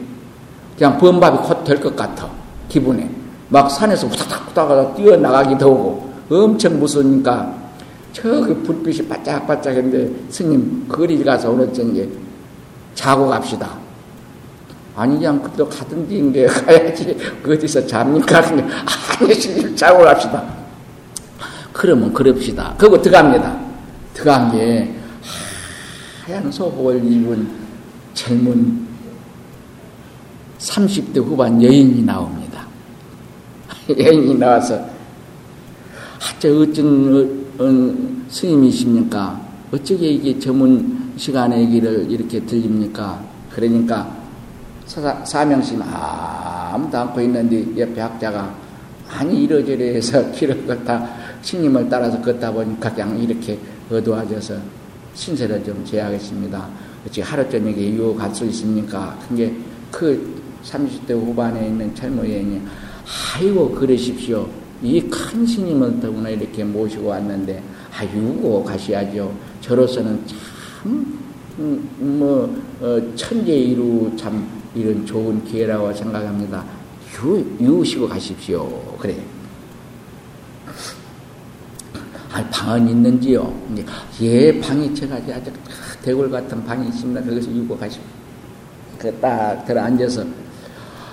그냥 0.77 0.99
범밥이 0.99 1.39
곧 1.39 1.65
될 1.65 1.81
것 1.81 1.95
같아. 1.95 2.29
기분에. 2.69 3.09
막 3.49 3.71
산에서 3.71 4.07
후닥닥 4.07 4.49
후닥 4.49 4.97
뛰어나가기도 4.97 5.71
하고. 5.71 6.13
엄청 6.31 6.79
무서우니까. 6.81 7.63
저기 8.13 8.55
불빛이 8.55 9.09
바짝바짝 9.09 9.75
했는데, 9.75 10.11
스님, 10.29 10.87
거리 10.89 11.23
가서 11.25 11.51
오늘 11.51 11.73
저녁에 11.73 12.07
자고 12.95 13.29
갑시다. 13.29 13.71
아니 14.95 15.17
그냥 15.17 15.41
그때 15.43 15.65
가든지 15.65 16.17
인게 16.17 16.45
가야지 16.47 17.17
어디서 17.47 17.87
잡니까? 17.87 18.43
아니 19.21 19.35
스님 19.35 19.75
자고 19.75 20.05
갑시다. 20.05 20.45
그러면 21.73 22.13
그럽시다. 22.13 22.75
그거 22.77 23.01
들어갑니다. 23.01 23.61
들어간 24.15 24.53
게 24.53 24.95
하얀 26.25 26.53
소복을 26.53 27.05
입은 27.05 27.49
젊은 28.15 28.87
30대 30.59 31.19
후반 31.19 31.61
여인이 31.63 32.03
나옵니다. 32.03 32.67
여인이 33.89 34.35
나와서 34.39 34.85
하저 36.21 36.61
어쩐 36.61 37.43
어, 37.59 38.29
스님이십니까? 38.29 39.41
어쩌게 39.73 40.11
이게 40.11 40.39
전문 40.39 41.13
시간에 41.17 41.61
얘기를 41.63 42.11
이렇게 42.11 42.41
들립니까? 42.41 43.21
그러니까 43.51 44.23
사명심 45.25 45.83
아무도 45.83 46.99
안고 46.99 47.21
있는데 47.23 47.81
옆에 47.81 48.01
학자가 48.01 48.55
많이 49.09 49.45
이러저러 49.45 49.85
해서 49.85 50.31
길을 50.33 50.67
걷다 50.67 51.22
신님을 51.43 51.89
따라서 51.89 52.21
걷다 52.21 52.53
보니까 52.53 52.93
그냥 52.93 53.19
이렇게 53.19 53.59
어두워져서 53.91 54.55
신세를 55.15 55.63
좀 55.65 55.85
제하겠습니다. 55.85 56.69
어찌 57.07 57.21
하루 57.21 57.49
저녁에 57.51 57.77
이거 57.77 58.15
갈수 58.15 58.45
있습니까? 58.47 59.19
그게 59.29 59.53
그 59.91 60.41
30대 60.65 61.11
후반에 61.11 61.67
있는 61.67 61.95
젊은 61.95 62.25
여인이 62.25 62.61
아이고 63.35 63.71
그러십시오. 63.71 64.49
이큰 64.83 65.47
스님을 65.47 66.01
더구나 66.01 66.29
이렇게 66.29 66.65
모시고 66.65 67.09
왔는데 67.09 67.63
아이고 67.97 68.65
가셔야죠. 68.65 69.33
저로서는 69.61 70.21
참 70.27 71.23
음, 71.59 71.87
뭐, 72.19 72.51
어, 72.81 73.15
천재이루 73.15 74.13
참 74.17 74.49
이런 74.75 75.05
좋은 75.05 75.45
기회라고 75.45 75.93
생각합니다. 75.93 76.65
유, 77.23 77.45
유시고 77.61 78.09
가십시오. 78.09 78.97
그래. 78.99 79.17
아, 82.33 82.43
방은 82.51 82.89
있는지요? 82.89 83.53
예, 84.23 84.61
방이 84.61 84.95
제가 84.95 85.17
아주 85.17 85.51
대골 86.03 86.31
같은 86.31 86.65
방이 86.65 86.89
있습니다. 86.89 87.21
거기서 87.23 87.51
유고 87.51 87.77
가십시오. 87.77 88.03
그딱 88.99 89.65
들어 89.67 89.83
앉아서 89.83 90.25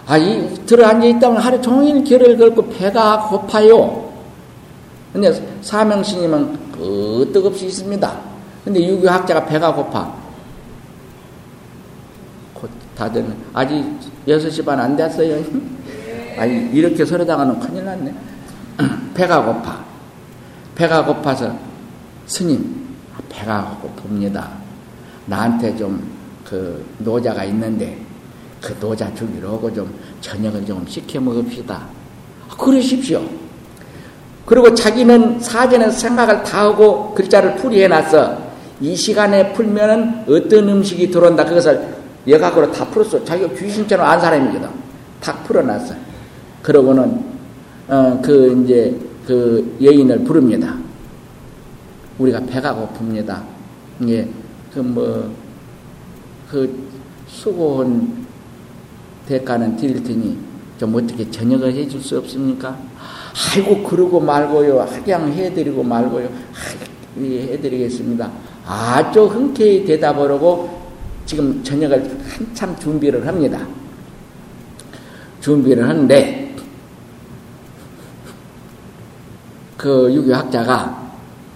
아, 0.05 0.17
이 0.17 0.53
들어 0.65 0.88
앉아 0.88 1.05
있다면 1.05 1.41
하루 1.41 1.61
종일 1.61 2.03
결을 2.03 2.38
걸고 2.38 2.70
배가 2.70 3.28
고파요. 3.28 4.09
근데 5.11 5.32
사명스님은 5.61 6.72
끄떡없이 6.72 7.65
있습니다. 7.67 8.20
근데 8.63 8.88
유교학자가 8.88 9.45
배가 9.45 9.74
고파. 9.74 10.17
다들 12.95 13.26
아직 13.53 13.82
6시 14.28 14.65
반 14.65 14.80
안 14.80 14.95
됐어요. 14.95 15.41
아니 16.38 16.70
이렇게 16.74 17.05
서러다가는 17.05 17.59
큰일 17.59 17.86
났네. 17.86 18.13
배가 19.15 19.43
고파. 19.43 19.89
배가 20.80 21.03
고파서 21.03 21.55
스님 22.25 22.88
배가 23.30 23.80
고픕니다. 23.84 24.47
나한테 25.25 25.75
좀 25.75 26.19
그 26.49 26.84
노자가 26.97 27.43
있는데 27.45 27.95
그 28.59 28.75
노자 28.80 29.13
주기로 29.13 29.49
하고 29.49 29.71
좀 29.71 29.93
저녁을 30.19 30.65
좀 30.65 30.84
시켜 30.88 31.21
먹읍시다. 31.21 31.80
그러십시오. 32.57 33.21
그리고 34.47 34.73
자기는 34.73 35.39
사전에 35.39 35.91
생각을 35.91 36.41
다 36.43 36.65
하고 36.65 37.13
글자를 37.13 37.55
풀이해 37.57 37.88
놨어. 37.88 38.49
이 38.82 38.95
시간에 38.95 39.53
풀면은 39.53 40.23
어떤 40.27 40.69
음식이 40.69 41.11
들어온다. 41.11 41.45
그것을 41.45 41.88
예각으로 42.25 42.71
다 42.71 42.84
풀었어. 42.86 43.23
자기가 43.23 43.53
귀신처럼 43.53 44.07
안 44.07 44.19
사람이거든. 44.19 44.67
다 45.21 45.36
풀어놨어. 45.43 45.93
그러고는, 46.63 47.23
어, 47.88 48.19
그, 48.23 48.63
이제, 48.63 48.95
그 49.30 49.77
여인을 49.80 50.23
부릅니다. 50.23 50.75
우리가 52.17 52.39
배가 52.47 52.73
고픕니다. 52.73 53.43
예, 54.07 54.27
그 54.73 54.80
뭐, 54.80 55.32
그 56.49 56.89
수고한 57.27 58.25
대가는 59.27 59.77
드릴 59.77 60.01
테니 60.03 60.36
좀 60.80 60.95
어떻게 60.95 61.30
저녁을 61.30 61.71
해줄 61.75 62.01
수 62.01 62.17
없습니까? 62.17 62.75
아이고, 63.53 63.84
그러고 63.84 64.19
말고요. 64.19 64.84
그냥 65.05 65.32
해드리고 65.32 65.84
말고요. 65.84 66.25
아, 66.25 67.19
해드리겠습니다. 67.19 68.32
아주 68.65 69.27
흔쾌히 69.27 69.86
대답을 69.86 70.32
하고 70.32 70.89
지금 71.27 71.63
저녁을 71.63 72.17
한참 72.30 72.75
준비를 72.80 73.27
합니다. 73.27 73.59
준비를 75.39 75.88
하는데 75.88 76.39
그 79.80 80.13
유교학자가 80.13 81.09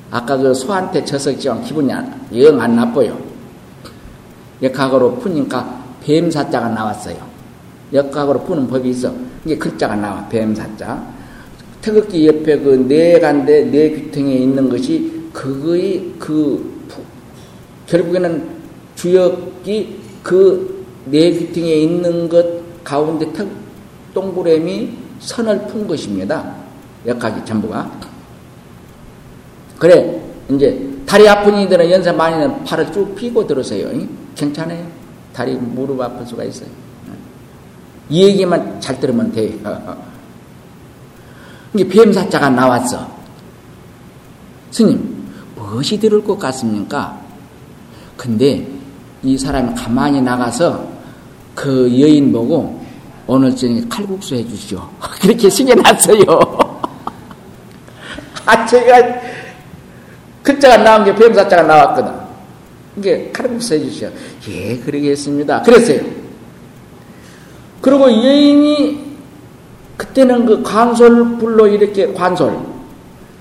아까 0.10 0.38
그 0.38 0.54
소한테 0.54 1.04
져서 1.04 1.32
기분이 1.34 1.92
영 1.92 2.62
안 2.62 2.76
나빠요. 2.76 3.20
역학으로 4.62 5.16
푸니까 5.16 5.84
뱀사자가 6.02 6.70
나왔어요. 6.70 7.18
역학으로 7.92 8.44
푸는 8.44 8.68
법이 8.68 8.92
있어. 8.92 9.14
이게 9.44 9.58
글자가 9.58 9.96
나와. 9.96 10.26
뱀사자. 10.30 11.04
태극기 11.82 12.26
옆에 12.28 12.60
그 12.60 12.70
내간데 12.88 13.66
내 13.66 13.90
귀퉁이에 13.90 14.38
있는 14.38 14.70
것이 14.70 15.30
그거의 15.34 16.14
그 16.18 16.64
결국에는 17.88 18.48
주역이 18.96 20.00
그 20.24 20.74
네 21.06 21.32
귀퉁이에 21.32 21.82
있는 21.82 22.30
것 22.30 22.46
가운데 22.84 23.32
턱 23.34 23.48
동그라미 24.14 24.94
선을 25.20 25.68
푼 25.68 25.88
것입니다. 25.88 26.56
역학이 27.06 27.44
전부가. 27.46 28.13
그래, 29.84 30.18
이제 30.50 30.80
다리 31.06 31.28
아픈 31.28 31.58
이들은 31.58 31.92
연세 31.92 32.10
많이는 32.10 32.64
팔을 32.64 32.90
쭉 32.94 33.14
피고 33.16 33.46
들으세요. 33.46 33.90
괜찮아요. 34.34 34.88
다리 35.34 35.56
무릎 35.56 36.00
아플 36.00 36.26
수가 36.26 36.46
있어요. 36.46 36.70
이 38.08 38.24
얘기만 38.24 38.80
잘 38.80 38.98
들으면 38.98 39.30
돼요. 39.34 39.52
이게 41.74 41.86
뱀사자가 41.86 42.50
나왔어. 42.50 43.06
스님, 44.72 45.28
무엇이 45.58 46.00
들을 46.00 46.24
것 46.24 46.40
같습니까? 46.40 47.20
근데 48.16 48.66
이 49.22 49.38
사람이 49.38 49.76
가만히 49.76 50.22
나가서 50.22 50.88
그 51.54 51.90
여인 52.00 52.32
보고 52.32 52.82
오늘 53.28 53.54
저녁에 53.54 53.82
칼국수 53.90 54.36
해주시오. 54.36 54.80
그렇게 55.20 55.50
시켜놨어요. 55.50 56.26
아, 58.46 58.66
제가 58.66 59.33
글자가 60.44 60.78
나온 60.78 61.06
게 61.06 61.16
뱀사자가 61.16 61.64
나왔거든. 61.64 62.12
이게 62.98 63.32
칼국수 63.32 63.74
해주시오. 63.74 64.10
예, 64.50 64.78
그러겠습니다. 64.78 65.64
그랬어요. 65.64 66.02
그리고 67.82 68.12
여인이 68.12 69.14
그때는 69.98 70.46
그 70.46 70.62
관솔불로 70.62 71.68
이렇게 71.68 72.14
관솔, 72.14 72.58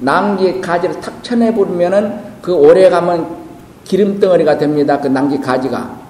낭기 0.00 0.61
가지를 0.61 1.00
탁 1.00 1.22
쳐내버리면은 1.22 2.32
그 2.40 2.53
오래 2.53 2.88
가면 2.88 3.42
기름덩어리가 3.84 4.59
됩니다. 4.59 4.98
그 5.00 5.09
낭기 5.09 5.40
가지가. 5.40 6.00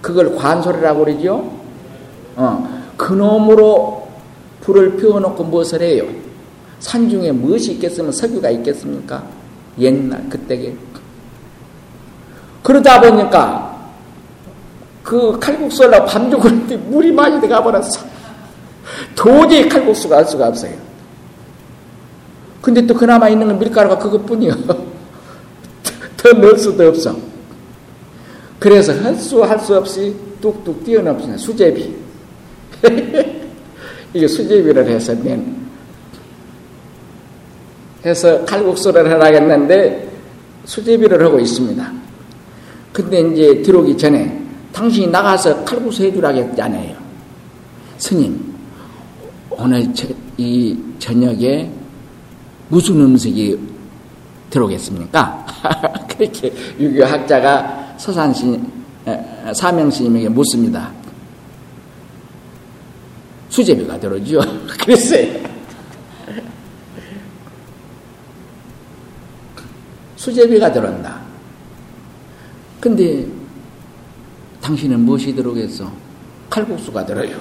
그걸 0.00 0.34
관솔이라고 0.36 1.04
그러죠. 1.04 1.50
어, 2.36 2.84
그놈으로 2.96 4.08
불을 4.60 4.96
피워놓고 4.96 5.44
무엇을 5.44 5.80
해요? 5.82 6.04
산중에 6.80 7.32
무엇이 7.32 7.72
있겠으면 7.72 8.12
석유가 8.12 8.50
있겠습니까? 8.50 9.22
옛날 9.78 10.28
그때게. 10.28 10.76
그러다 12.62 13.00
보니까 13.00 13.74
그 15.02 15.38
칼국수를 15.38 16.04
밤죽을 16.06 16.66
때 16.66 16.76
물이 16.76 17.12
많이 17.12 17.40
들어가 17.40 17.62
버렸어. 17.62 18.00
도저히 19.14 19.68
칼국수가 19.68 20.16
할 20.16 20.24
수가 20.24 20.48
없어요. 20.48 20.72
근데 22.62 22.86
또 22.86 22.94
그나마 22.94 23.28
있는 23.28 23.46
건 23.46 23.58
밀가루가 23.58 23.98
그것뿐이요. 23.98 24.54
더 26.16 26.32
넣을 26.32 26.56
수도 26.58 26.88
없어. 26.88 27.14
그래서 28.58 28.92
할 28.94 29.14
수 29.16 29.44
할 29.44 29.58
수 29.60 29.76
없이 29.76 30.16
뚝뚝 30.40 30.84
뛰어넘습니다. 30.84 31.36
수제비. 31.36 31.94
이게 34.14 34.26
수제비를 34.26 34.88
해서 34.88 35.12
낸 35.14 35.63
해서 38.04 38.44
칼국수를 38.44 39.10
하라겠는데 39.10 40.10
수제비를 40.64 41.24
하고 41.24 41.40
있습니다. 41.40 41.92
근데 42.92 43.20
이제 43.20 43.62
들어오기 43.62 43.96
전에 43.96 44.40
당신이 44.72 45.08
나가서 45.08 45.64
칼국수 45.64 46.04
해주라겠잖아요. 46.04 46.96
스님, 47.98 48.54
오늘 49.50 49.92
저, 49.94 50.08
이 50.36 50.76
저녁에 50.98 51.70
무슨 52.68 53.00
음식이 53.00 53.58
들어오겠습니까? 54.50 55.46
그렇게 56.08 56.52
유교학자가 56.78 57.94
서산신, 57.96 58.64
사명스님에게 59.54 60.28
묻습니다. 60.28 60.90
수제비가 63.48 63.98
들어오죠. 63.98 64.40
그랬어요. 64.80 65.43
수제비가 70.24 70.72
들어온다. 70.72 71.20
근데 72.80 73.26
당신은 74.62 75.00
무엇이 75.00 75.34
들어오겠어? 75.34 75.92
칼국수가 76.48 77.04
들어요. 77.04 77.36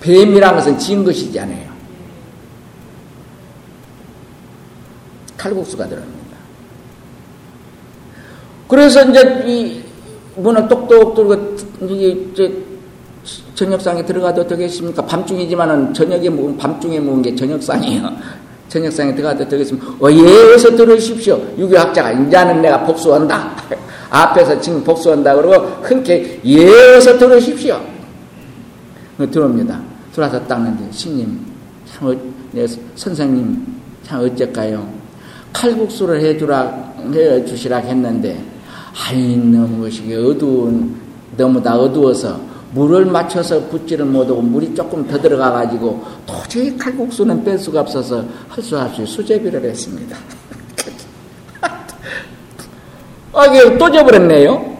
뱀이란 0.00 0.54
것은 0.54 0.78
지은 0.78 1.04
것이잖아요. 1.04 1.70
칼국수가 5.36 5.86
들어옵니다. 5.88 6.36
그래서 8.66 9.04
이제 9.10 9.44
이 9.46 9.84
문을 10.36 10.68
똑똑 10.68 11.14
들고 11.14 11.56
이제 11.86 12.64
저녁상에 13.54 14.06
들어가도 14.06 14.46
되겠습니까? 14.46 15.04
밤중이지만은 15.04 15.92
저녁에 15.92 16.30
먹은 16.30 16.56
밤중에 16.56 16.98
먹은 16.98 17.20
게 17.20 17.34
저녁상이에요. 17.34 18.44
저녁상에 18.74 19.14
들어가도 19.14 19.48
되겠습니까? 19.48 19.86
어, 20.00 20.10
예, 20.10 20.52
어서 20.52 20.74
들으십시오. 20.74 21.40
유교학자가 21.56 22.10
인자는 22.10 22.60
내가 22.60 22.82
복수한다. 22.82 23.54
앞에서 24.10 24.60
지금 24.60 24.82
복수한다 24.82 25.36
그러고 25.36 25.66
흔쾌 25.82 26.40
예, 26.44 26.96
어서 26.96 27.16
들으십시오. 27.16 27.80
들어옵니다. 29.30 29.80
들어와서 30.12 30.44
닦는데 30.44 30.90
신님 30.90 31.38
참 31.86 32.08
어, 32.08 32.14
네, 32.50 32.66
선생님 32.96 33.64
참 34.02 34.24
어쩔까요? 34.24 34.84
칼국수를 35.52 36.20
해주라 36.20 36.94
해 37.12 37.44
주시라 37.44 37.76
했는데 37.76 38.42
아이 39.06 39.36
너무 39.36 39.84
것이 39.84 40.02
어두운 40.12 40.96
너무 41.36 41.62
다 41.62 41.76
어두워서 41.76 42.40
물을 42.74 43.06
맞춰서 43.06 43.60
붓지를 43.68 44.04
못하고 44.04 44.42
물이 44.42 44.74
조금 44.74 45.06
더 45.06 45.20
들어가 45.20 45.52
가지고 45.52 46.04
도저히 46.26 46.76
칼국수는 46.76 47.44
뺄 47.44 47.56
수가 47.58 47.80
없어서 47.80 48.24
할 48.48 48.62
수 48.62 48.76
없이 48.76 49.06
수제비를 49.06 49.64
했습니다. 49.64 50.16
아, 53.32 53.46
이게 53.46 53.78
또 53.78 53.90
져버렸네요. 53.90 54.74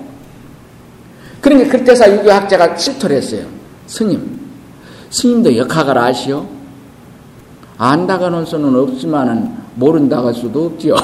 그러니까 1.40 1.78
그때서 1.78 2.12
유교학자가 2.12 2.76
실토를 2.76 3.16
했어요. 3.16 3.46
스님, 3.86 4.40
스님도 5.10 5.56
역학을 5.56 5.96
아시오? 5.96 6.46
안다가는 7.78 8.44
수는 8.44 8.74
없지만은 8.74 9.54
모른다고 9.74 10.28
할 10.28 10.34
수도 10.34 10.66
없지요. 10.66 10.96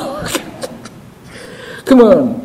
그러면 1.85 2.41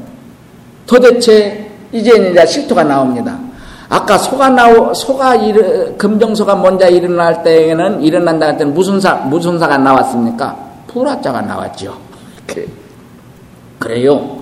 도대체 0.85 1.71
이제는 1.91 2.31
이제 2.31 2.45
실토가 2.45 2.83
나옵니다. 2.83 3.44
아까 3.89 4.17
소가 4.17 4.49
나오 4.49 4.93
소가 4.93 5.35
일 5.35 5.95
금정소가 5.97 6.55
먼저 6.55 6.87
일어날 6.87 7.43
때에는 7.43 8.01
일어난다 8.01 8.47
할 8.47 8.57
때는 8.57 8.73
무슨 8.73 8.99
사 8.99 9.15
무슨 9.15 9.59
사가 9.59 9.77
나왔습니까? 9.77 10.55
불화자가 10.87 11.41
나왔죠. 11.41 11.95
그래요. 13.79 14.37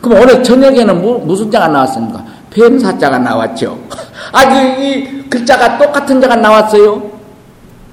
그럼 0.00 0.22
오늘 0.22 0.42
저녁에는 0.42 1.02
무, 1.02 1.18
무슨 1.18 1.50
자가 1.50 1.68
나왔습니까? 1.68 2.24
뱀사자가 2.50 3.18
나왔죠. 3.18 3.78
아주 4.32 4.82
이 4.82 5.28
글자가 5.28 5.78
똑같은 5.78 6.20
자가 6.20 6.36
나왔어요. 6.36 7.02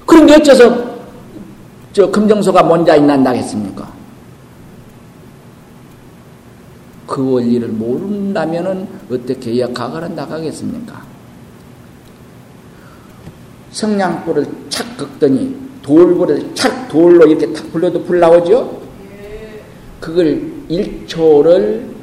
그런데 0.06 0.34
어째서 0.36 0.74
저 1.92 2.10
금정소가 2.10 2.62
먼저 2.62 2.94
일어난다겠습니까? 2.94 3.86
그 7.06 7.32
원리를 7.32 7.68
모른다면 7.68 8.88
어떻게 9.10 9.58
역학을 9.60 10.02
한다가겠습니까? 10.02 11.02
성냥불을 13.70 14.46
착 14.68 14.96
긋더니 14.96 15.56
돌불을 15.82 16.54
착 16.54 16.88
돌로 16.88 17.26
이렇게 17.26 17.52
탁 17.52 17.70
불러도 17.72 18.04
불 18.04 18.20
나오죠? 18.20 18.80
그걸 20.00 20.52
1초를 20.70 21.94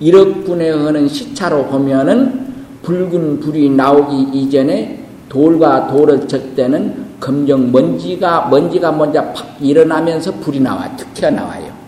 1억분에 0.00 0.84
하는 0.84 1.08
시차로 1.08 1.66
보면은 1.66 2.52
붉은 2.82 3.40
불이 3.40 3.70
나오기 3.70 4.36
이전에 4.36 5.04
돌과 5.28 5.86
돌을 5.86 6.26
쳤 6.26 6.54
때는 6.56 7.12
검정 7.20 7.70
먼지가 7.70 8.48
먼지가 8.48 8.90
먼저 8.92 9.22
팍 9.32 9.56
일어나면서 9.60 10.32
불이 10.32 10.58
나와 10.60 10.94
툭 10.96 11.14
튀어나와요. 11.14 11.81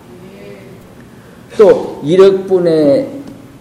또 1.57 2.01
1억 2.05 2.49
분의 2.49 3.09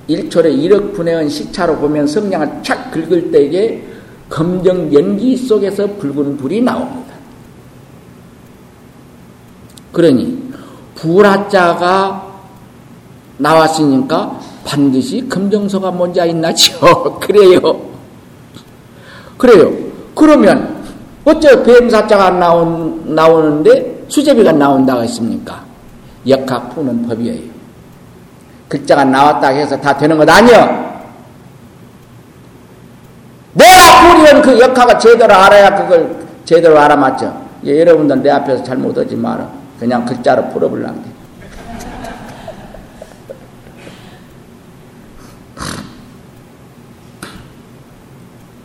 1초에 0.09 0.45
1억 0.57 0.93
분의 0.93 1.29
시차로 1.29 1.77
보면 1.77 2.07
성냥을 2.07 2.61
착 2.61 2.91
긁을 2.91 3.31
때에 3.31 3.81
검정 4.29 4.93
연기 4.93 5.37
속에서 5.37 5.87
붉은 5.87 6.37
불이 6.37 6.61
나옵니다. 6.61 7.13
그러니 9.91 10.51
불화자가 10.95 12.33
나왔으니까 13.37 14.39
반드시 14.65 15.27
검정소가 15.29 15.91
먼저 15.91 16.25
있나죠. 16.27 17.19
그래요. 17.19 17.59
그래요. 19.37 19.71
그러면 20.15 20.83
어째 21.25 21.63
뱀사자가 21.63 22.31
나오는데 23.05 24.05
수제비가 24.07 24.51
나온다고 24.51 25.03
했습니까? 25.03 25.63
역학 26.27 26.73
푸는 26.73 27.07
법이에요. 27.07 27.52
글자가 28.73 29.03
나왔다 29.03 29.49
해서 29.49 29.79
다 29.79 29.95
되는 29.95 30.17
것 30.17 30.27
아니요. 30.27 30.55
내가 33.53 34.15
부리는 34.15 34.41
그 34.41 34.59
역학을 34.59 34.97
제대로 34.97 35.31
알아야 35.31 35.75
그걸 35.75 36.25
제대로 36.43 36.79
알아맞죠. 36.79 37.39
예, 37.65 37.81
여러분들 37.81 38.23
내 38.23 38.31
앞에서 38.31 38.63
잘못 38.63 38.97
하지 38.97 39.15
마라. 39.15 39.47
그냥 39.79 40.03
글자로 40.03 40.49
풀어볼란게. 40.49 41.03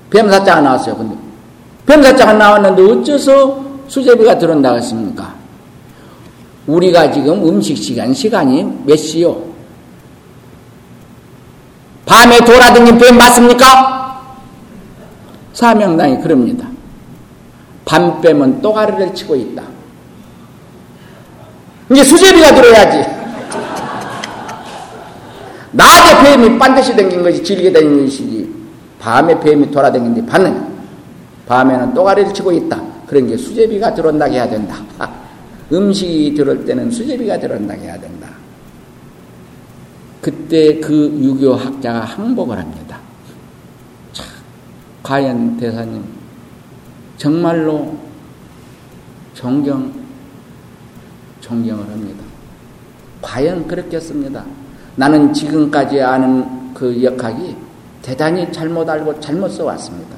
뱀사자가 0.09 0.63
나왔어요. 0.63 0.97
근데 0.97 1.17
뱀사자가 1.85 2.33
나왔는데 2.33 2.83
어째서 2.83 3.63
수제비가 3.89 4.39
들어온다고 4.39 4.79
했습니까? 4.79 5.35
우리가 6.67 7.13
지금 7.13 7.47
음식 7.47 7.77
시간 7.77 8.15
시간이 8.15 8.85
몇 8.87 8.97
시요? 8.97 9.48
밤에 12.09 12.39
돌아다닌 12.41 12.97
뱀 12.97 13.19
맞습니까? 13.19 14.25
사명당이 15.53 16.23
그럽니다. 16.23 16.67
밤뱀은 17.85 18.63
또가리를 18.63 19.15
치고 19.15 19.37
있다. 19.37 19.63
이제 21.91 22.03
수제비가 22.03 22.55
들어야지. 22.55 23.11
낮에 25.73 26.23
뱀이 26.23 26.59
반드시 26.59 26.97
댕긴 26.97 27.23
것이 27.23 27.43
질게 27.43 27.71
댕긴 27.71 28.07
것이지. 28.07 28.55
밤에 28.99 29.39
뱀이 29.39 29.71
돌아다니는데 29.71 30.25
밤은 30.27 30.79
밤에는 31.47 31.93
또가리를 31.93 32.33
치고 32.33 32.53
있다. 32.53 32.81
그런 33.07 33.27
게 33.27 33.37
수제비가 33.37 33.93
들어온다고 33.93 34.33
해야 34.33 34.49
된다. 34.49 34.77
음식이 35.71 36.35
들어올 36.35 36.65
때는 36.65 36.91
수제비가 36.91 37.39
들어온다고 37.39 37.83
해야 37.83 38.01
된다. 38.01 38.38
그때 40.21 40.81
그 40.81 41.17
유교 41.21 41.55
학자가 41.55 42.01
항복을 42.01 42.59
합니다. 42.59 42.99
참, 44.13 44.27
과연 45.03 45.57
대사님, 45.57 46.05
정말로 47.17 47.97
존경, 49.35 49.93
존경을 51.41 51.85
합니다. 51.85 52.25
과연 53.23 53.67
그렇겠습니다. 53.67 54.45
나는 54.97 55.33
지금까지 55.33 56.01
아는 56.01 56.75
그 56.75 57.03
역학이 57.03 57.57
대단히 58.03 58.51
잘못 58.53 58.89
알고 58.89 59.21
잘못 59.21 59.49
써왔습니다. 59.51 60.17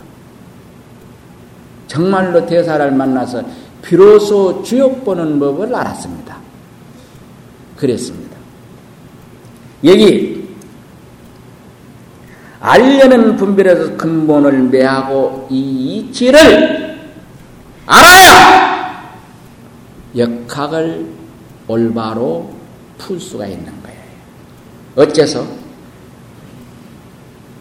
정말로 1.86 2.47
대사를 2.47 2.90
만나서 2.93 3.43
비로소 3.82 4.62
주역 4.62 5.05
보는 5.05 5.39
법을 5.40 5.74
알았습니다. 5.74 6.36
그랬습니다. 7.77 8.30
여기 9.85 10.40
알려는 12.61 13.36
분별에서 13.36 13.97
근본을 13.97 14.65
매하고 14.65 15.48
이 15.51 15.97
이치를 15.97 16.98
알아야 17.86 19.15
역학을 20.16 21.07
올바로 21.66 22.51
풀 22.98 23.19
수가 23.19 23.47
있는 23.47 23.73
거예요. 23.82 24.01
어째서? 24.97 25.47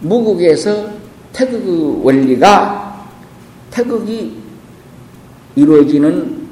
무국에서 0.01 0.89
태극의 1.31 2.05
원리가 2.05 3.05
태극이 3.71 4.37
이루어지는 5.55 6.47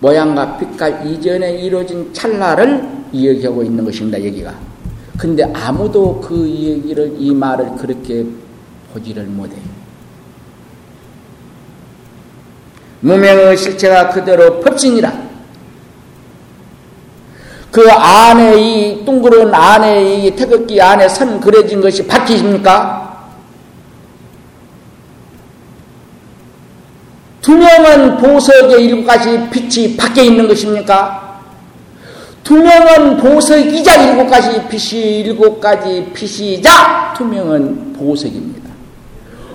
모양과 0.00 0.58
빛깔 0.58 1.06
이전에 1.06 1.58
이루어진 1.58 2.12
찰나를 2.12 2.86
이야기하고 3.12 3.62
있는 3.62 3.84
것입니다. 3.84 4.18
여기가. 4.18 4.65
근데 5.16 5.44
아무도 5.54 6.20
그 6.20 6.48
얘기를 6.48 7.14
이 7.18 7.34
말을 7.34 7.76
그렇게 7.76 8.26
보지를 8.92 9.24
못해요. 9.24 9.76
무명의 13.00 13.56
실체가 13.56 14.10
그대로 14.10 14.60
법신이라. 14.60 15.26
그 17.70 17.90
안에 17.90 18.58
이 18.58 19.04
둥그런 19.04 19.54
안에 19.54 20.16
이 20.24 20.34
태극기 20.34 20.80
안에 20.80 21.08
선 21.08 21.40
그려진 21.40 21.80
것이 21.80 22.06
바뀌십니까? 22.06 23.06
투명한 27.42 28.16
보석의 28.16 28.84
일곱 28.84 29.04
가지 29.04 29.48
빛이 29.50 29.96
밖에 29.96 30.24
있는 30.24 30.48
것입니까? 30.48 31.25
투명한 32.46 33.16
보석이자 33.16 34.04
일곱 34.04 34.30
가지 34.30 34.62
빛이 34.68 35.18
일곱 35.18 35.60
가지 35.60 36.08
빛이자 36.14 37.12
투명한 37.16 37.94
보석입니다. 37.98 38.70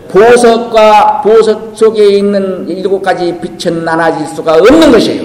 보석과 0.09 1.21
보석 1.21 1.71
속에 1.77 2.17
있는 2.17 2.67
일곱 2.67 3.01
가지 3.01 3.33
빛은 3.39 3.85
나눠질 3.85 4.27
수가 4.35 4.55
없는 4.55 4.91
것이에요. 4.91 5.23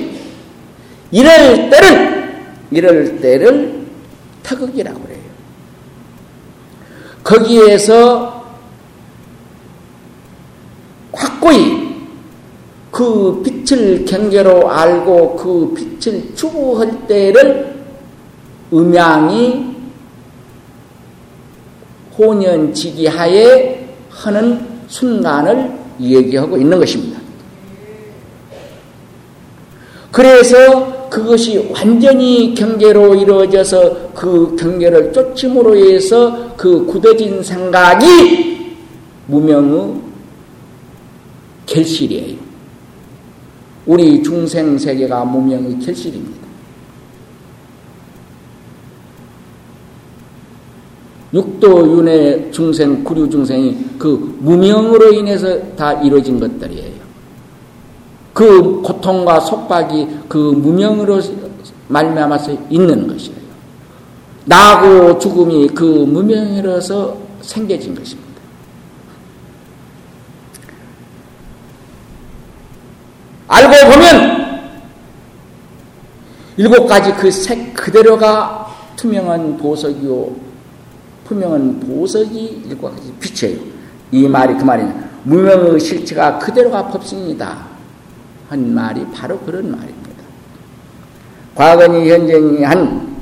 이럴 1.11 1.69
때를 1.69 2.37
이럴 2.71 3.21
때를 3.21 3.85
타극이라고 4.45 5.01
그래요. 5.01 5.19
거기에서 7.25 8.47
확고히 11.13 11.76
그 12.97 13.43
빛을 13.43 14.07
경계로 14.07 14.71
알고 14.71 15.37
그 15.37 15.75
빛을 15.75 16.35
추구할 16.35 17.07
때를 17.07 17.77
음양이 18.73 19.67
혼연지기하에 22.17 23.87
하는 24.09 24.67
순간을 24.89 25.73
얘기하고 26.01 26.57
있는 26.57 26.79
것입니다. 26.79 27.21
그래서 30.11 31.11
그것이 31.11 31.71
완전히 31.75 32.55
경계로 32.55 33.15
이루어져서 33.17 34.13
그 34.15 34.57
경계를 34.57 35.13
쫓음으로 35.13 35.77
해서 35.77 36.55
그 36.57 36.87
굳어진 36.87 37.43
생각이 37.43 38.75
무명의 39.27 40.01
결실이에요. 41.67 42.36
우리 43.87 44.23
중생 44.23 44.77
세계가 44.77 45.25
무명의 45.25 45.79
결실입니다. 45.79 46.47
육도윤회 51.33 52.51
중생, 52.51 53.05
구류 53.05 53.29
중생이 53.29 53.77
그 53.99 54.37
무명으로 54.41 55.13
인해서 55.13 55.61
다 55.77 55.93
이루어진 55.95 56.41
것들이에요. 56.41 56.97
그 58.33 58.83
고통과 58.83 59.41
속박이 59.41 60.09
그 60.29 60.37
무명으로 60.37 61.21
말미암아서 61.89 62.53
있는 62.71 63.07
것이에요. 63.07 63.37
나고 64.45 65.19
죽음이 65.19 65.69
그 65.69 65.85
무명으로서 65.85 67.17
생겨진 67.41 67.95
것입니다. 67.95 68.26
알고 73.49 73.91
보면 73.93 74.47
일곱 76.57 76.87
가지 76.87 77.13
그 77.15 77.31
색 77.31 77.75
그대로가 77.75 78.67
투명한 78.97 79.57
보석이요. 79.59 80.35
투명한 81.29 81.81
보석이 81.81 82.63
일곱 82.67 82.91
가지 82.91 83.13
빛이에요. 83.21 83.61
이 84.13 84.27
말이 84.27 84.55
그 84.57 84.65
말이냐. 84.65 85.07
무명의 85.25 85.79
실체가 85.81 86.39
그대로가 86.39 86.87
법신이다. 86.89 87.67
한 88.49 88.75
말이 88.75 89.05
바로 89.13 89.39
그런 89.41 89.71
말입니다. 89.71 90.07
과거니 91.55 92.11
현재니 92.11 92.63
한, 92.63 93.17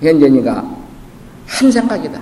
현재니가 0.00 0.64
한 1.46 1.70
생각이다. 1.72 2.20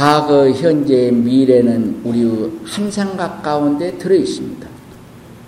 과거, 0.00 0.48
현재, 0.48 1.10
미래는 1.10 2.00
우리 2.04 2.24
한 2.64 2.90
생각 2.90 3.42
가운데 3.42 3.98
들어 3.98 4.14
있습니다. 4.14 4.66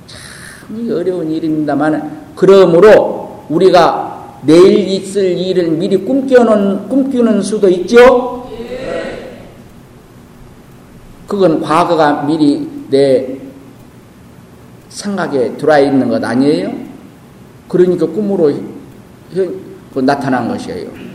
참 0.06 0.90
어려운 0.90 1.30
일입니다만, 1.30 2.34
그러므로 2.36 3.46
우리가 3.48 4.40
내일 4.42 4.86
있을 4.88 5.38
일을 5.38 5.70
미리 5.70 5.96
꿈꾸는, 5.96 6.86
꿈꾸는 6.86 7.40
수도 7.40 7.66
있죠? 7.70 8.46
그건 11.26 11.62
과거가 11.62 12.24
미리 12.24 12.68
내 12.90 13.38
생각에 14.90 15.56
들어와 15.56 15.78
있는 15.78 16.10
것 16.10 16.22
아니에요? 16.22 16.74
그러니까 17.68 18.04
꿈으로 18.04 18.52
나타난 19.94 20.46
것이에요. 20.46 21.11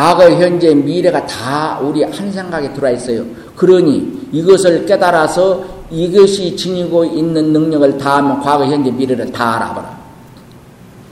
과거, 0.00 0.30
현재, 0.30 0.74
미래가 0.74 1.26
다 1.26 1.78
우리 1.78 2.02
한 2.02 2.32
생각에 2.32 2.72
들어와 2.72 2.90
있어요. 2.94 3.22
그러니 3.54 4.28
이것을 4.32 4.86
깨달아서 4.86 5.62
이것이 5.90 6.56
지니고 6.56 7.04
있는 7.04 7.52
능력을 7.52 7.98
다하면 7.98 8.40
과거, 8.40 8.64
현재, 8.64 8.90
미래를 8.90 9.30
다 9.30 9.56
알아버려. 9.56 9.86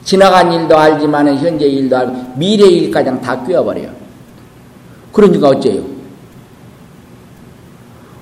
지나간 0.03 0.51
일도 0.51 0.75
알지만 0.75 1.37
현재 1.37 1.67
일도 1.67 1.95
알고 1.95 2.33
미래 2.37 2.65
일까지 2.65 3.11
다 3.21 3.45
꿰어버려요. 3.45 3.91
그러니까 5.11 5.49
어째요? 5.49 5.83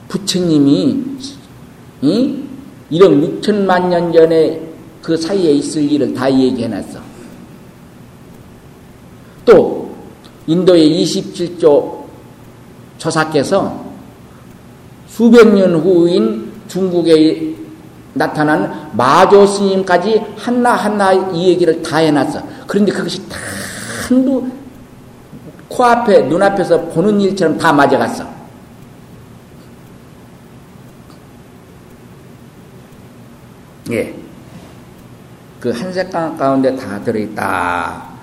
부처님이 0.09 1.01
이? 2.01 2.43
1억 2.91 3.41
6천만 3.41 3.87
년 3.87 4.11
전에 4.11 4.61
그 5.01 5.15
사이에 5.15 5.49
있을 5.53 5.89
일을 5.89 6.13
다 6.13 6.29
얘기해놨어. 6.29 6.99
또 9.45 9.86
인도의 10.47 11.03
27조 11.03 12.05
조사께서 12.97 13.85
수백 15.07 15.53
년 15.53 15.75
후인 15.75 16.51
중국에 16.67 17.55
나타난 18.13 18.89
마조 18.93 19.45
스님까지 19.45 20.21
하나하나 20.35 21.13
이 21.13 21.49
얘기를 21.49 21.81
다 21.81 21.97
해놨어. 21.97 22.41
그런데 22.65 22.91
그것이 22.91 23.27
다 23.29 23.37
한두 24.07 24.43
코앞에, 25.67 26.23
눈앞에서 26.23 26.81
보는 26.87 27.19
일처럼 27.21 27.57
다 27.57 27.71
맞아갔어. 27.73 28.25
예. 33.91 34.13
그 35.59 35.71
한 35.71 35.91
색깔 35.91 36.37
가운데 36.37 36.75
다 36.75 37.01
들어있다. 37.03 38.16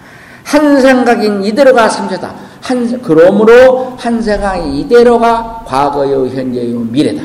한 0.45 0.81
생각인 0.81 1.43
이대로가 1.43 1.89
삼세다. 1.89 2.35
한, 2.61 3.03
그러므로 3.03 3.95
한 3.99 4.23
생각이 4.23 4.81
이대로가 4.81 5.65
과거요, 5.67 6.27
현재요, 6.29 6.81
미래다. 6.81 7.25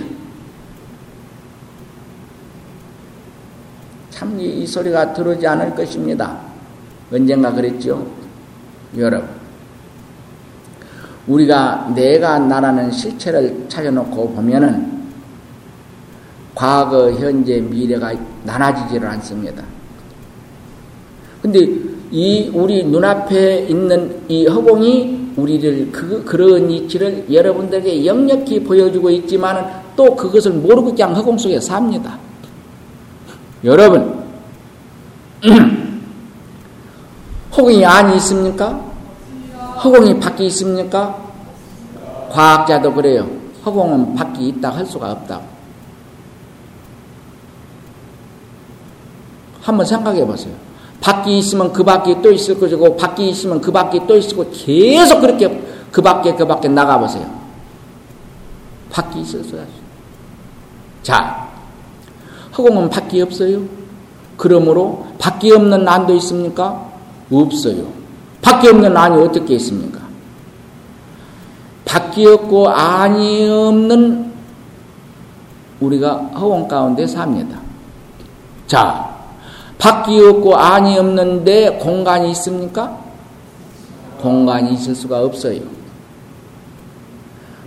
참, 4.10 4.40
이, 4.40 4.62
이 4.62 4.68
소리가 4.68 5.14
들어오지 5.14 5.46
않을 5.46 5.76
것입니다. 5.76 6.38
언젠가 7.12 7.52
그랬죠? 7.52 8.06
여러분. 8.98 9.30
우리가 11.28 11.92
내가 11.94 12.40
나라는 12.40 12.92
실체를 12.92 13.66
찾아놓고 13.70 14.32
보면은 14.32 15.00
과거, 16.56 17.12
현재, 17.12 17.60
미래가 17.62 18.14
나눠지지를 18.44 19.08
않습니다. 19.08 19.64
근데 21.42 21.99
이 22.12 22.50
우리 22.54 22.84
눈앞에 22.84 23.68
있는 23.70 24.24
이 24.28 24.48
허공이 24.48 25.34
우리를 25.38 25.92
그, 25.92 26.24
그런 26.26 26.70
이치를 26.70 27.26
여러분들에게 27.32 28.06
역력히 28.06 28.64
보여주고 28.64 29.10
있지만 29.12 29.84
또 29.96 30.16
그것을 30.16 30.54
모르고 30.54 30.92
그냥 30.92 31.16
허공 31.16 31.38
속에 31.38 31.60
삽니다. 31.60 32.18
여러분, 33.64 34.24
허공이 37.56 37.86
안이 37.86 38.18
있습니까? 38.18 38.90
허공이 39.84 40.20
밖에 40.20 40.46
있습니까? 40.46 41.30
과학자도 42.32 42.94
그래요. 42.94 43.30
허공은 43.66 44.16
밖에 44.16 44.44
있다 44.46 44.70
할 44.70 44.86
수가 44.86 45.12
없다. 45.12 45.42
한번 49.62 49.86
생각해 49.86 50.26
보세요. 50.26 50.69
밖에 51.02 51.38
있으면 51.38 51.72
그 51.72 51.84
밖에 51.84 52.22
또 52.22 52.32
있을 52.32 52.60
것이고, 52.60 52.96
밖에 52.98 53.28
있으면 53.28 53.62
그 53.62 53.72
밖에 53.72 54.06
또 54.06 54.18
있을 54.18 54.36
거 54.36 54.46
계속 54.52 55.22
그렇게 55.22 55.64
그 55.92 56.02
밖에 56.02 56.36
그 56.36 56.46
밖에 56.46 56.68
나가보세요. 56.68 57.26
밖에 58.92 59.20
있었어요. 59.20 59.64
자, 61.04 61.48
허공은 62.58 62.90
밖에 62.90 63.22
없어요. 63.22 63.62
그러므로 64.36 65.06
밖에 65.18 65.54
없는 65.54 65.84
난도 65.84 66.16
있습니까? 66.16 66.90
없어요. 67.32 67.86
밖에 68.42 68.70
없는 68.70 68.96
안이 68.96 69.22
어떻게 69.22 69.56
있습니까? 69.56 70.00
밖에 71.86 72.28
없고 72.28 72.70
안이 72.70 73.50
없는 73.50 74.32
우리가 75.80 76.16
허공 76.36 76.68
가운데 76.68 77.08
삽니다. 77.08 77.60
자, 78.68 79.19
밖이 79.80 80.20
없고 80.20 80.56
안이 80.56 81.00
없는데 81.00 81.80
공간이 81.80 82.32
있습니까? 82.32 83.00
공간이 84.22 84.74
있을 84.74 84.94
수가 84.94 85.24
없어요. 85.24 85.62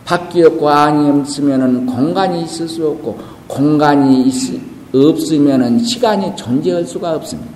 밖이 0.05 0.43
없고 0.44 0.68
안이 0.68 1.20
없으면 1.20 1.86
공간이 1.86 2.43
있을 2.43 2.68
수 2.68 2.86
없고 2.86 3.18
공간이 3.48 4.28
있, 4.28 4.60
없으면 4.94 5.78
시간이 5.78 6.36
존재할 6.36 6.84
수가 6.84 7.14
없습니다. 7.14 7.51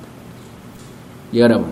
여러분, 1.35 1.71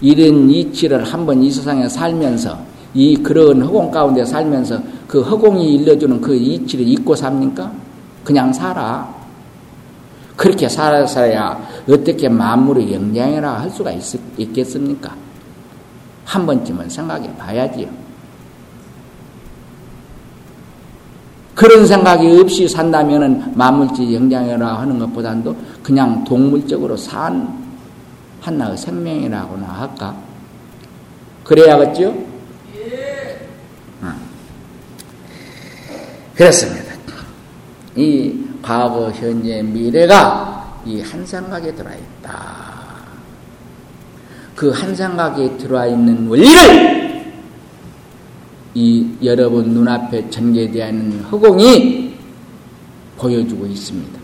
이런 0.00 0.48
이치를 0.50 1.04
한번 1.04 1.42
이 1.42 1.50
세상에 1.50 1.88
살면서 1.88 2.58
이 2.94 3.16
그런 3.16 3.62
허공 3.62 3.90
가운데 3.90 4.24
살면서 4.24 4.80
그 5.08 5.20
허공이 5.22 5.74
일러주는 5.74 6.20
그 6.20 6.36
이치를 6.36 6.86
잊고 6.86 7.16
삽니까? 7.16 7.72
그냥 8.22 8.52
살아. 8.52 9.13
그렇게 10.36 10.68
살아서야 10.68 11.68
어떻게 11.88 12.28
만물의 12.28 12.92
영향이라 12.92 13.60
할 13.60 13.70
수가 13.70 13.92
있, 13.92 14.02
있겠습니까? 14.36 15.14
한 16.24 16.46
번쯤은 16.46 16.88
생각해 16.88 17.36
봐야지요. 17.36 17.88
그런 21.54 21.86
생각이 21.86 22.40
없이 22.40 22.68
산다면은 22.68 23.52
만물질 23.54 24.12
영장이라 24.12 24.80
하는 24.80 24.98
것보다도 24.98 25.56
그냥 25.82 26.24
동물적으로 26.24 26.96
산 26.96 27.62
하나의 28.40 28.76
생명이라고나 28.76 29.66
할까? 29.66 30.16
그래야겠죠? 31.44 32.14
예. 32.76 33.48
그렇습니다. 36.34 36.92
이 37.94 38.44
과거, 38.64 39.10
현재, 39.10 39.62
미래가 39.62 40.80
이 40.86 41.00
한 41.02 41.24
생각에 41.26 41.74
들어있다. 41.74 42.64
그 44.56 44.70
한 44.70 44.94
생각에 44.94 45.56
들어있는 45.58 46.26
원리를 46.28 47.34
이 48.74 49.08
여러분 49.22 49.68
눈앞에 49.70 50.30
전개되어 50.30 50.88
있는 50.88 51.20
허공이 51.24 52.14
보여주고 53.18 53.66
있습니다. 53.66 54.20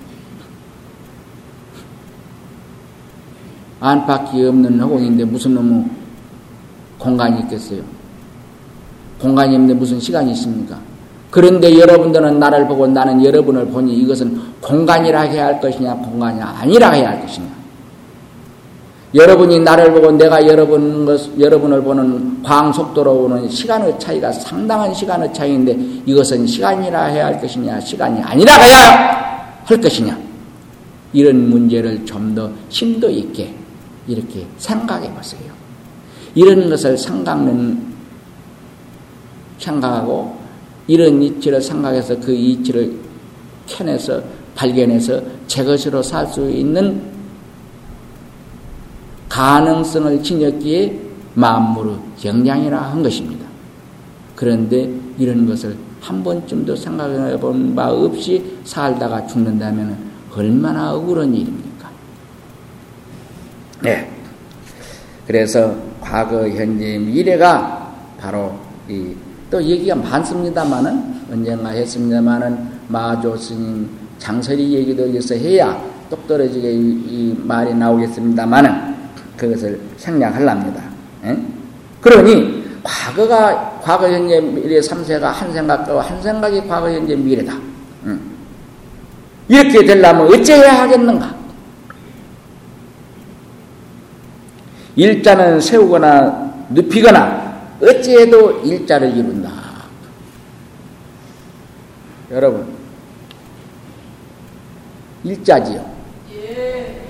안팎이 3.80 4.44
없는 4.46 4.80
허공인데 4.80 5.24
무슨 5.24 5.54
놈의 5.54 5.84
공간이 6.98 7.40
있겠어요? 7.42 7.82
공간이 9.18 9.54
없는데 9.54 9.74
무슨 9.74 9.98
시간이 10.00 10.32
있습니까? 10.32 10.78
그런데 11.30 11.78
여러분들은 11.78 12.38
나를 12.38 12.66
보고 12.66 12.86
나는 12.86 13.24
여러분을 13.24 13.66
보니 13.66 13.94
이것은 13.98 14.40
공간이라 14.60 15.20
해야 15.22 15.46
할 15.46 15.60
것이냐, 15.60 15.94
공간이 15.94 16.40
아니라 16.40 16.90
해야 16.90 17.10
할 17.10 17.20
것이냐. 17.20 17.48
여러분이 19.14 19.60
나를 19.60 19.92
보고 19.92 20.12
내가 20.12 20.46
여러분 20.46 21.04
것, 21.04 21.38
여러분을 21.38 21.82
보는 21.82 22.42
광속도로 22.42 23.24
오는 23.24 23.48
시간의 23.48 23.98
차이가 23.98 24.30
상당한 24.32 24.94
시간의 24.94 25.32
차이인데 25.34 25.76
이것은 26.06 26.46
시간이라 26.46 27.04
해야 27.06 27.26
할 27.26 27.40
것이냐, 27.40 27.80
시간이 27.80 28.22
아니라 28.22 28.54
해야 28.54 29.62
할 29.64 29.80
것이냐. 29.80 30.16
이런 31.12 31.50
문제를 31.50 32.04
좀 32.04 32.34
더 32.34 32.50
심도 32.68 33.10
있게 33.10 33.52
이렇게 34.06 34.46
생각해 34.58 35.12
보세요. 35.12 35.50
이런 36.34 36.70
것을 36.70 36.96
생각하고 39.58 40.39
이런 40.90 41.22
이치를 41.22 41.62
생각해서 41.62 42.18
그 42.18 42.32
이치를 42.34 42.92
켜내서 43.68 44.20
발견해서 44.56 45.22
제 45.46 45.62
것으로 45.62 46.02
살 46.02 46.26
수 46.26 46.50
있는 46.50 47.00
가능성을 49.28 50.20
지녔기에 50.20 51.00
만물의 51.34 51.94
영향이라 52.24 52.76
한 52.76 53.04
것입니다. 53.04 53.46
그런데 54.34 54.90
이런 55.16 55.46
것을 55.46 55.76
한 56.00 56.24
번쯤도 56.24 56.74
생각해 56.74 57.38
본 57.38 57.72
바 57.76 57.92
없이 57.92 58.42
살다가 58.64 59.24
죽는다면 59.28 59.96
얼마나 60.34 60.92
억울한 60.94 61.32
일입니까? 61.32 61.88
네. 63.82 64.10
그래서 65.24 65.72
과거, 66.00 66.48
현재, 66.48 66.98
미래가 66.98 67.94
바로 68.18 68.58
이 68.88 69.14
또 69.50 69.62
얘기가 69.62 69.96
많습니다만은 69.96 71.14
언젠가 71.30 71.70
했습니다만은 71.70 72.68
마조 72.88 73.36
스님 73.36 73.88
장설이 74.18 74.74
얘기도 74.74 75.08
여기서 75.08 75.34
해야 75.34 75.76
똑 76.08 76.26
떨어지게 76.28 76.72
이, 76.72 76.76
이 76.78 77.36
말이 77.42 77.74
나오겠습니다만은 77.74 78.94
그것을 79.36 79.80
생략하랍니다. 79.96 80.82
에? 81.24 81.36
그러니 82.00 82.64
과거가 82.82 83.80
과거 83.82 84.08
현재 84.08 84.40
미래 84.40 84.80
삼세가 84.80 85.30
한 85.30 85.52
생각과 85.52 86.00
한 86.00 86.22
생각이 86.22 86.66
과거 86.68 86.90
현재 86.90 87.16
미래다. 87.16 87.54
응. 88.06 88.20
이렇게 89.48 89.84
되려면 89.84 90.32
어찌해야 90.32 90.82
하겠는가? 90.82 91.34
일자는 94.96 95.60
세우거나 95.60 96.52
눕히거나 96.70 97.49
어찌해도 97.80 98.60
일자를 98.60 99.16
이룬다. 99.16 99.50
여러분, 102.30 102.74
일자지요. 105.24 105.84
예. 106.32 107.00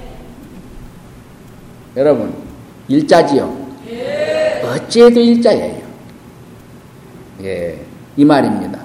여러분, 1.96 2.34
일자지요. 2.88 3.70
예. 3.88 4.62
어찌해도 4.64 5.20
일자예요. 5.20 5.80
예, 7.42 7.84
이 8.16 8.24
말입니다. 8.24 8.80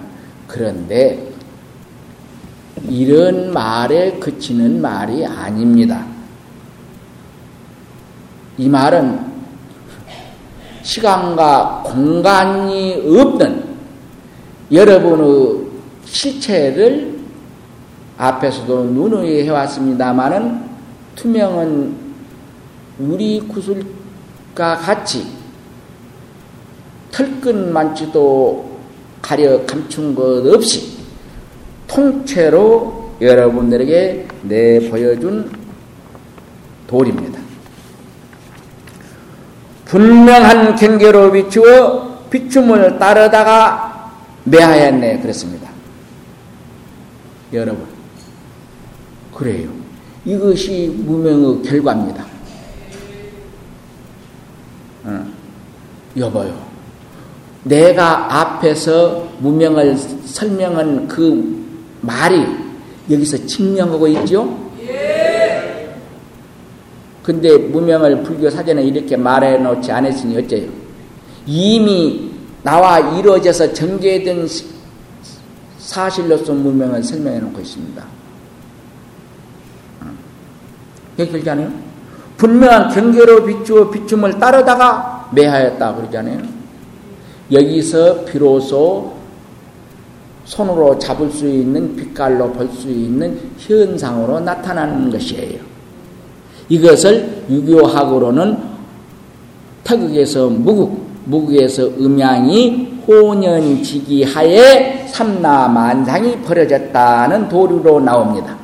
그런데 0.47 1.31
이런 2.87 3.51
말에 3.51 4.19
그치는 4.19 4.81
말이 4.81 5.25
아닙니다. 5.25 6.05
이 8.57 8.69
말은 8.69 9.24
시간과 10.85 11.81
공간이 11.83 12.93
없는 12.93 13.75
여러분의 14.71 15.65
시체를 16.05 17.19
앞에서도 18.17 18.83
누누이 18.85 19.43
해왔습니다마는 19.45 20.61
투명한 21.15 21.95
유리 22.99 23.39
구슬과 23.39 24.75
같이 24.77 25.25
털끝만치도 27.11 28.77
가려 29.23 29.65
감춘 29.65 30.13
것 30.13 30.45
없이 30.53 30.99
통째로 31.87 33.15
여러분들에게 33.21 34.27
내 34.43 34.89
보여준 34.91 35.51
돌입니다. 36.85 37.34
분명한 39.85 40.75
경계로 40.75 41.31
비추어 41.31 42.15
비춤을 42.29 42.99
따르다가 42.99 44.11
매하였네 44.43 45.19
그랬습니다. 45.19 45.69
여러분 47.53 47.85
그래요. 49.33 49.69
이것이 50.25 50.93
무명의 51.05 51.61
결과입니다. 51.61 52.25
어, 55.03 55.25
여보요. 56.17 56.65
내가 57.63 58.39
앞에서 58.41 59.27
무명을 59.39 59.97
설명한 59.97 61.07
그 61.07 61.63
말이 62.01 62.45
여기서 63.09 63.45
증명하고 63.45 64.07
있죠? 64.07 64.64
근데 67.25 67.57
무명을 67.57 68.21
불교 68.21 68.47
사전에 68.51 68.83
이렇게 68.83 69.17
말해 69.17 69.57
놓지 69.57 69.91
않았으니 69.91 70.37
어째요? 70.37 70.69
이미 71.47 72.29
나와 72.61 72.99
이루어져서 72.99 73.73
전개된 73.73 74.47
사실로서 75.79 76.53
무명을 76.53 77.01
설명해 77.01 77.39
놓고 77.39 77.61
있습니다. 77.61 78.03
그게 81.17 81.31
그러잖아요. 81.31 81.71
분명한 82.37 82.89
경계로 82.93 83.43
비추어 83.43 83.89
비춤을 83.89 84.37
따르다가 84.37 85.27
매하였다 85.33 85.95
그러잖아요. 85.95 86.43
여기서 87.51 88.25
비로소 88.25 89.15
손으로 90.45 90.99
잡을 90.99 91.31
수 91.31 91.47
있는 91.47 91.95
빛깔로 91.95 92.51
볼 92.51 92.69
수 92.71 92.87
있는 92.87 93.49
현상으로 93.57 94.41
나타나는 94.41 95.09
것이에요. 95.09 95.64
이것을 96.69 97.43
유교학으로는 97.49 98.57
태극에서 99.83 100.47
무국, 100.49 101.05
무국에서 101.25 101.85
음양이 101.85 103.01
호년지기 103.07 104.23
하에 104.23 105.05
삼라만상이 105.07 106.41
벌어졌다는 106.41 107.47
도리로 107.49 107.99
나옵니다. 107.99 108.57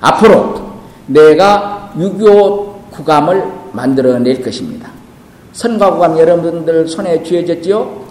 앞으로 0.00 0.60
내가 1.06 1.92
유교 1.98 2.74
구감을 2.90 3.42
만들어낼 3.72 4.42
것입니다. 4.42 4.90
선가구감 5.52 6.18
여러분들 6.18 6.86
손에 6.86 7.22
쥐어졌지요? 7.22 8.04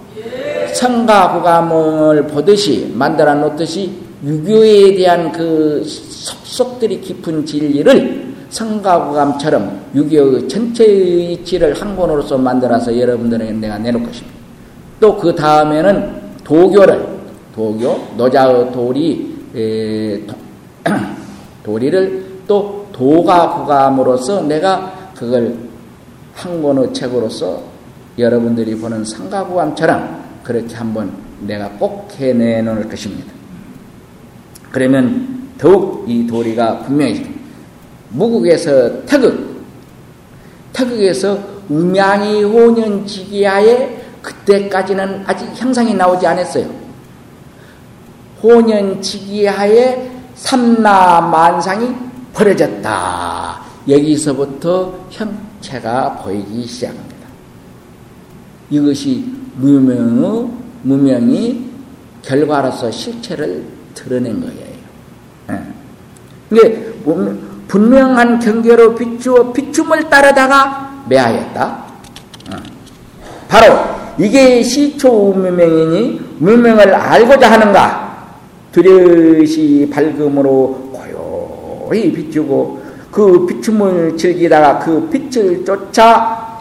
성가구감을 0.73 2.27
보듯이 2.27 2.91
만들어 2.95 3.35
놓듯이 3.35 3.91
유교에 4.23 4.95
대한 4.95 5.31
그 5.31 5.83
속속들이 5.85 7.01
깊은 7.01 7.45
진리를 7.45 8.34
성가구감처럼 8.55 9.91
유교 9.95 10.47
전체의 10.47 11.33
이치를 11.33 11.73
한 11.79 11.95
권으로서 11.95 12.37
만들어서 12.37 12.97
여러분들에게 12.97 13.51
내가 13.51 13.77
내놓을 13.77 14.05
것입니다. 14.05 14.35
또 14.99 15.17
그 15.17 15.35
다음에는 15.35 16.21
도교를 16.43 17.05
도교 17.53 18.13
노자의 18.15 18.71
도리 18.71 19.35
에, 19.55 20.25
도, 20.25 20.33
도리를 21.63 22.25
또 22.47 22.87
도가구감으로서 22.93 24.43
내가 24.43 25.11
그걸 25.15 25.57
한 26.33 26.61
권의 26.61 26.93
책으로서 26.93 27.61
여러분들이 28.17 28.75
보는 28.75 29.03
성가구감처럼 29.03 30.23
그렇게 30.43 30.75
한번 30.75 31.11
내가 31.41 31.69
꼭 31.71 32.07
해내놓을 32.17 32.87
것입니다. 32.87 33.33
그러면 34.71 35.49
더욱 35.57 36.05
이 36.07 36.25
도리가 36.25 36.79
분명히 36.79 37.34
무국에서 38.09 39.05
태극, 39.05 39.63
태극에서 40.73 41.39
음양이 41.69 42.43
호년지기하에 42.43 44.05
그때까지는 44.21 45.23
아직 45.25 45.47
형상이 45.55 45.93
나오지 45.93 46.25
않았어요. 46.25 46.69
호년지기하에 48.41 50.11
삼라만상이 50.35 51.95
벌어졌다. 52.33 53.61
여기서부터 53.87 54.93
형체가 55.09 56.15
보이기 56.17 56.65
시작합니다. 56.65 57.15
이것이 58.69 59.25
무명의, 59.55 60.49
무명이 60.83 61.65
결과로서 62.21 62.91
실체를 62.91 63.63
드러낸 63.93 64.41
거예요. 64.41 64.75
예. 66.53 66.93
분명한 67.67 68.39
경계로 68.39 68.95
비추어 68.95 69.51
비춤을 69.51 70.09
따르다가 70.09 71.03
매하였다. 71.07 71.65
어. 72.51 72.55
바로 73.47 73.95
이게 74.17 74.63
시초 74.63 75.33
무명이니 75.33 76.21
무명을 76.39 76.93
알고자 76.93 77.51
하는가? 77.51 78.05
두려시 78.71 79.89
밝음으로 79.91 80.91
고요히 80.93 82.11
비추고 82.11 82.83
그 83.11 83.45
비춤을 83.45 84.17
즐기다가 84.17 84.79
그 84.79 85.07
빛을 85.09 85.63
쫓아 85.63 86.59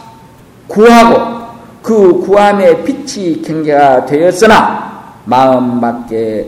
구하고 0.67 1.45
그 1.81 2.19
구함의 2.21 2.83
빛이 2.83 3.41
경계가 3.41 4.05
되었으나 4.05 5.13
마음 5.25 5.81
밖에 5.81 6.47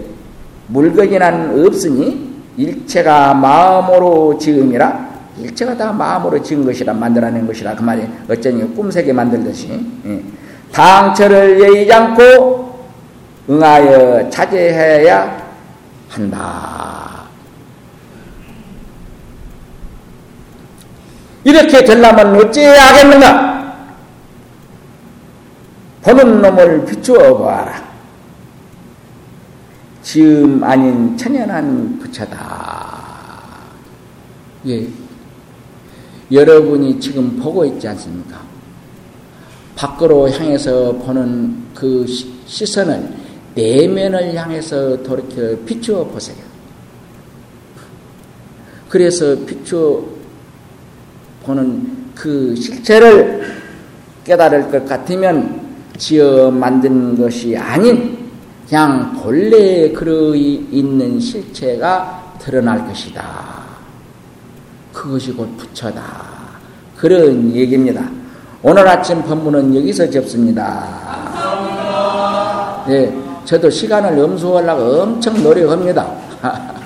물건이란 0.67 1.65
없으니 1.65 2.26
일체가 2.57 3.35
마음으로 3.35 4.37
지음이라 4.37 5.07
일체가 5.39 5.77
다 5.77 5.91
마음으로 5.91 6.41
지은 6.41 6.65
것이라 6.65 6.93
만들어낸 6.93 7.45
것이라 7.45 7.75
그 7.75 7.83
말이 7.83 8.07
어쩌니 8.27 8.75
꿈새게 8.75 9.13
만들듯이 9.13 9.79
예. 10.05 10.23
당처를 10.71 11.61
예의지 11.61 11.93
않고 11.93 12.87
응하여 13.49 14.29
자제해야 14.29 15.47
한다. 16.09 17.23
이렇게 21.43 21.83
되려면 21.85 22.35
어찌해야 22.35 22.87
하겠는가? 22.87 23.57
보는 26.01 26.41
놈을 26.41 26.85
비추어 26.85 27.37
보아라. 27.37 27.86
지음 30.07 30.63
아닌 30.63 31.17
천연한 31.17 31.99
부처다. 31.99 32.97
예. 34.65 34.87
여러분이 36.31 36.97
지금 36.97 37.37
보고 37.37 37.65
있지 37.65 37.89
않습니까? 37.89 38.39
밖으로 39.75 40.29
향해서 40.29 40.93
보는 40.93 41.57
그 41.75 42.05
시선을 42.45 43.05
내면을 43.53 44.33
향해서 44.33 45.03
돌이켜 45.03 45.57
비추어 45.65 46.05
보세요. 46.05 46.37
그래서 48.87 49.35
비추어 49.45 50.05
보는 51.43 52.13
그 52.15 52.55
실체를 52.55 53.45
깨달을 54.23 54.71
것 54.71 54.85
같으면 54.85 55.67
지어 55.97 56.49
만든 56.49 57.17
것이 57.17 57.57
아닌 57.57 58.16
그냥 58.67 59.13
본래 59.21 59.89
그러 59.91 60.35
있는 60.35 61.19
실체가 61.19 62.33
드러날 62.39 62.85
것이다. 62.85 63.23
그것이 64.91 65.31
곧 65.31 65.55
부처다. 65.57 66.03
그런 66.97 67.53
얘기입니다. 67.55 68.09
오늘 68.61 68.85
아침 68.87 69.21
법문은 69.23 69.73
여기서 69.75 70.09
접습니다. 70.09 70.63
감사합니다. 71.33 72.83
네, 72.87 73.17
저도 73.45 73.69
시간을 73.69 74.17
염소하려고 74.17 75.01
엄청 75.01 75.41
노력합니다. 75.41 76.11